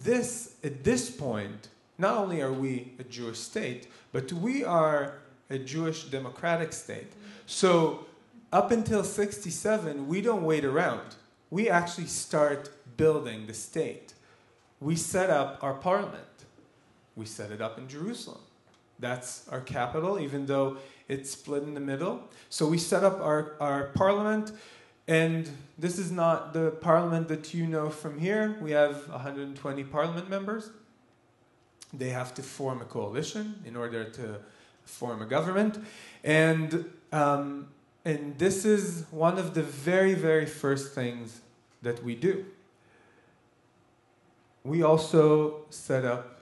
this, 0.03 0.55
at 0.63 0.83
this 0.83 1.09
point, 1.09 1.67
not 1.97 2.15
only 2.15 2.41
are 2.41 2.53
we 2.53 2.93
a 2.99 3.03
Jewish 3.03 3.39
state, 3.39 3.87
but 4.11 4.31
we 4.33 4.63
are 4.63 5.19
a 5.49 5.57
Jewish 5.57 6.05
democratic 6.05 6.73
state. 6.73 7.11
So 7.45 8.05
up 8.51 8.71
until 8.71 9.03
67, 9.03 10.07
we 10.07 10.21
don't 10.21 10.43
wait 10.43 10.65
around. 10.65 11.15
We 11.49 11.69
actually 11.69 12.07
start 12.07 12.69
building 12.97 13.47
the 13.47 13.53
state. 13.53 14.13
We 14.79 14.95
set 14.95 15.29
up 15.29 15.59
our 15.61 15.73
parliament. 15.73 16.23
We 17.15 17.25
set 17.25 17.51
it 17.51 17.61
up 17.61 17.77
in 17.77 17.87
Jerusalem. 17.87 18.41
That's 18.99 19.47
our 19.49 19.61
capital, 19.61 20.19
even 20.19 20.45
though 20.45 20.77
it's 21.07 21.31
split 21.31 21.63
in 21.63 21.73
the 21.73 21.79
middle. 21.79 22.21
So 22.49 22.67
we 22.67 22.77
set 22.77 23.03
up 23.03 23.19
our, 23.21 23.55
our 23.59 23.85
parliament, 23.95 24.51
and 25.07 25.49
this 25.77 25.97
is 25.97 26.11
not 26.11 26.53
the 26.53 26.71
parliament 26.71 27.27
that 27.29 27.53
you 27.53 27.65
know 27.65 27.89
from 27.89 28.19
here. 28.19 28.57
We 28.61 28.71
have 28.71 29.07
120 29.09 29.83
parliament 29.85 30.29
members. 30.29 30.69
They 31.93 32.09
have 32.09 32.33
to 32.35 32.43
form 32.43 32.81
a 32.81 32.85
coalition 32.85 33.61
in 33.65 33.75
order 33.75 34.03
to 34.03 34.39
form 34.83 35.21
a 35.21 35.25
government. 35.25 35.83
And, 36.23 36.85
um, 37.11 37.67
and 38.05 38.37
this 38.37 38.65
is 38.65 39.05
one 39.11 39.37
of 39.37 39.53
the 39.53 39.63
very, 39.63 40.13
very 40.13 40.45
first 40.45 40.93
things 40.93 41.41
that 41.81 42.03
we 42.03 42.15
do. 42.15 42.45
We 44.63 44.83
also 44.83 45.65
set 45.69 46.05
up 46.05 46.41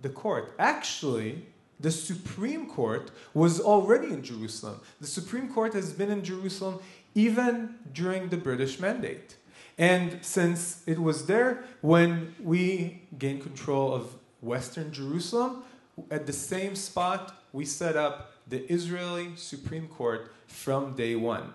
the 0.00 0.08
court. 0.08 0.54
Actually, 0.58 1.44
the 1.80 1.90
Supreme 1.90 2.66
Court 2.66 3.10
was 3.34 3.60
already 3.60 4.08
in 4.08 4.22
Jerusalem. 4.22 4.80
The 5.00 5.06
Supreme 5.06 5.52
Court 5.52 5.74
has 5.74 5.92
been 5.92 6.10
in 6.10 6.24
Jerusalem 6.24 6.80
even 7.14 7.76
during 7.92 8.28
the 8.28 8.36
British 8.36 8.80
Mandate. 8.80 9.36
And 9.76 10.18
since 10.22 10.82
it 10.86 10.98
was 10.98 11.26
there, 11.26 11.64
when 11.82 12.34
we 12.42 13.02
gained 13.16 13.42
control 13.42 13.94
of 13.94 14.16
Western 14.40 14.92
Jerusalem, 14.92 15.62
at 16.10 16.26
the 16.26 16.32
same 16.32 16.76
spot, 16.76 17.42
we 17.52 17.64
set 17.64 17.96
up 17.96 18.32
the 18.46 18.70
Israeli 18.72 19.32
Supreme 19.36 19.88
Court 19.88 20.32
from 20.46 20.94
day 20.94 21.14
one. 21.16 21.52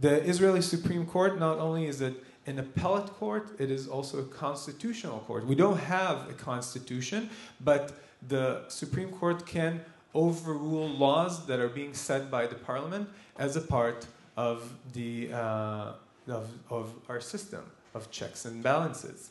The 0.00 0.22
Israeli 0.24 0.60
Supreme 0.60 1.06
Court, 1.06 1.38
not 1.38 1.58
only 1.58 1.86
is 1.86 2.00
it 2.00 2.14
an 2.46 2.58
appellate 2.58 3.06
court, 3.06 3.56
it 3.58 3.70
is 3.70 3.88
also 3.88 4.18
a 4.18 4.24
constitutional 4.24 5.20
court. 5.20 5.46
We 5.46 5.54
don't 5.54 5.78
have 5.78 6.28
a 6.28 6.32
constitution, 6.32 7.30
but 7.60 7.92
the 8.28 8.64
Supreme 8.68 9.10
Court 9.10 9.46
can 9.46 9.80
overrule 10.14 10.88
laws 10.88 11.46
that 11.46 11.60
are 11.60 11.68
being 11.68 11.94
set 11.94 12.30
by 12.30 12.46
the 12.46 12.54
parliament 12.54 13.08
as 13.38 13.56
a 13.56 13.60
part 13.60 14.06
of, 14.36 14.72
the, 14.92 15.32
uh, 15.32 15.92
of, 16.28 16.50
of 16.70 16.92
our 17.08 17.20
system 17.20 17.64
of 17.94 18.10
checks 18.10 18.44
and 18.44 18.62
balances. 18.62 19.30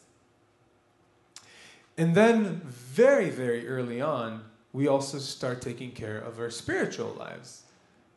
And 1.97 2.15
then, 2.15 2.61
very, 2.65 3.29
very 3.29 3.67
early 3.67 4.01
on, 4.01 4.43
we 4.71 4.87
also 4.87 5.19
start 5.19 5.61
taking 5.61 5.91
care 5.91 6.17
of 6.17 6.39
our 6.39 6.49
spiritual 6.49 7.13
lives. 7.13 7.63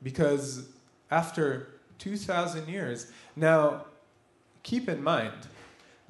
Because 0.03 0.69
after 1.11 1.69
2,000 1.99 2.69
years, 2.69 3.11
now 3.35 3.85
keep 4.63 4.89
in 4.89 5.03
mind, 5.03 5.35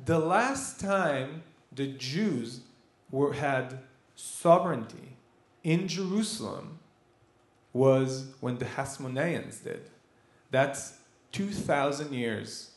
the 0.04 0.18
last 0.18 0.80
time 0.80 1.42
the 1.72 1.88
Jews 1.88 2.60
were, 3.10 3.32
had 3.32 3.78
sovereignty 4.14 5.16
in 5.64 5.88
Jerusalem 5.88 6.78
was 7.72 8.28
when 8.40 8.58
the 8.58 8.64
Hasmoneans 8.64 9.62
did. 9.62 9.90
That's 10.50 10.94
2,000 11.32 12.12
years 12.12 12.70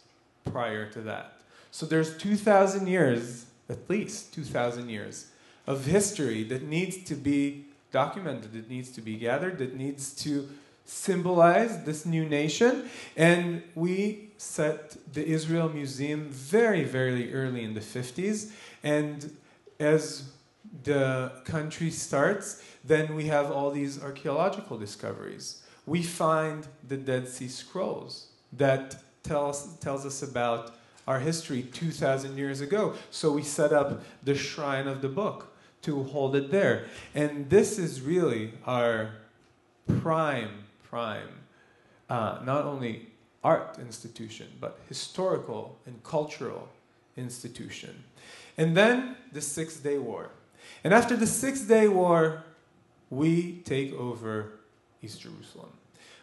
prior 0.43 0.89
to 0.91 1.01
that. 1.01 1.39
So 1.71 1.85
there's 1.85 2.17
2,000 2.17 2.87
years, 2.87 3.45
at 3.69 3.89
least 3.89 4.33
2,000 4.33 4.89
years, 4.89 5.27
of 5.67 5.85
history 5.85 6.43
that 6.43 6.63
needs 6.63 6.97
to 7.03 7.15
be 7.15 7.65
documented, 7.91 8.53
that 8.53 8.69
needs 8.69 8.89
to 8.89 9.01
be 9.01 9.15
gathered, 9.15 9.57
that 9.59 9.75
needs 9.75 10.13
to 10.15 10.49
symbolize 10.85 11.83
this 11.83 12.05
new 12.05 12.25
nation. 12.25 12.89
And 13.15 13.61
we 13.75 14.29
set 14.37 14.97
the 15.13 15.25
Israel 15.25 15.69
Museum 15.69 16.29
very, 16.29 16.83
very 16.83 17.33
early 17.33 17.63
in 17.63 17.75
the 17.75 17.81
50s. 17.81 18.51
And 18.83 19.35
as 19.79 20.31
the 20.83 21.31
country 21.45 21.91
starts, 21.91 22.63
then 22.83 23.15
we 23.15 23.25
have 23.25 23.51
all 23.51 23.69
these 23.71 24.01
archaeological 24.01 24.77
discoveries. 24.77 25.61
We 25.85 26.01
find 26.01 26.67
the 26.87 26.97
Dead 26.97 27.27
Sea 27.27 27.47
Scrolls 27.47 28.27
that 28.53 28.95
tells, 29.23 29.75
tells 29.77 30.05
us 30.05 30.23
about 30.23 30.73
our 31.09 31.19
history 31.19 31.63
2,000 31.63 32.37
years 32.37 32.61
ago. 32.61 32.93
So 33.09 33.31
we 33.31 33.41
set 33.41 33.73
up 33.73 34.03
the 34.23 34.35
Shrine 34.35 34.87
of 34.87 35.01
the 35.01 35.09
Book 35.09 35.51
to 35.81 36.03
hold 36.03 36.35
it 36.35 36.51
there. 36.51 36.85
And 37.15 37.49
this 37.49 37.79
is 37.79 37.99
really 38.01 38.53
our 38.63 39.15
prime, 40.01 40.65
prime, 40.87 41.29
uh, 42.11 42.41
not 42.45 42.65
only 42.65 43.07
art 43.43 43.79
institution, 43.79 44.49
but 44.61 44.79
historical 44.87 45.79
and 45.87 46.03
cultural 46.03 46.69
institution. 47.17 48.03
And 48.55 48.77
then 48.77 49.15
the 49.31 49.41
Six 49.41 49.77
Day 49.77 49.97
War. 49.97 50.29
And 50.83 50.93
after 50.93 51.15
the 51.15 51.25
Six 51.25 51.61
Day 51.61 51.87
War, 51.87 52.43
we 53.09 53.63
take 53.65 53.93
over 53.93 54.59
East 55.01 55.21
Jerusalem. 55.21 55.71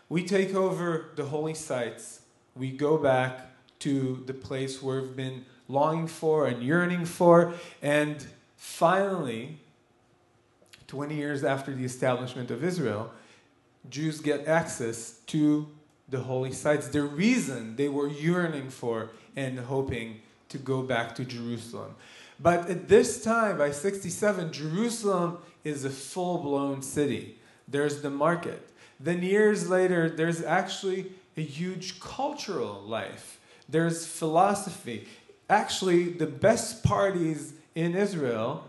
We 0.08 0.24
take 0.24 0.54
over 0.54 1.10
the 1.16 1.24
holy 1.24 1.54
sites. 1.54 2.20
We 2.54 2.70
go 2.70 2.98
back 2.98 3.55
to 3.80 4.22
the 4.26 4.34
place 4.34 4.82
where 4.82 5.00
we've 5.00 5.16
been 5.16 5.44
longing 5.68 6.06
for 6.06 6.46
and 6.46 6.62
yearning 6.62 7.04
for. 7.04 7.54
And 7.82 8.24
finally, 8.56 9.58
20 10.86 11.14
years 11.14 11.44
after 11.44 11.74
the 11.74 11.84
establishment 11.84 12.50
of 12.50 12.62
Israel, 12.62 13.10
Jews 13.90 14.20
get 14.20 14.46
access 14.46 15.18
to 15.26 15.68
the 16.08 16.20
holy 16.20 16.52
sites. 16.52 16.88
The 16.88 17.02
reason 17.02 17.76
they 17.76 17.88
were 17.88 18.08
yearning 18.08 18.70
for 18.70 19.10
and 19.34 19.58
hoping 19.58 20.20
to 20.48 20.58
go 20.58 20.82
back 20.82 21.14
to 21.16 21.24
Jerusalem. 21.24 21.94
But 22.38 22.68
at 22.68 22.88
this 22.88 23.22
time, 23.22 23.58
by 23.58 23.70
67, 23.70 24.52
Jerusalem 24.52 25.38
is 25.64 25.84
a 25.84 25.90
full 25.90 26.38
blown 26.38 26.82
city. 26.82 27.38
There's 27.66 28.02
the 28.02 28.10
market. 28.10 28.68
Then, 29.00 29.22
years 29.22 29.68
later, 29.68 30.08
there's 30.08 30.42
actually 30.42 31.12
a 31.36 31.42
huge 31.42 32.00
cultural 32.00 32.80
life. 32.82 33.38
There's 33.68 34.06
philosophy. 34.06 35.08
Actually, 35.48 36.10
the 36.10 36.26
best 36.26 36.82
parties 36.82 37.54
in 37.74 37.94
Israel 37.94 38.64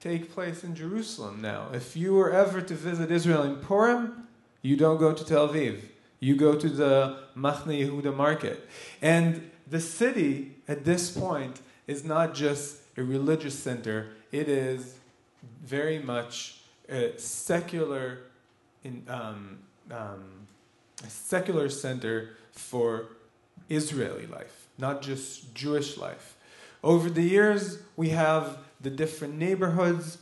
take 0.00 0.32
place 0.32 0.64
in 0.64 0.74
Jerusalem 0.74 1.42
now. 1.42 1.68
If 1.72 1.96
you 1.96 2.14
were 2.14 2.32
ever 2.32 2.60
to 2.60 2.74
visit 2.74 3.10
Israel 3.10 3.42
in 3.42 3.56
Purim, 3.56 4.28
you 4.62 4.76
don't 4.76 4.98
go 4.98 5.12
to 5.12 5.24
Tel 5.24 5.48
Aviv. 5.48 5.80
You 6.20 6.36
go 6.36 6.54
to 6.54 6.68
the 6.68 7.18
Machne 7.36 7.86
Yehuda 7.86 8.14
market. 8.14 8.68
And 9.00 9.50
the 9.66 9.80
city, 9.80 10.56
at 10.68 10.84
this 10.84 11.10
point, 11.10 11.60
is 11.86 12.04
not 12.04 12.34
just 12.34 12.78
a 12.96 13.02
religious 13.02 13.58
center, 13.58 14.08
it 14.32 14.48
is 14.48 14.96
very 15.62 15.98
much 15.98 16.60
a 16.88 17.16
secular, 17.18 18.18
in, 18.84 19.02
um, 19.08 19.58
um, 19.90 20.46
a 21.04 21.08
secular 21.08 21.68
center 21.68 22.30
for 22.52 23.06
Israeli 23.70 24.26
life, 24.26 24.66
not 24.76 25.00
just 25.00 25.54
Jewish 25.54 25.96
life. 25.96 26.36
Over 26.82 27.08
the 27.08 27.22
years, 27.22 27.78
we 27.96 28.10
have 28.10 28.58
the 28.80 28.90
different 28.90 29.34
neighborhoods. 29.34 30.18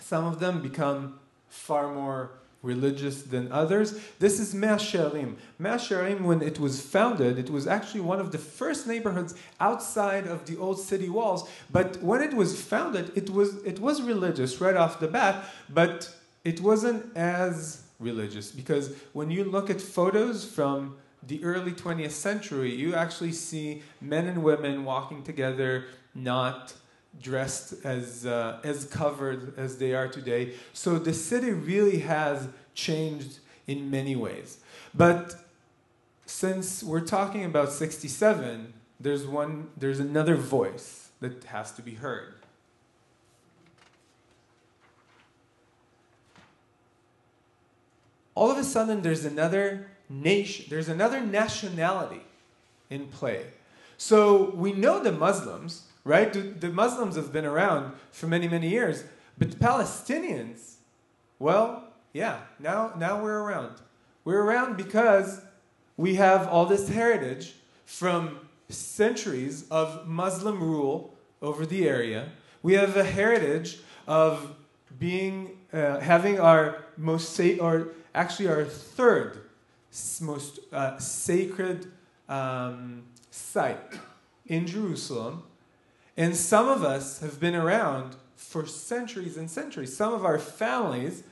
Some 0.00 0.24
of 0.24 0.38
them 0.38 0.60
become 0.60 1.18
far 1.48 1.92
more 1.92 2.30
religious 2.62 3.22
than 3.22 3.50
others. 3.52 4.00
This 4.18 4.40
is 4.40 4.54
Mea 4.54 4.78
Shearim. 4.78 5.36
Mea 5.58 5.78
Shearim, 5.78 6.22
when 6.22 6.42
it 6.42 6.58
was 6.58 6.80
founded, 6.80 7.38
it 7.38 7.50
was 7.50 7.66
actually 7.66 8.00
one 8.00 8.18
of 8.18 8.32
the 8.32 8.38
first 8.38 8.86
neighborhoods 8.86 9.34
outside 9.60 10.26
of 10.26 10.44
the 10.46 10.56
old 10.56 10.80
city 10.80 11.08
walls. 11.08 11.48
But 11.70 12.02
when 12.02 12.20
it 12.20 12.34
was 12.34 12.60
founded, 12.60 13.12
it 13.16 13.30
was, 13.30 13.62
it 13.62 13.78
was 13.78 14.02
religious 14.02 14.60
right 14.60 14.76
off 14.76 14.98
the 14.98 15.06
bat, 15.06 15.44
but 15.68 16.12
it 16.44 16.60
wasn't 16.60 17.16
as 17.16 17.82
religious 18.00 18.50
because 18.50 18.94
when 19.12 19.30
you 19.30 19.44
look 19.44 19.70
at 19.70 19.80
photos 19.80 20.44
from 20.44 20.96
the 21.26 21.42
early 21.44 21.72
20th 21.72 22.12
century, 22.12 22.74
you 22.74 22.94
actually 22.94 23.32
see 23.32 23.82
men 24.00 24.26
and 24.26 24.42
women 24.42 24.84
walking 24.84 25.22
together, 25.22 25.86
not 26.14 26.74
dressed 27.20 27.74
as, 27.84 28.24
uh, 28.26 28.60
as 28.62 28.84
covered 28.84 29.58
as 29.58 29.78
they 29.78 29.94
are 29.94 30.08
today. 30.08 30.54
So 30.72 30.98
the 30.98 31.14
city 31.14 31.50
really 31.50 32.00
has 32.00 32.48
changed 32.74 33.38
in 33.66 33.90
many 33.90 34.14
ways. 34.16 34.58
But 34.94 35.34
since 36.26 36.82
we're 36.82 37.00
talking 37.00 37.44
about 37.44 37.72
67, 37.72 38.72
there's, 39.00 39.26
one, 39.26 39.70
there's 39.76 40.00
another 40.00 40.36
voice 40.36 41.10
that 41.20 41.44
has 41.44 41.72
to 41.72 41.82
be 41.82 41.94
heard. 41.94 42.34
All 48.34 48.50
of 48.50 48.58
a 48.58 48.64
sudden, 48.64 49.02
there's 49.02 49.24
another 49.24 49.88
nation, 50.08 50.66
there's 50.68 50.88
another 50.88 51.20
nationality 51.20 52.22
in 52.90 53.06
play. 53.06 53.46
So 53.96 54.50
we 54.54 54.72
know 54.72 55.02
the 55.02 55.12
Muslims, 55.12 55.84
right? 56.04 56.32
The, 56.60 56.68
Muslims 56.70 57.16
have 57.16 57.32
been 57.32 57.44
around 57.44 57.92
for 58.12 58.26
many, 58.26 58.48
many 58.48 58.68
years, 58.68 59.04
but 59.36 59.50
the 59.50 59.56
Palestinians, 59.56 60.74
well, 61.38 61.84
yeah, 62.12 62.38
now, 62.58 62.92
now 62.96 63.22
we're 63.22 63.40
around. 63.40 63.76
We're 64.24 64.42
around 64.42 64.76
because 64.76 65.40
we 65.96 66.14
have 66.14 66.46
all 66.46 66.66
this 66.66 66.88
heritage 66.88 67.54
from 67.84 68.38
centuries 68.68 69.68
of 69.70 70.06
Muslim 70.06 70.62
rule 70.62 71.14
over 71.42 71.66
the 71.66 71.88
area. 71.88 72.28
We 72.62 72.74
have 72.74 72.96
a 72.96 73.04
heritage 73.04 73.78
of 74.06 74.54
being, 74.98 75.58
uh, 75.72 76.00
having 76.00 76.40
our 76.40 76.84
most, 76.96 77.38
or 77.60 77.88
actually 78.14 78.48
our 78.48 78.64
third 78.64 79.47
most 80.20 80.60
uh, 80.72 80.98
sacred 80.98 81.90
um, 82.28 83.04
site 83.30 83.98
in 84.46 84.66
Jerusalem. 84.66 85.44
And 86.16 86.36
some 86.36 86.68
of 86.68 86.82
us 86.82 87.20
have 87.20 87.38
been 87.38 87.54
around 87.54 88.16
for 88.34 88.66
centuries 88.66 89.36
and 89.36 89.50
centuries. 89.50 89.96
Some 89.96 90.12
of 90.12 90.24
our 90.24 90.38
families 90.38 91.22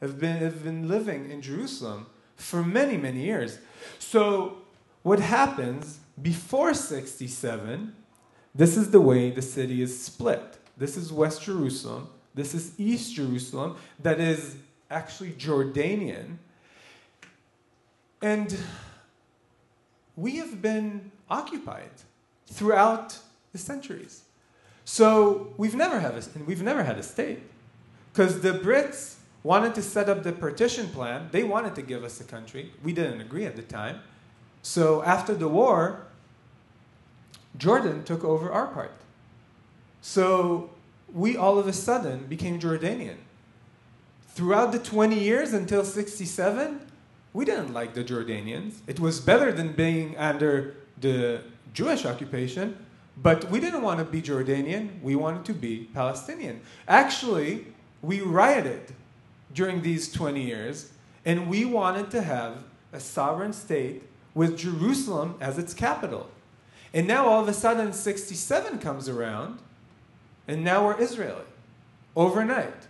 have 0.00 0.18
been, 0.18 0.36
have 0.36 0.62
been 0.62 0.88
living 0.88 1.30
in 1.30 1.40
Jerusalem 1.42 2.06
for 2.36 2.62
many, 2.62 2.96
many 2.96 3.22
years. 3.22 3.58
So, 3.98 4.58
what 5.02 5.20
happens 5.20 6.00
before 6.20 6.74
67, 6.74 7.94
this 8.54 8.76
is 8.76 8.90
the 8.90 9.00
way 9.00 9.30
the 9.30 9.42
city 9.42 9.80
is 9.80 10.02
split. 10.02 10.58
This 10.76 10.96
is 10.96 11.12
West 11.12 11.42
Jerusalem, 11.42 12.08
this 12.34 12.54
is 12.54 12.72
East 12.78 13.14
Jerusalem, 13.14 13.76
that 14.00 14.20
is 14.20 14.56
actually 14.90 15.30
Jordanian. 15.32 16.38
And 18.26 18.58
we 20.16 20.38
have 20.38 20.60
been 20.60 21.12
occupied 21.30 21.94
throughout 22.48 23.18
the 23.52 23.58
centuries. 23.58 24.22
So 24.84 25.54
we've 25.56 25.76
never 25.76 26.00
had 26.00 26.14
a, 26.14 26.22
we've 26.44 26.60
never 26.60 26.82
had 26.82 26.98
a 26.98 27.04
state. 27.04 27.42
Because 28.12 28.40
the 28.40 28.50
Brits 28.50 29.18
wanted 29.44 29.76
to 29.76 29.82
set 29.82 30.08
up 30.08 30.24
the 30.24 30.32
partition 30.32 30.88
plan. 30.88 31.28
They 31.30 31.44
wanted 31.44 31.76
to 31.76 31.82
give 31.82 32.02
us 32.02 32.20
a 32.20 32.24
country. 32.24 32.72
We 32.82 32.92
didn't 32.92 33.20
agree 33.20 33.46
at 33.46 33.54
the 33.54 33.62
time. 33.62 34.00
So 34.60 35.04
after 35.04 35.32
the 35.32 35.46
war, 35.46 36.06
Jordan 37.56 38.02
took 38.02 38.24
over 38.24 38.50
our 38.50 38.66
part. 38.66 38.96
So 40.00 40.70
we 41.12 41.36
all 41.36 41.60
of 41.60 41.68
a 41.68 41.72
sudden 41.72 42.26
became 42.26 42.58
Jordanian. 42.58 43.18
Throughout 44.30 44.72
the 44.72 44.80
20 44.80 45.16
years 45.16 45.52
until 45.52 45.84
67, 45.84 46.85
we 47.36 47.44
didn't 47.44 47.74
like 47.74 47.92
the 47.92 48.02
Jordanians. 48.02 48.76
It 48.86 48.98
was 48.98 49.20
better 49.20 49.52
than 49.52 49.72
being 49.72 50.16
under 50.16 50.74
the 50.98 51.42
Jewish 51.74 52.06
occupation, 52.06 52.78
but 53.18 53.50
we 53.50 53.60
didn't 53.60 53.82
want 53.82 53.98
to 53.98 54.06
be 54.06 54.22
Jordanian. 54.22 55.02
We 55.02 55.16
wanted 55.16 55.44
to 55.44 55.52
be 55.52 55.90
Palestinian. 55.92 56.62
Actually, 56.88 57.66
we 58.00 58.22
rioted 58.22 58.94
during 59.52 59.82
these 59.82 60.10
20 60.10 60.42
years, 60.42 60.92
and 61.26 61.46
we 61.46 61.66
wanted 61.66 62.10
to 62.12 62.22
have 62.22 62.64
a 62.94 63.00
sovereign 63.00 63.52
state 63.52 64.04
with 64.34 64.56
Jerusalem 64.56 65.34
as 65.38 65.58
its 65.58 65.74
capital. 65.74 66.30
And 66.94 67.06
now 67.06 67.26
all 67.26 67.42
of 67.42 67.48
a 67.48 67.52
sudden, 67.52 67.92
67 67.92 68.78
comes 68.78 69.10
around, 69.10 69.58
and 70.48 70.64
now 70.64 70.86
we're 70.86 70.98
Israeli. 70.98 71.44
Overnight. 72.16 72.88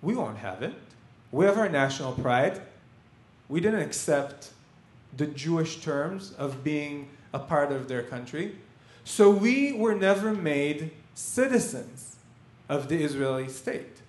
We 0.00 0.14
won't 0.14 0.38
have 0.38 0.62
it. 0.62 0.72
We 1.30 1.44
have 1.44 1.58
our 1.58 1.68
national 1.68 2.12
pride. 2.12 2.62
We 3.48 3.60
didn't 3.60 3.82
accept 3.82 4.50
the 5.16 5.26
Jewish 5.26 5.80
terms 5.80 6.32
of 6.38 6.64
being 6.64 7.08
a 7.32 7.38
part 7.38 7.72
of 7.72 7.88
their 7.88 8.02
country. 8.02 8.56
So 9.04 9.30
we 9.30 9.72
were 9.72 9.94
never 9.94 10.32
made 10.32 10.90
citizens 11.14 12.16
of 12.68 12.88
the 12.88 13.02
Israeli 13.02 13.48
state. 13.48 14.00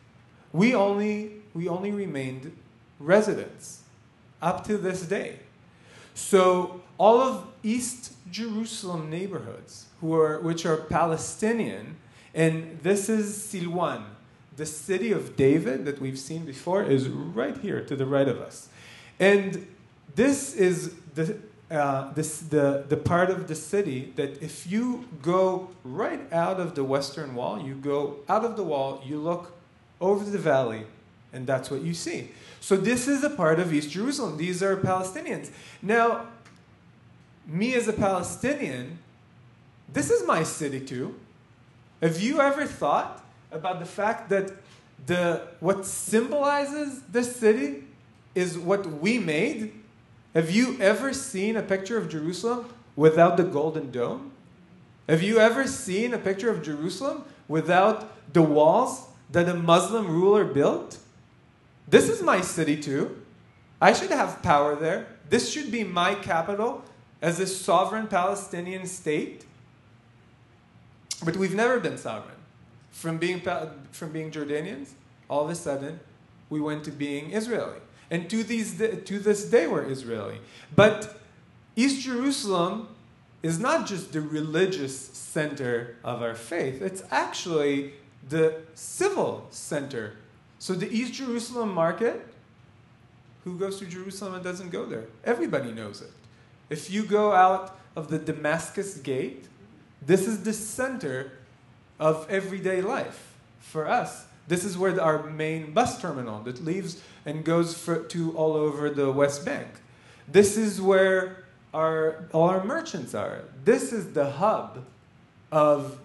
We 0.53 0.73
only, 0.73 1.31
we 1.53 1.67
only 1.67 1.91
remained 1.91 2.55
residents 2.99 3.81
up 4.41 4.65
to 4.67 4.77
this 4.77 5.01
day. 5.01 5.39
So 6.13 6.81
all 6.97 7.19
of 7.19 7.47
East 7.61 8.13
Jerusalem 8.31 9.09
neighborhoods, 9.09 9.87
who 9.99 10.13
are, 10.13 10.39
which 10.39 10.65
are 10.65 10.77
Palestinian, 10.77 11.97
and 12.33 12.79
this 12.81 13.09
is 13.09 13.37
Silwan, 13.37 14.03
the 14.55 14.65
city 14.65 15.11
of 15.11 15.35
David 15.35 15.83
that 15.85 15.99
we've 15.99 16.17
seen 16.17 16.45
before, 16.45 16.83
is 16.83 17.09
right 17.09 17.57
here 17.57 17.81
to 17.81 17.95
the 17.95 18.05
right 18.05 18.27
of 18.27 18.39
us. 18.39 18.69
And 19.19 19.67
this 20.15 20.53
is 20.53 20.93
the, 21.13 21.37
uh, 21.71 22.13
this, 22.13 22.39
the, 22.39 22.85
the 22.87 22.97
part 22.97 23.29
of 23.29 23.47
the 23.47 23.55
city 23.55 24.13
that 24.15 24.41
if 24.41 24.67
you 24.67 25.05
go 25.21 25.69
right 25.83 26.21
out 26.33 26.59
of 26.59 26.75
the 26.75 26.83
western 26.83 27.35
wall, 27.35 27.61
you 27.61 27.75
go 27.75 28.17
out 28.27 28.45
of 28.45 28.55
the 28.55 28.63
wall, 28.63 29.01
you 29.05 29.19
look 29.19 29.53
over 30.01 30.23
the 30.23 30.37
valley, 30.37 30.83
and 31.33 31.47
that's 31.47 31.71
what 31.71 31.81
you 31.81 31.93
see. 31.93 32.31
So 32.59 32.75
this 32.75 33.07
is 33.07 33.23
a 33.23 33.29
part 33.29 33.59
of 33.59 33.73
East 33.73 33.91
Jerusalem. 33.91 34.37
These 34.37 34.61
are 34.61 34.75
Palestinians. 34.75 35.51
Now, 35.81 36.27
me 37.47 37.73
as 37.75 37.87
a 37.87 37.93
Palestinian, 37.93 38.99
this 39.91 40.09
is 40.09 40.25
my 40.25 40.43
city 40.43 40.79
too. 40.79 41.15
Have 42.01 42.19
you 42.19 42.41
ever 42.41 42.65
thought 42.65 43.23
about 43.51 43.79
the 43.79 43.85
fact 43.85 44.29
that 44.29 44.51
the 45.05 45.47
what 45.59 45.85
symbolizes 45.85 47.01
this 47.03 47.35
city 47.35 47.83
is 48.35 48.59
what 48.59 48.85
we 48.85 49.17
made? 49.17 49.73
Have 50.33 50.51
you 50.51 50.77
ever 50.79 51.13
seen 51.13 51.55
a 51.55 51.61
picture 51.61 51.97
of 51.97 52.09
Jerusalem 52.09 52.67
without 52.95 53.37
the 53.37 53.43
golden 53.43 53.89
dome? 53.89 54.31
Have 55.07 55.23
you 55.23 55.39
ever 55.39 55.65
seen 55.65 56.13
a 56.13 56.17
picture 56.17 56.49
of 56.49 56.61
Jerusalem 56.61 57.23
without 57.47 58.33
the 58.33 58.41
walls 58.41 59.07
that 59.31 59.47
a 59.47 59.53
Muslim 59.53 60.07
ruler 60.07 60.43
built? 60.43 60.97
This 61.87 62.09
is 62.09 62.21
my 62.21 62.41
city 62.41 62.75
too. 62.75 63.21
I 63.81 63.93
should 63.93 64.11
have 64.11 64.41
power 64.41 64.75
there. 64.75 65.07
This 65.29 65.49
should 65.49 65.71
be 65.71 65.83
my 65.83 66.15
capital 66.15 66.83
as 67.21 67.39
a 67.39 67.47
sovereign 67.47 68.07
Palestinian 68.07 68.85
state. 68.85 69.45
But 71.23 71.37
we've 71.37 71.55
never 71.55 71.79
been 71.79 71.97
sovereign. 71.97 72.35
From 72.91 73.17
being, 73.17 73.41
from 73.91 74.11
being 74.11 74.31
Jordanians, 74.31 74.91
all 75.29 75.43
of 75.45 75.49
a 75.49 75.55
sudden, 75.55 75.99
we 76.49 76.59
went 76.59 76.83
to 76.85 76.91
being 76.91 77.31
Israeli. 77.31 77.79
And 78.09 78.29
to, 78.29 78.43
these, 78.43 78.77
to 78.77 79.19
this 79.19 79.45
day, 79.45 79.67
we're 79.67 79.89
Israeli. 79.89 80.39
But 80.75 81.19
East 81.75 82.01
Jerusalem 82.01 82.87
is 83.41 83.59
not 83.59 83.85
just 83.85 84.13
the 84.13 84.21
religious 84.21 84.97
center 84.97 85.97
of 86.03 86.21
our 86.21 86.35
faith, 86.35 86.81
it's 86.81 87.03
actually 87.11 87.93
the 88.27 88.61
civil 88.73 89.47
center. 89.51 90.13
So 90.59 90.73
the 90.73 90.91
East 90.91 91.13
Jerusalem 91.13 91.73
market, 91.73 92.25
who 93.43 93.57
goes 93.57 93.77
to 93.79 93.85
Jerusalem 93.85 94.35
and 94.35 94.43
doesn't 94.43 94.71
go 94.71 94.85
there? 94.85 95.05
Everybody 95.23 95.71
knows 95.71 96.01
it. 96.01 96.11
If 96.69 96.89
you 96.89 97.03
go 97.03 97.33
out 97.33 97.77
of 97.95 98.09
the 98.09 98.17
Damascus 98.17 98.97
gate, 98.97 99.45
this 100.01 100.27
is 100.27 100.43
the 100.43 100.53
center 100.53 101.33
of 101.99 102.25
everyday 102.29 102.81
life 102.81 103.33
for 103.59 103.87
us. 103.87 104.25
This 104.47 104.63
is 104.63 104.77
where 104.77 104.99
our 105.01 105.23
main 105.23 105.73
bus 105.73 105.99
terminal 105.99 106.41
that 106.43 106.63
leaves 106.63 107.01
and 107.25 107.43
goes 107.43 107.77
for, 107.77 108.03
to 108.03 108.35
all 108.37 108.53
over 108.53 108.89
the 108.89 109.11
West 109.11 109.43
Bank. 109.43 109.67
This 110.27 110.57
is 110.57 110.81
where 110.81 111.45
our, 111.73 112.27
all 112.31 112.49
our 112.49 112.63
merchants 112.63 113.13
are. 113.15 113.41
This 113.63 113.91
is 113.91 114.13
the 114.13 114.31
hub 114.31 114.85
of 115.51 115.99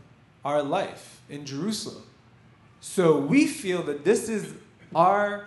our 0.45 0.63
life 0.63 1.21
in 1.29 1.45
Jerusalem. 1.45 2.03
So 2.81 3.19
we 3.19 3.47
feel 3.47 3.83
that 3.85 4.05
this 4.05 4.29
is 4.29 4.55
our 4.95 5.47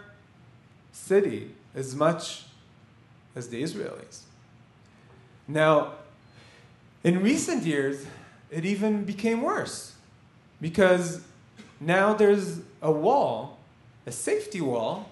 city 0.91 1.51
as 1.73 1.95
much 1.95 2.43
as 3.35 3.49
the 3.49 3.63
Israelis. 3.63 4.21
Now, 5.47 5.93
in 7.03 7.21
recent 7.21 7.63
years, 7.63 8.05
it 8.51 8.65
even 8.65 9.03
became 9.03 9.41
worse 9.41 9.93
because 10.61 11.21
now 11.79 12.13
there's 12.13 12.59
a 12.83 12.91
wall, 12.91 13.57
a 14.05 14.11
safety 14.11 14.61
wall, 14.61 15.09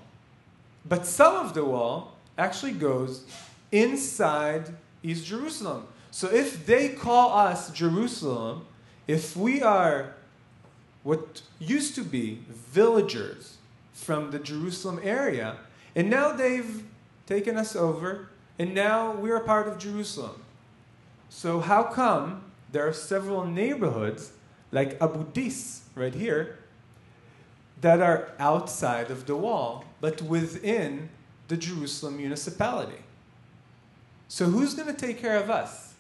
but 0.86 1.06
some 1.06 1.36
of 1.36 1.54
the 1.54 1.66
wall 1.66 2.14
actually 2.38 2.74
goes 2.74 3.24
inside 3.72 4.70
East 5.02 5.26
Jerusalem. 5.26 5.88
So 6.12 6.30
if 6.30 6.66
they 6.66 6.90
call 6.90 7.32
us 7.32 7.72
Jerusalem, 7.72 8.68
if 9.08 9.36
we 9.36 9.62
are 9.62 10.14
what 11.04 11.42
used 11.60 11.96
to 11.96 12.04
be 12.04 12.40
villagers 12.50 13.58
from 13.94 14.32
the 14.32 14.40
Jerusalem 14.40 15.00
area, 15.02 15.58
and 15.96 16.10
now 16.10 16.34
they've 16.34 16.84
taken 17.26 17.58
us 17.58 17.76
over, 17.76 18.30
and 18.60 18.76
now 18.76 19.14
we're 19.14 19.38
a 19.38 19.44
part 19.44 19.68
of 19.68 19.78
Jerusalem. 19.78 20.44
So 21.30 21.62
how 21.62 21.84
come 21.84 22.52
there 22.72 22.88
are 22.88 22.94
several 22.94 23.46
neighborhoods 23.46 24.34
like 24.72 25.02
Abu 25.02 25.26
Dis 25.34 25.84
right 25.96 26.14
here 26.14 26.60
that 27.82 28.00
are 28.00 28.32
outside 28.40 29.12
of 29.12 29.26
the 29.26 29.36
wall, 29.36 29.86
but 30.00 30.22
within 30.22 31.10
the 31.48 31.58
Jerusalem 31.58 32.18
municipality? 32.18 33.04
So 34.28 34.46
who's 34.46 34.74
going 34.74 34.88
to 34.88 35.00
take 35.00 35.20
care 35.20 35.38
of 35.38 35.50
us? 35.50 35.94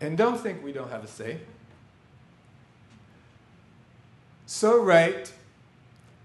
And 0.00 0.18
don't 0.18 0.38
think 0.38 0.62
we 0.64 0.72
don't 0.72 0.90
have 0.90 1.04
a 1.04 1.06
say. 1.06 1.38
So, 4.46 4.82
right, 4.82 5.32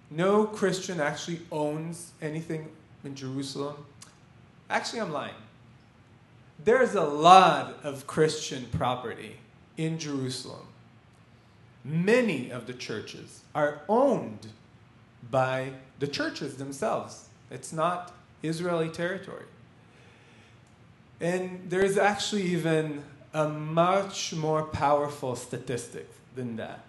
no 0.09 0.45
Christian 0.45 0.99
actually 0.99 1.41
owns 1.51 2.11
anything 2.21 2.69
in 3.03 3.15
Jerusalem. 3.15 3.85
Actually, 4.69 5.01
I'm 5.01 5.13
lying. 5.13 5.35
There's 6.63 6.95
a 6.95 7.03
lot 7.03 7.77
of 7.83 8.07
Christian 8.07 8.65
property 8.71 9.37
in 9.77 9.97
Jerusalem. 9.99 10.65
Many 11.85 12.49
of 12.49 12.67
the 12.67 12.73
churches 12.73 13.43
are 13.55 13.81
owned 13.87 14.47
by 15.31 15.71
the 15.99 16.07
churches 16.07 16.55
themselves. 16.55 17.29
It's 17.49 17.71
not 17.71 18.13
Israeli 18.43 18.89
territory. 18.89 19.45
And 21.21 21.65
there's 21.69 21.97
actually 21.97 22.43
even 22.43 23.03
a 23.33 23.47
much 23.47 24.33
more 24.33 24.63
powerful 24.63 25.35
statistic 25.35 26.09
than 26.35 26.57
that. 26.57 26.83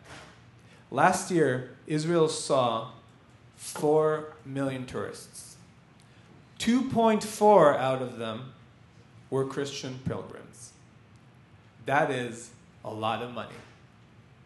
Last 0.91 1.31
year, 1.31 1.77
Israel 1.87 2.29
saw 2.29 2.91
4 3.57 4.33
million 4.45 4.87
tourists. 4.87 5.57
2.4 6.59 7.77
out 7.77 8.03
of 8.03 8.19
them 8.19 8.53
were 9.31 9.45
Christian 9.45 9.99
pilgrims. 10.05 10.73
That 11.87 12.11
is 12.11 12.51
a 12.85 12.91
lot 12.91 13.23
of 13.23 13.33
money. 13.33 13.55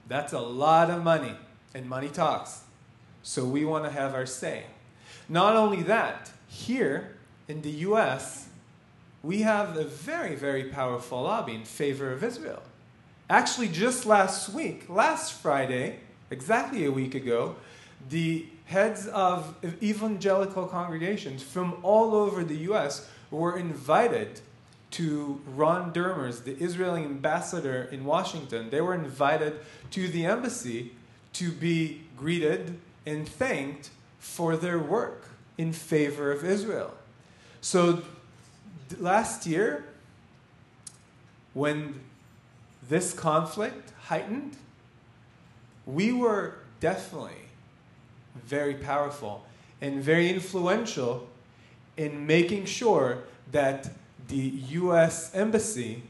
That's 0.09 0.33
a 0.33 0.41
lot 0.41 0.91
of 0.91 1.03
money, 1.03 1.35
and 1.75 1.89
money 1.89 2.09
talks. 2.09 2.63
So 3.23 3.45
we 3.45 3.65
want 3.65 3.85
to 3.85 3.91
have 3.91 4.15
our 4.15 4.27
say. 4.27 4.65
Not 5.29 5.57
only 5.57 5.83
that, 5.85 6.31
here 6.49 7.17
in 7.49 7.63
the 7.63 7.71
US, 7.71 8.49
we 9.23 9.43
have 9.43 9.77
a 9.77 9.85
very, 9.85 10.35
very 10.35 10.65
powerful 10.65 11.23
lobby 11.23 11.55
in 11.55 11.65
favor 11.65 12.13
of 12.13 12.25
Israel. 12.25 12.63
Actually, 13.31 13.69
just 13.69 14.05
last 14.05 14.53
week, 14.53 14.89
last 14.89 15.33
Friday, 15.35 16.01
exactly 16.31 16.85
a 16.85 16.91
week 16.91 17.15
ago, 17.15 17.57
the 18.11 18.47
heads 18.67 19.07
of 19.09 19.55
evangelical 19.83 20.67
congregations 20.67 21.43
from 21.43 21.77
all 21.83 22.15
over 22.15 22.43
the 22.43 22.57
US 22.71 23.09
were 23.31 23.57
invited 23.57 24.41
to 24.93 25.41
Ron 25.47 25.93
Dermer's, 25.93 26.41
the 26.41 26.53
Israeli 26.53 27.03
ambassador 27.05 27.89
in 27.91 28.05
Washington. 28.05 28.71
They 28.71 28.81
were 28.81 28.95
invited 28.95 29.61
to 29.91 30.09
the 30.09 30.27
embassy 30.27 30.93
to 31.35 31.51
be 31.51 32.03
greeted 32.17 32.79
and 33.07 33.29
thanked 33.29 33.91
for 34.19 34.57
their 34.57 34.79
work 34.79 35.29
in 35.59 35.73
favor 35.73 36.31
of 36.31 36.45
Israel. 36.45 36.95
So 37.61 38.03
last 38.99 39.47
year, 39.47 39.85
when 41.55 42.01
this 42.89 43.13
conflict 43.13 43.93
heightened, 44.05 44.57
we 45.87 46.13
were 46.13 46.57
definitely 46.81 47.33
very 48.45 48.75
powerful 48.75 49.45
and 49.81 50.03
very 50.03 50.31
influential 50.31 51.29
in 51.97 52.27
making 52.27 52.65
sure 52.65 53.25
that 53.51 53.91
the 54.33 54.63
U.S. 54.81 55.31
Embassy 55.35 56.03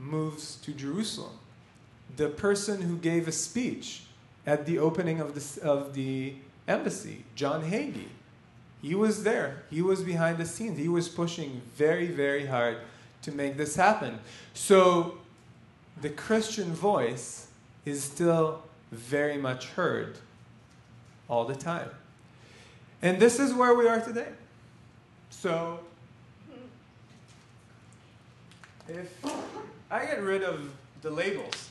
moves 0.00 0.56
to 0.56 0.72
Jerusalem. 0.72 1.38
The 2.16 2.28
person 2.28 2.82
who 2.82 2.96
gave 2.96 3.28
a 3.28 3.32
speech 3.32 4.02
at 4.44 4.66
the 4.66 4.80
opening 4.80 5.20
of 5.20 5.36
the, 5.36 5.62
of 5.62 5.94
the 5.94 6.34
embassy, 6.66 7.24
John 7.36 7.62
Hagee, 7.62 8.08
he 8.82 8.96
was 8.96 9.22
there. 9.22 9.62
He 9.70 9.80
was 9.80 10.02
behind 10.02 10.38
the 10.38 10.44
scenes. 10.44 10.76
He 10.76 10.88
was 10.88 11.08
pushing 11.08 11.62
very, 11.76 12.08
very 12.08 12.46
hard 12.46 12.78
to 13.22 13.30
make 13.30 13.56
this 13.56 13.76
happen. 13.76 14.18
So 14.54 15.18
the 16.00 16.10
Christian 16.10 16.72
voice 16.72 17.46
is 17.84 18.02
still 18.02 18.64
very 18.90 19.38
much 19.38 19.66
heard 19.68 20.18
all 21.28 21.44
the 21.44 21.54
time. 21.54 21.90
And 23.02 23.20
this 23.20 23.38
is 23.38 23.54
where 23.54 23.74
we 23.74 23.86
are 23.86 24.00
today. 24.00 24.30
So, 25.30 25.80
if 28.88 29.24
I 29.90 30.06
get 30.06 30.22
rid 30.22 30.42
of 30.42 30.70
the 31.02 31.10
labels 31.10 31.68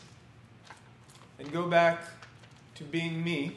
and 1.39 1.51
go 1.51 1.68
back 1.68 2.01
to 2.76 2.84
being 2.84 3.24
me, 3.24 3.55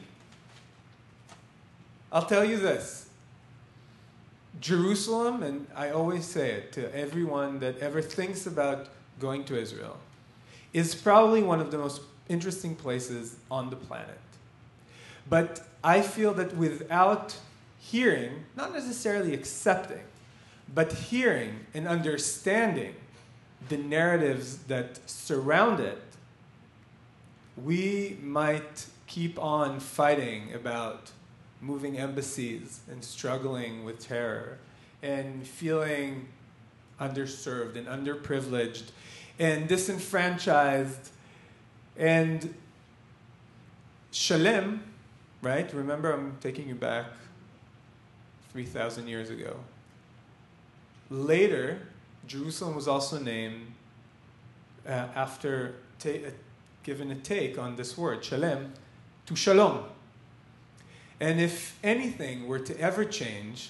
I'll 2.11 2.25
tell 2.25 2.43
you 2.43 2.57
this. 2.57 3.07
Jerusalem, 4.59 5.43
and 5.43 5.67
I 5.75 5.91
always 5.91 6.25
say 6.25 6.51
it 6.51 6.71
to 6.73 6.93
everyone 6.95 7.59
that 7.59 7.79
ever 7.79 8.01
thinks 8.01 8.45
about 8.45 8.87
going 9.19 9.43
to 9.45 9.59
Israel, 9.59 9.97
is 10.73 10.93
probably 10.93 11.41
one 11.41 11.59
of 11.59 11.71
the 11.71 11.77
most 11.77 12.01
interesting 12.29 12.75
places 12.75 13.37
on 13.49 13.69
the 13.69 13.75
planet. 13.75 14.19
But 15.29 15.65
I 15.83 16.01
feel 16.01 16.33
that 16.35 16.55
without 16.55 17.35
hearing, 17.79 18.45
not 18.55 18.73
necessarily 18.73 19.33
accepting, 19.33 20.03
but 20.73 20.93
hearing 20.93 21.65
and 21.73 21.87
understanding 21.87 22.95
the 23.69 23.77
narratives 23.77 24.57
that 24.67 24.99
surround 25.09 25.79
it, 25.79 26.01
we 27.63 28.17
might 28.21 28.87
keep 29.07 29.37
on 29.39 29.79
fighting 29.79 30.53
about 30.53 31.11
moving 31.59 31.97
embassies 31.97 32.79
and 32.89 33.03
struggling 33.03 33.83
with 33.83 33.99
terror 33.99 34.57
and 35.03 35.45
feeling 35.45 36.27
underserved 36.99 37.75
and 37.75 37.87
underprivileged 37.87 38.91
and 39.39 39.67
disenfranchised 39.67 41.11
and 41.97 42.53
Shalem, 44.11 44.83
right? 45.41 45.71
Remember, 45.73 46.11
I'm 46.11 46.37
taking 46.41 46.67
you 46.67 46.75
back 46.75 47.05
3,000 48.51 49.07
years 49.07 49.29
ago. 49.29 49.55
Later, 51.09 51.79
Jerusalem 52.27 52.75
was 52.75 52.87
also 52.87 53.19
named 53.19 53.73
uh, 54.87 55.07
after 55.15 55.75
ta- 55.99 56.09
uh, 56.09 56.31
given 56.83 57.11
a 57.11 57.15
take 57.15 57.57
on 57.57 57.75
this 57.75 57.97
word, 57.97 58.23
Shalem, 58.23 58.73
to 59.25 59.35
Shalom. 59.35 59.85
And 61.19 61.39
if 61.39 61.77
anything 61.83 62.47
were 62.47 62.59
to 62.59 62.79
ever 62.79 63.05
change, 63.05 63.69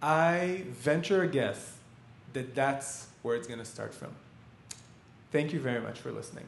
I 0.00 0.64
venture 0.70 1.22
a 1.22 1.28
guess 1.28 1.76
that 2.32 2.54
that's 2.54 3.08
where 3.22 3.36
it's 3.36 3.46
going 3.46 3.58
to 3.58 3.64
start 3.64 3.94
from. 3.94 4.10
Thank 5.30 5.52
you 5.52 5.60
very 5.60 5.80
much 5.80 5.98
for 5.98 6.10
listening. 6.10 6.46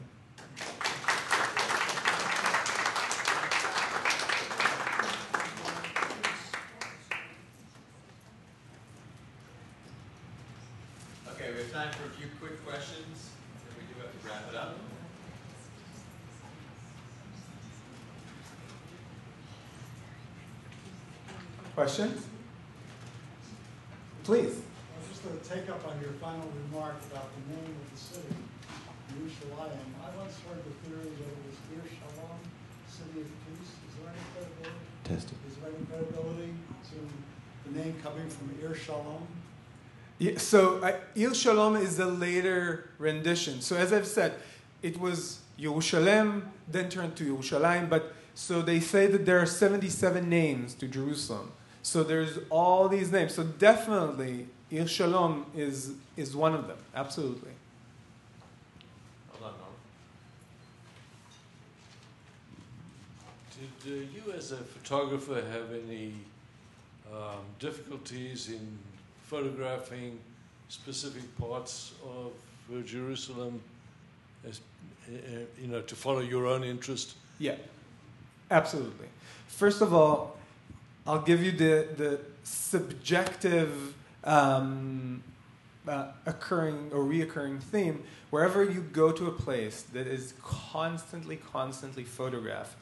Okay, 11.31 11.51
we 11.51 11.59
have 11.59 11.71
time 11.71 11.91
for 11.93 12.07
a 12.07 12.09
few 12.11 12.27
quick 12.39 12.65
questions, 12.65 13.29
and 13.67 13.77
we 13.77 13.93
do 13.93 14.01
have 14.01 14.11
to 14.11 14.27
wrap 14.27 14.49
it 14.51 14.55
up. 14.57 14.77
Questions? 21.75 22.25
Please. 24.23 24.55
I 24.55 24.97
was 24.97 25.09
just 25.09 25.23
going 25.25 25.37
to 25.37 25.43
take 25.43 25.69
up 25.69 25.85
on 25.85 25.99
your 25.99 26.13
final 26.23 26.47
remark 26.71 26.95
about 27.11 27.27
the 27.35 27.53
name 27.53 27.67
of 27.67 27.91
the 27.91 27.99
city, 27.99 28.33
Yerushalayim. 29.11 29.91
I 29.99 30.17
once 30.17 30.39
heard 30.47 30.63
the 30.63 30.71
theory 30.87 31.03
that 31.03 31.27
it 31.27 31.37
was 31.43 31.59
Ir 31.75 31.83
Shalom, 31.99 32.39
city 32.87 33.19
of 33.19 33.27
peace. 33.27 33.67
Is 33.67 33.93
there 33.99 34.07
any 34.07 34.23
credibility? 34.31 34.79
Testing. 35.03 35.37
Is 35.49 35.57
there 35.57 35.69
any 35.75 35.85
credibility 35.85 36.53
to 36.91 37.69
the 37.69 37.77
name 37.77 37.95
coming 38.01 38.29
from 38.29 38.55
Ir 38.63 38.73
Shalom? 38.73 39.27
Yeah, 40.17 40.37
so 40.37 40.77
uh, 40.81 40.93
Ir 41.13 41.33
Shalom 41.33 41.75
is 41.75 41.97
the 41.97 42.05
later 42.05 42.89
rendition. 42.97 43.59
So 43.59 43.75
as 43.75 43.91
I've 43.91 44.07
said, 44.07 44.35
it 44.81 44.97
was 44.97 45.41
Yerushalem, 45.59 46.43
then 46.69 46.87
turned 46.87 47.17
to 47.17 47.35
Yerushalayim. 47.35 47.89
But 47.89 48.13
so 48.33 48.61
they 48.61 48.79
say 48.79 49.07
that 49.07 49.25
there 49.25 49.39
are 49.41 49.45
77 49.45 50.29
names 50.29 50.73
to 50.75 50.87
Jerusalem. 50.87 51.51
So 51.85 52.01
there's 52.03 52.39
all 52.49 52.89
these 52.89 53.11
names. 53.11 53.35
So 53.35 53.43
definitely, 53.43 54.47
Ir 54.71 54.87
Shalom 54.87 55.45
is, 55.55 55.91
is 56.17 56.35
one 56.35 56.55
of 56.55 56.67
them. 56.67 56.79
Absolutely. 56.95 57.51
Hold 59.29 59.51
on, 59.51 59.59
Norm. 59.59 59.71
Did 63.83 63.93
uh, 63.93 64.07
you, 64.15 64.33
as 64.35 64.51
a 64.51 64.57
photographer, 64.57 65.35
have 65.35 65.71
any 65.87 66.15
um, 67.13 67.45
difficulties 67.59 68.49
in 68.49 68.79
photographing 69.25 70.17
specific 70.69 71.37
parts 71.37 71.93
of 72.03 72.31
uh, 72.75 72.81
Jerusalem, 72.81 73.61
as, 74.49 74.59
uh, 75.07 75.13
uh, 75.13 75.39
you 75.61 75.67
know, 75.67 75.81
to 75.81 75.95
follow 75.95 76.21
your 76.21 76.47
own 76.47 76.63
interest? 76.63 77.13
Yeah, 77.37 77.57
absolutely. 78.49 79.07
First 79.47 79.81
of 79.83 79.93
all, 79.93 80.34
I'll 81.05 81.21
give 81.21 81.43
you 81.43 81.51
the, 81.51 81.87
the 81.95 82.19
subjective 82.43 83.93
um, 84.23 85.23
uh, 85.87 86.07
occurring 86.25 86.89
or 86.91 87.03
reoccurring 87.03 87.61
theme. 87.61 88.03
Wherever 88.31 88.63
you 88.63 88.81
go 88.81 89.11
to 89.11 89.27
a 89.27 89.31
place 89.31 89.83
that 89.93 90.07
is 90.07 90.33
constantly, 90.43 91.37
constantly 91.37 92.03
photographed, 92.03 92.75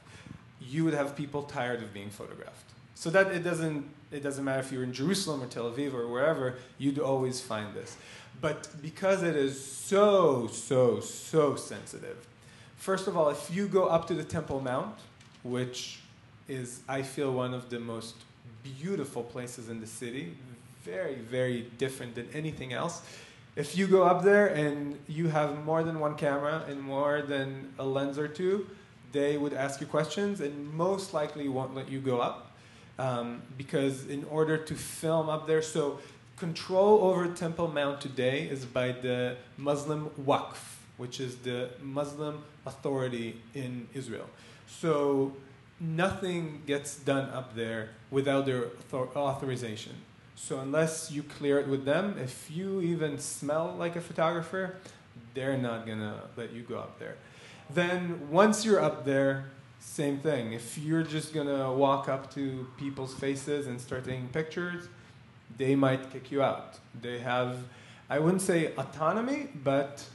you 0.62 0.86
would 0.86 0.94
have 0.94 1.16
people 1.16 1.44
tired 1.44 1.84
of 1.84 1.94
being 1.94 2.10
photographed. 2.10 2.72
So 2.96 3.10
that 3.10 3.28
it 3.28 3.44
doesn't 3.44 3.90
it 4.14 4.22
doesn't 4.22 4.44
matter 4.46 4.60
if 4.60 4.72
you're 4.72 4.84
in 4.84 4.94
Jerusalem 4.94 5.42
or 5.42 5.48
Tel 5.48 5.72
Aviv 5.72 5.94
or 5.94 6.08
wherever, 6.08 6.60
you'd 6.78 7.00
always 7.00 7.42
find 7.42 7.74
this. 7.74 7.98
But 8.40 8.70
because 8.82 9.24
it 9.24 9.36
is 9.36 9.64
so, 9.64 10.48
so, 10.48 11.00
so 11.00 11.56
sensitive, 11.56 12.28
first 12.78 13.08
of 13.08 13.18
all, 13.18 13.30
if 13.30 13.50
you 13.54 13.68
go 13.68 13.86
up 13.86 14.08
to 14.08 14.14
the 14.14 14.24
Temple 14.24 14.62
Mount, 14.62 14.96
which 15.44 16.00
is, 16.48 16.82
I 16.88 17.02
feel, 17.02 17.32
one 17.34 17.54
of 17.54 17.70
the 17.70 17.80
most 17.80 18.16
beautiful 18.82 19.24
places 19.24 19.70
in 19.70 19.80
the 19.80 19.88
city, 19.88 20.36
very, 20.84 21.16
very 21.16 21.68
different 21.78 22.16
than 22.16 22.28
anything 22.34 22.74
else. 22.74 23.02
If 23.56 23.78
you 23.78 23.88
go 23.88 24.04
up 24.04 24.24
there 24.24 24.48
and 24.48 24.98
you 25.08 25.28
have 25.28 25.64
more 25.64 25.84
than 25.84 26.00
one 26.00 26.16
camera 26.16 26.64
and 26.68 26.82
more 26.82 27.22
than 27.22 27.74
a 27.78 27.86
lens 27.86 28.18
or 28.18 28.28
two, 28.28 28.68
they 29.12 29.38
would 29.38 29.54
ask 29.54 29.80
you 29.80 29.88
questions 29.88 30.42
and 30.42 30.74
most 30.74 31.14
likely 31.14 31.48
won't 31.48 31.76
let 31.76 31.90
you 31.90 32.00
go 32.00 32.20
up 32.20 32.52
um, 33.00 33.42
because 33.58 34.08
in 34.08 34.24
order 34.26 34.58
to 34.58 34.76
film 34.76 35.30
up 35.30 35.48
there, 35.48 35.62
so 35.62 36.00
control 36.38 37.04
over 37.04 37.28
Temple 37.28 37.68
Mount 37.68 38.02
today 38.02 38.44
is 38.44 38.66
by 38.66 38.92
the 38.92 39.38
Muslim 39.58 40.10
Waqf, 40.26 40.58
which 40.98 41.20
is 41.20 41.38
the 41.38 41.70
Muslim 41.82 42.44
authority 42.66 43.40
in 43.54 43.88
Israel. 43.94 44.30
So 44.68 45.34
nothing 45.84 46.62
gets 46.66 46.96
done 46.96 47.30
up 47.30 47.56
there 47.56 47.90
without 48.10 48.46
their 48.46 48.66
author- 48.66 49.18
authorization. 49.18 49.94
So 50.36 50.60
unless 50.60 51.12
you 51.12 51.24
clear 51.24 51.60
it 51.60 51.68
with 51.68 51.86
them, 51.86 52.18
if 52.18 52.50
you 52.50 52.82
even 52.82 53.20
smell 53.20 53.76
like 53.78 53.96
a 53.96 54.02
photographer, 54.02 54.78
they're 55.34 55.58
not 55.58 55.86
gonna 55.86 56.22
let 56.38 56.54
you 56.54 56.62
go 56.62 56.80
up 56.80 57.00
there. 57.00 57.16
Then 57.70 58.30
once 58.30 58.66
you're 58.66 58.80
up 58.80 59.06
there, 59.06 59.46
same 59.80 60.20
thing. 60.20 60.54
If 60.54 60.78
you're 60.78 61.04
just 61.04 61.34
gonna 61.34 61.72
walk 61.72 62.08
up 62.08 62.34
to 62.36 62.68
people's 62.78 63.14
faces 63.14 63.68
and 63.68 63.80
start 63.80 64.06
taking 64.06 64.30
pictures, 64.30 64.88
they 65.58 65.76
might 65.76 66.12
kick 66.12 66.32
you 66.32 66.42
out. 66.42 66.80
They 67.00 67.20
have, 67.20 67.58
I 68.10 68.20
wouldn't 68.20 68.42
say 68.42 68.74
autonomy, 68.78 69.50
but 69.64 70.06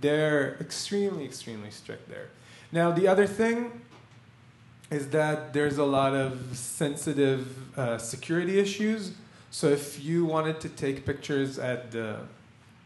they're 0.00 0.56
extremely, 0.60 1.24
extremely 1.24 1.70
strict 1.70 2.08
there. 2.08 2.28
Now, 2.70 2.90
the 2.90 3.06
other 3.08 3.26
thing 3.26 3.82
is 4.92 5.08
that 5.08 5.54
there's 5.54 5.78
a 5.78 5.84
lot 5.84 6.14
of 6.14 6.56
sensitive 6.56 7.78
uh, 7.78 7.96
security 7.96 8.58
issues. 8.58 9.12
So 9.50 9.68
if 9.68 10.04
you 10.04 10.26
wanted 10.26 10.60
to 10.60 10.68
take 10.68 11.06
pictures 11.06 11.58
at 11.58 11.90
the 11.92 12.18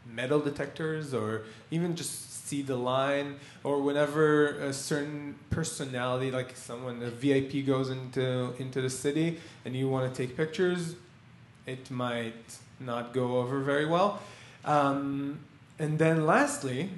metal 0.09 0.39
detectors 0.39 1.13
or 1.13 1.43
even 1.73 1.97
just 1.97 2.47
see 2.47 2.63
the 2.63 2.77
line 2.77 3.35
or 3.65 3.83
whenever 3.83 4.51
a 4.61 4.73
certain 4.73 5.35
personality 5.51 6.31
like 6.31 6.57
someone 6.57 7.03
a 7.03 7.11
vip 7.11 7.67
goes 7.67 7.91
into 7.91 8.55
into 8.61 8.81
the 8.81 8.89
city 8.89 9.41
and 9.65 9.75
you 9.75 9.89
want 9.89 10.09
to 10.09 10.27
take 10.27 10.37
pictures 10.37 10.95
it 11.67 11.91
might 11.91 12.59
not 12.79 13.13
go 13.13 13.39
over 13.39 13.59
very 13.59 13.85
well 13.85 14.21
um, 14.65 15.41
and 15.81 15.99
then 15.99 16.25
lastly 16.25 16.89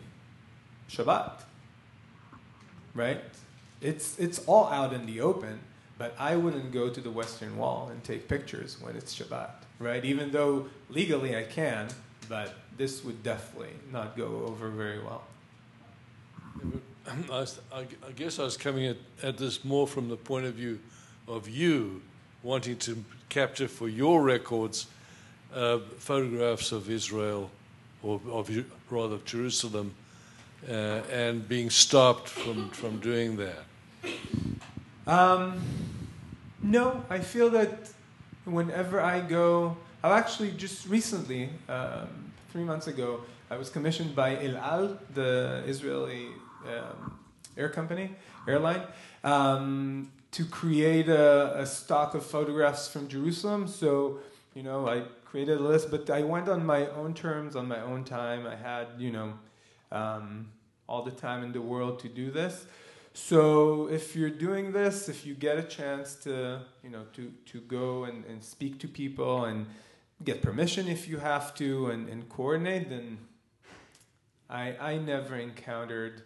shabbat 0.90 1.32
right 2.94 3.24
it's 3.80 4.18
it's 4.18 4.40
all 4.46 4.66
out 4.68 4.92
in 4.92 5.06
the 5.06 5.20
open 5.20 5.58
but 5.98 6.14
i 6.18 6.36
wouldn't 6.36 6.72
go 6.72 6.88
to 6.88 7.00
the 7.00 7.10
western 7.10 7.56
wall 7.56 7.88
and 7.90 8.02
take 8.04 8.28
pictures 8.28 8.80
when 8.80 8.96
it's 8.96 9.14
shabbat 9.14 9.50
right 9.78 10.04
even 10.04 10.30
though 10.32 10.66
legally 10.88 11.36
i 11.36 11.42
can 11.42 11.88
but 12.28 12.54
this 12.76 13.04
would 13.04 13.22
definitely 13.22 13.74
not 13.92 14.16
go 14.16 14.44
over 14.46 14.68
very 14.68 14.98
well 15.02 15.22
I, 17.30 17.86
guess 18.16 18.38
I 18.38 18.42
was 18.42 18.56
coming 18.56 18.86
at, 18.86 18.96
at 19.22 19.38
this 19.38 19.64
more 19.64 19.86
from 19.86 20.08
the 20.08 20.16
point 20.16 20.46
of 20.46 20.54
view 20.54 20.78
of 21.26 21.48
you 21.48 22.02
wanting 22.42 22.76
to 22.78 23.02
capture 23.28 23.68
for 23.68 23.88
your 23.88 24.22
records 24.22 24.86
uh, 25.54 25.78
photographs 25.98 26.72
of 26.72 26.90
Israel, 26.90 27.50
or 28.02 28.20
of 28.30 28.50
rather 28.90 29.14
of 29.14 29.24
Jerusalem, 29.24 29.94
uh, 30.68 30.72
and 31.10 31.48
being 31.48 31.70
stopped 31.70 32.28
from, 32.28 32.70
from 32.70 32.98
doing 33.00 33.36
that. 33.36 33.64
Um, 35.06 35.60
no, 36.62 37.04
I 37.08 37.20
feel 37.20 37.50
that 37.50 37.90
whenever 38.44 39.00
I 39.00 39.20
go, 39.20 39.76
I've 40.02 40.12
actually 40.12 40.52
just 40.52 40.86
recently, 40.86 41.50
um, 41.68 42.32
three 42.52 42.64
months 42.64 42.86
ago, 42.86 43.20
I 43.50 43.56
was 43.56 43.70
commissioned 43.70 44.14
by 44.14 44.42
El 44.44 44.56
Al, 44.56 44.98
the 45.14 45.62
Israeli 45.66 46.28
um, 46.66 47.18
air 47.56 47.68
company, 47.68 48.14
airline, 48.46 48.82
um, 49.24 50.10
to 50.32 50.44
create 50.44 51.08
a, 51.08 51.58
a 51.60 51.66
stock 51.66 52.14
of 52.14 52.24
photographs 52.24 52.88
from 52.88 53.08
Jerusalem. 53.08 53.66
So, 53.66 54.18
you 54.54 54.62
know, 54.62 54.88
I 54.88 55.04
created 55.24 55.58
a 55.58 55.62
list, 55.62 55.90
but 55.90 56.10
I 56.10 56.22
went 56.22 56.48
on 56.48 56.64
my 56.64 56.86
own 56.88 57.14
terms, 57.14 57.56
on 57.56 57.66
my 57.68 57.80
own 57.80 58.04
time. 58.04 58.46
I 58.46 58.56
had, 58.56 58.88
you 58.98 59.10
know, 59.10 59.32
um, 59.90 60.48
all 60.88 61.02
the 61.02 61.10
time 61.10 61.42
in 61.42 61.52
the 61.52 61.60
world 61.62 61.98
to 62.00 62.08
do 62.08 62.30
this. 62.30 62.66
So 63.20 63.88
if 63.88 64.14
you're 64.16 64.30
doing 64.30 64.72
this, 64.72 65.08
if 65.08 65.26
you 65.26 65.34
get 65.34 65.58
a 65.58 65.62
chance 65.62 66.14
to, 66.22 66.60
you 66.84 66.88
know, 66.88 67.02
to, 67.14 67.30
to 67.46 67.60
go 67.60 68.04
and, 68.04 68.24
and 68.24 68.42
speak 68.42 68.78
to 68.78 68.88
people 68.88 69.44
and 69.44 69.66
get 70.24 70.40
permission 70.40 70.88
if 70.88 71.08
you 71.08 71.18
have 71.18 71.54
to 71.56 71.88
and, 71.88 72.08
and 72.08 72.28
coordinate, 72.28 72.88
then 72.88 73.18
I, 74.48 74.76
I 74.80 74.98
never 74.98 75.36
encountered 75.36 76.22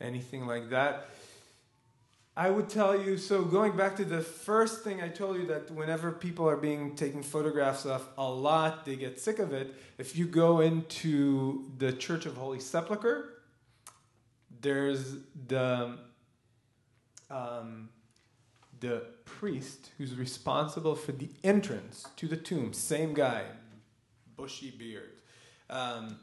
anything 0.00 0.46
like 0.46 0.68
that. 0.70 1.08
I 2.36 2.50
would 2.50 2.68
tell 2.68 3.00
you, 3.00 3.16
so 3.16 3.42
going 3.42 3.76
back 3.76 3.96
to 3.96 4.04
the 4.04 4.20
first 4.20 4.82
thing 4.82 5.00
I 5.00 5.08
told 5.08 5.36
you 5.36 5.46
that 5.46 5.70
whenever 5.70 6.12
people 6.12 6.46
are 6.46 6.58
being 6.58 6.96
taken 6.96 7.22
photographs 7.22 7.86
of 7.86 8.06
a 8.18 8.28
lot, 8.28 8.84
they 8.84 8.96
get 8.96 9.18
sick 9.20 9.38
of 9.38 9.54
it. 9.54 9.74
If 9.96 10.18
you 10.18 10.26
go 10.26 10.60
into 10.60 11.70
the 11.78 11.92
Church 11.92 12.26
of 12.26 12.36
Holy 12.36 12.60
Sepulchre, 12.60 13.30
there's 14.60 15.14
the 15.46 15.98
um, 17.30 17.88
the 18.80 19.04
priest 19.24 19.90
who's 19.98 20.14
responsible 20.14 20.94
for 20.94 21.12
the 21.12 21.28
entrance 21.42 22.06
to 22.16 22.28
the 22.28 22.36
tomb, 22.36 22.72
same 22.72 23.14
guy, 23.14 23.44
bushy 24.36 24.70
beard. 24.70 25.20
Um, 25.70 26.18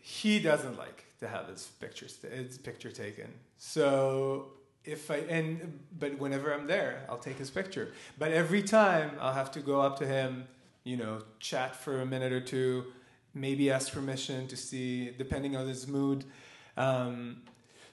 he 0.00 0.38
doesn't 0.38 0.76
like 0.76 1.04
to 1.20 1.28
have 1.28 1.48
his 1.48 1.66
pictures 1.80 2.18
his 2.22 2.58
picture 2.58 2.90
taken. 2.90 3.32
So 3.56 4.52
if 4.84 5.10
I 5.10 5.16
and 5.16 5.80
but 5.98 6.18
whenever 6.18 6.52
I'm 6.52 6.66
there, 6.66 7.06
I'll 7.08 7.18
take 7.18 7.38
his 7.38 7.50
picture. 7.50 7.92
But 8.18 8.32
every 8.32 8.62
time 8.62 9.12
I'll 9.20 9.32
have 9.32 9.50
to 9.52 9.60
go 9.60 9.80
up 9.80 9.98
to 10.00 10.06
him, 10.06 10.46
you 10.84 10.96
know, 10.96 11.22
chat 11.40 11.74
for 11.74 12.02
a 12.02 12.06
minute 12.06 12.32
or 12.32 12.40
two, 12.40 12.84
maybe 13.32 13.70
ask 13.70 13.92
permission 13.92 14.46
to 14.48 14.56
see, 14.56 15.10
depending 15.16 15.56
on 15.56 15.66
his 15.66 15.88
mood. 15.88 16.24
Um, 16.76 17.42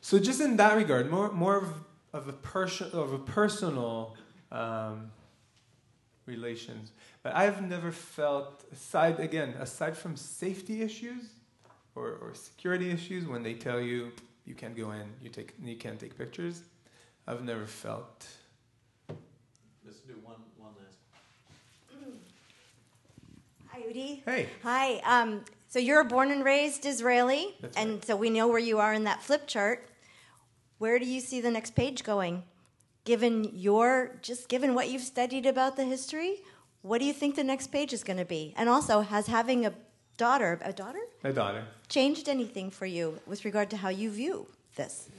so 0.01 0.19
just 0.19 0.41
in 0.41 0.57
that 0.57 0.75
regard, 0.75 1.09
more 1.09 1.31
more 1.31 1.57
of, 1.57 1.73
of 2.13 2.27
a 2.27 2.33
person 2.33 2.89
of 2.93 3.13
a 3.13 3.19
personal 3.19 4.15
um, 4.51 5.11
relations. 6.25 6.91
But 7.23 7.35
I've 7.35 7.61
never 7.61 7.91
felt 7.91 8.65
aside 8.71 9.19
again 9.19 9.49
aside 9.59 9.97
from 9.97 10.15
safety 10.15 10.81
issues 10.81 11.29
or, 11.95 12.17
or 12.21 12.33
security 12.33 12.89
issues 12.89 13.27
when 13.27 13.43
they 13.43 13.53
tell 13.53 13.79
you 13.79 14.11
you 14.45 14.55
can't 14.55 14.75
go 14.75 14.91
in, 14.91 15.07
you 15.21 15.29
take 15.29 15.53
you 15.63 15.75
can't 15.75 15.99
take 15.99 16.17
pictures. 16.17 16.63
I've 17.27 17.43
never 17.43 17.65
felt. 17.65 18.27
Let's 19.85 19.99
do 19.99 20.13
one, 20.23 20.37
one 20.57 20.71
last. 20.79 20.97
Hi, 23.67 23.79
Udi. 23.81 24.21
Hey, 24.25 24.49
Hi. 24.63 24.95
Um, 25.05 25.41
so 25.67 25.79
you're 25.79 26.03
born 26.03 26.31
and 26.31 26.43
raised 26.43 26.85
Israeli, 26.85 27.55
That's 27.61 27.77
and 27.77 28.03
so 28.03 28.15
we 28.15 28.29
know 28.29 28.47
where 28.47 28.59
you 28.59 28.79
are 28.79 28.93
in 28.93 29.05
that 29.05 29.21
flip 29.21 29.47
chart. 29.47 29.87
Where 30.81 30.97
do 30.97 31.05
you 31.05 31.19
see 31.19 31.41
the 31.41 31.51
next 31.51 31.75
page 31.75 32.03
going? 32.03 32.43
given 33.03 33.35
your 33.55 34.11
just 34.21 34.47
given 34.47 34.75
what 34.75 34.89
you've 34.89 35.01
studied 35.01 35.45
about 35.45 35.75
the 35.75 35.85
history, 35.85 36.37
what 36.81 36.99
do 36.99 37.05
you 37.05 37.13
think 37.13 37.35
the 37.35 37.43
next 37.43 37.67
page 37.67 37.93
is 37.93 38.03
going 38.03 38.17
to 38.17 38.25
be? 38.25 38.53
And 38.57 38.69
also, 38.69 39.01
has 39.01 39.27
having 39.27 39.65
a 39.65 39.73
daughter, 40.17 40.59
a 40.63 40.73
daughter, 40.73 40.99
A 41.23 41.33
daughter. 41.33 41.63
changed 41.89 42.29
anything 42.29 42.69
for 42.69 42.85
you 42.85 43.19
with 43.25 43.45
regard 43.45 43.69
to 43.71 43.77
how 43.77 43.89
you 43.89 44.11
view 44.11 44.47
this? 44.75 45.09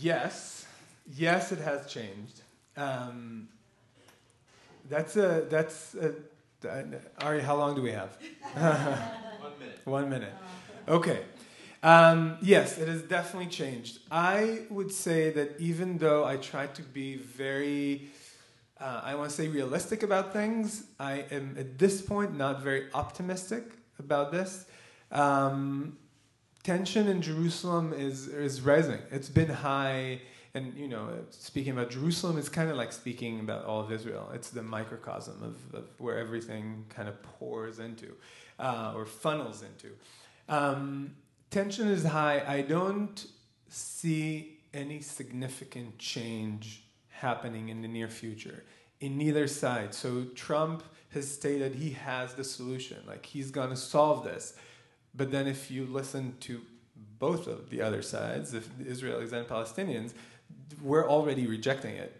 Yes, 0.00 0.66
yes, 1.16 1.52
it 1.52 1.60
has 1.60 1.86
changed. 1.86 2.42
Um, 2.76 3.48
that's 4.90 5.16
a 5.16 5.46
that's 5.48 5.94
a. 5.94 6.14
Uh, 6.68 6.82
Ari, 7.20 7.42
how 7.42 7.56
long 7.56 7.74
do 7.74 7.82
we 7.82 7.90
have? 7.90 8.16
One 8.54 9.58
minute. 9.58 9.80
One 9.84 10.08
minute. 10.08 10.34
Okay. 10.88 11.22
Um, 11.82 12.38
yes, 12.40 12.78
it 12.78 12.86
has 12.86 13.02
definitely 13.02 13.48
changed. 13.48 13.98
I 14.10 14.60
would 14.70 14.92
say 14.92 15.30
that 15.30 15.58
even 15.58 15.98
though 15.98 16.24
I 16.24 16.36
try 16.36 16.66
to 16.68 16.82
be 16.82 17.16
very, 17.16 18.08
uh, 18.80 19.00
I 19.02 19.16
want 19.16 19.30
to 19.30 19.36
say 19.36 19.48
realistic 19.48 20.04
about 20.04 20.32
things, 20.32 20.84
I 21.00 21.24
am 21.32 21.56
at 21.58 21.78
this 21.78 22.00
point 22.00 22.36
not 22.36 22.62
very 22.62 22.86
optimistic 22.94 23.64
about 23.98 24.30
this. 24.30 24.66
Um, 25.10 25.98
tension 26.62 27.08
in 27.08 27.20
Jerusalem 27.20 27.92
is 27.92 28.28
is 28.28 28.60
rising. 28.60 29.00
It's 29.10 29.28
been 29.28 29.48
high, 29.48 30.20
and 30.54 30.74
you 30.74 30.86
know, 30.86 31.08
speaking 31.30 31.72
about 31.72 31.90
Jerusalem 31.90 32.38
is 32.38 32.48
kind 32.48 32.70
of 32.70 32.76
like 32.76 32.92
speaking 32.92 33.40
about 33.40 33.64
all 33.64 33.80
of 33.80 33.90
Israel. 33.90 34.30
It's 34.32 34.50
the 34.50 34.62
microcosm 34.62 35.42
of, 35.42 35.74
of 35.74 35.88
where 35.98 36.18
everything 36.18 36.84
kind 36.88 37.08
of 37.08 37.20
pours 37.22 37.80
into, 37.80 38.14
uh, 38.60 38.92
or 38.94 39.04
funnels 39.04 39.62
into. 39.62 39.96
Um, 40.48 41.16
tension 41.52 41.88
is 41.88 42.04
high. 42.04 42.42
I 42.46 42.62
don't 42.62 43.26
see 43.68 44.58
any 44.74 45.00
significant 45.00 45.98
change 45.98 46.82
happening 47.10 47.68
in 47.68 47.82
the 47.82 47.88
near 47.88 48.08
future 48.08 48.64
in 49.00 49.18
neither 49.18 49.46
side. 49.46 49.94
So 49.94 50.24
Trump 50.34 50.82
has 51.10 51.30
stated 51.30 51.74
he 51.74 51.90
has 51.90 52.34
the 52.34 52.42
solution, 52.42 52.98
like 53.06 53.26
he's 53.26 53.50
going 53.50 53.68
to 53.70 53.76
solve 53.76 54.24
this. 54.24 54.54
But 55.14 55.30
then 55.30 55.46
if 55.46 55.70
you 55.70 55.84
listen 55.84 56.36
to 56.40 56.62
both 57.18 57.46
of 57.46 57.68
the 57.68 57.82
other 57.82 58.00
sides, 58.00 58.54
if 58.54 58.68
Israelis 58.78 59.32
and 59.32 59.46
Palestinians, 59.46 60.14
we're 60.82 61.08
already 61.08 61.46
rejecting 61.46 61.96
it. 61.96 62.18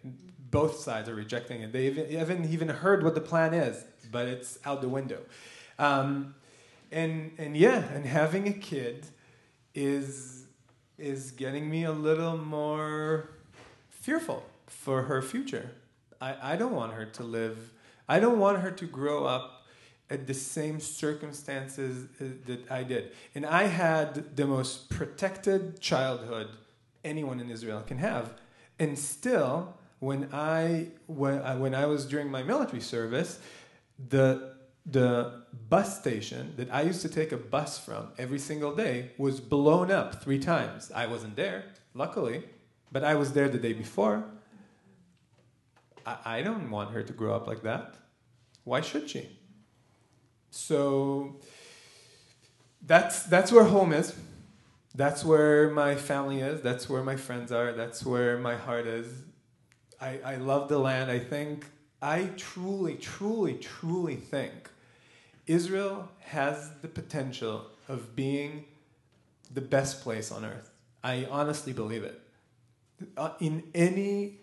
Both 0.50 0.80
sides 0.80 1.08
are 1.08 1.14
rejecting 1.14 1.62
it. 1.62 1.72
They 1.72 1.90
haven't 2.16 2.52
even 2.52 2.68
heard 2.68 3.02
what 3.02 3.14
the 3.14 3.22
plan 3.22 3.54
is, 3.54 3.82
but 4.10 4.28
it's 4.28 4.58
out 4.66 4.82
the 4.82 4.90
window. 4.90 5.20
Um, 5.78 6.34
and 6.90 7.32
and 7.38 7.56
yeah, 7.56 7.82
and 7.94 8.04
having 8.04 8.46
a 8.46 8.52
kid 8.52 9.06
is 9.74 10.46
is 10.98 11.32
getting 11.32 11.68
me 11.68 11.84
a 11.84 11.92
little 11.92 12.36
more 12.36 13.30
fearful 13.88 14.44
for 14.66 15.02
her 15.02 15.20
future. 15.22 15.70
I, 16.20 16.52
I 16.52 16.56
don't 16.56 16.74
want 16.74 16.92
her 16.92 17.06
to 17.06 17.24
live. 17.24 17.72
I 18.08 18.20
don't 18.20 18.38
want 18.38 18.60
her 18.60 18.70
to 18.70 18.86
grow 18.86 19.24
up 19.24 19.66
at 20.10 20.26
the 20.26 20.34
same 20.34 20.78
circumstances 20.78 22.06
uh, 22.20 22.24
that 22.46 22.70
I 22.70 22.82
did. 22.82 23.12
And 23.34 23.46
I 23.46 23.64
had 23.64 24.36
the 24.36 24.46
most 24.46 24.90
protected 24.90 25.80
childhood 25.80 26.48
anyone 27.04 27.40
in 27.40 27.50
Israel 27.50 27.80
can 27.80 27.98
have. 27.98 28.34
And 28.78 28.98
still, 28.98 29.74
when 29.98 30.28
I 30.32 30.88
when 31.06 31.40
I, 31.40 31.54
when 31.56 31.74
I 31.74 31.86
was 31.86 32.04
during 32.06 32.30
my 32.30 32.42
military 32.42 32.80
service, 32.80 33.38
the 34.08 34.51
the 34.84 35.44
bus 35.68 35.98
station 35.98 36.54
that 36.56 36.72
I 36.72 36.82
used 36.82 37.02
to 37.02 37.08
take 37.08 37.32
a 37.32 37.36
bus 37.36 37.78
from 37.78 38.08
every 38.18 38.38
single 38.38 38.74
day 38.74 39.12
was 39.16 39.40
blown 39.40 39.90
up 39.90 40.22
three 40.22 40.38
times. 40.38 40.90
I 40.94 41.06
wasn't 41.06 41.36
there, 41.36 41.64
luckily, 41.94 42.44
but 42.90 43.04
I 43.04 43.14
was 43.14 43.32
there 43.32 43.48
the 43.48 43.58
day 43.58 43.72
before. 43.72 44.24
I, 46.04 46.16
I 46.24 46.42
don't 46.42 46.70
want 46.70 46.90
her 46.90 47.02
to 47.02 47.12
grow 47.12 47.34
up 47.34 47.46
like 47.46 47.62
that. 47.62 47.94
Why 48.64 48.80
should 48.80 49.08
she? 49.08 49.28
So 50.50 51.40
that's 52.84 53.22
that's 53.24 53.52
where 53.52 53.64
home 53.64 53.92
is. 53.92 54.14
That's 54.94 55.24
where 55.24 55.70
my 55.70 55.94
family 55.94 56.40
is. 56.40 56.60
That's 56.60 56.88
where 56.88 57.02
my 57.02 57.16
friends 57.16 57.50
are. 57.50 57.72
That's 57.72 58.04
where 58.04 58.36
my 58.36 58.56
heart 58.56 58.86
is. 58.86 59.06
I, 60.00 60.20
I 60.24 60.36
love 60.36 60.68
the 60.68 60.78
land. 60.78 61.10
I 61.10 61.18
think 61.18 61.66
I 62.02 62.30
truly, 62.36 62.96
truly, 62.96 63.54
truly 63.54 64.16
think 64.16 64.68
Israel 65.46 66.08
has 66.20 66.70
the 66.82 66.88
potential 66.88 67.66
of 67.88 68.14
being 68.14 68.64
the 69.52 69.60
best 69.60 70.02
place 70.02 70.30
on 70.30 70.44
earth. 70.44 70.70
I 71.02 71.26
honestly 71.30 71.72
believe 71.72 72.04
it. 72.04 72.20
Uh, 73.16 73.30
in 73.40 73.64
any 73.74 74.38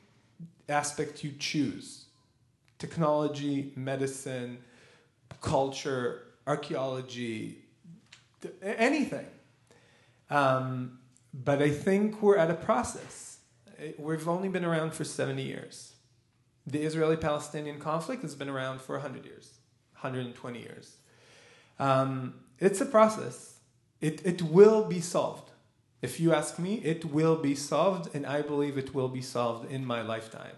aspect 0.67 1.23
you 1.23 1.31
choose 1.39 2.05
technology, 2.77 3.73
medicine, 3.75 4.57
culture, 5.41 6.23
archaeology, 6.47 7.57
anything. 8.61 9.25
Um, 10.29 10.99
but 11.33 11.61
I 11.61 11.69
think 11.69 12.21
we're 12.21 12.37
at 12.37 12.49
a 12.49 12.55
process. 12.55 13.39
Uh, 13.67 13.91
We've 13.97 14.27
only 14.27 14.49
been 14.49 14.65
around 14.65 14.93
for 14.93 15.03
70 15.03 15.43
years. 15.43 15.93
The 16.65 16.81
Israeli 16.81 17.17
Palestinian 17.17 17.79
conflict 17.79 18.21
has 18.21 18.35
been 18.35 18.49
around 18.49 18.81
for 18.81 18.93
100 18.93 19.25
years, 19.25 19.58
120 20.01 20.59
years. 20.59 20.97
Um, 21.79 22.35
it's 22.59 22.81
a 22.81 22.85
process. 22.85 23.59
It, 24.01 24.25
it 24.25 24.41
will 24.41 24.85
be 24.85 25.01
solved. 25.01 25.51
If 26.01 26.19
you 26.19 26.33
ask 26.33 26.57
me, 26.57 26.75
it 26.75 27.05
will 27.05 27.35
be 27.35 27.55
solved, 27.55 28.15
and 28.15 28.25
I 28.25 28.41
believe 28.41 28.77
it 28.77 28.95
will 28.95 29.09
be 29.09 29.21
solved 29.21 29.69
in 29.69 29.85
my 29.85 30.01
lifetime. 30.01 30.55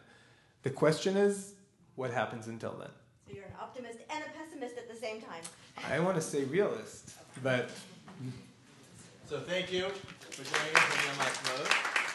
The 0.64 0.70
question 0.70 1.18
is, 1.18 1.54
what 1.96 2.12
happens 2.12 2.48
until 2.48 2.76
then? 2.80 2.92
So 3.28 3.36
you're 3.36 3.46
an 3.46 3.54
optimist 3.60 4.00
and 4.10 4.24
a 4.24 4.38
pessimist 4.38 4.78
at 4.78 4.88
the 4.88 4.96
same 4.96 5.20
time. 5.22 5.42
I 5.90 6.00
want 6.00 6.16
to 6.16 6.22
say 6.22 6.44
realist, 6.44 7.14
but 7.42 7.72
So 9.28 9.40
thank 9.40 9.72
you 9.72 9.88
for 10.30 10.44
joining 10.44 10.76
us 10.76 10.84
on 10.84 10.98
the 10.98 11.12
Unlocked 11.14 11.58
Mode. 11.58 12.11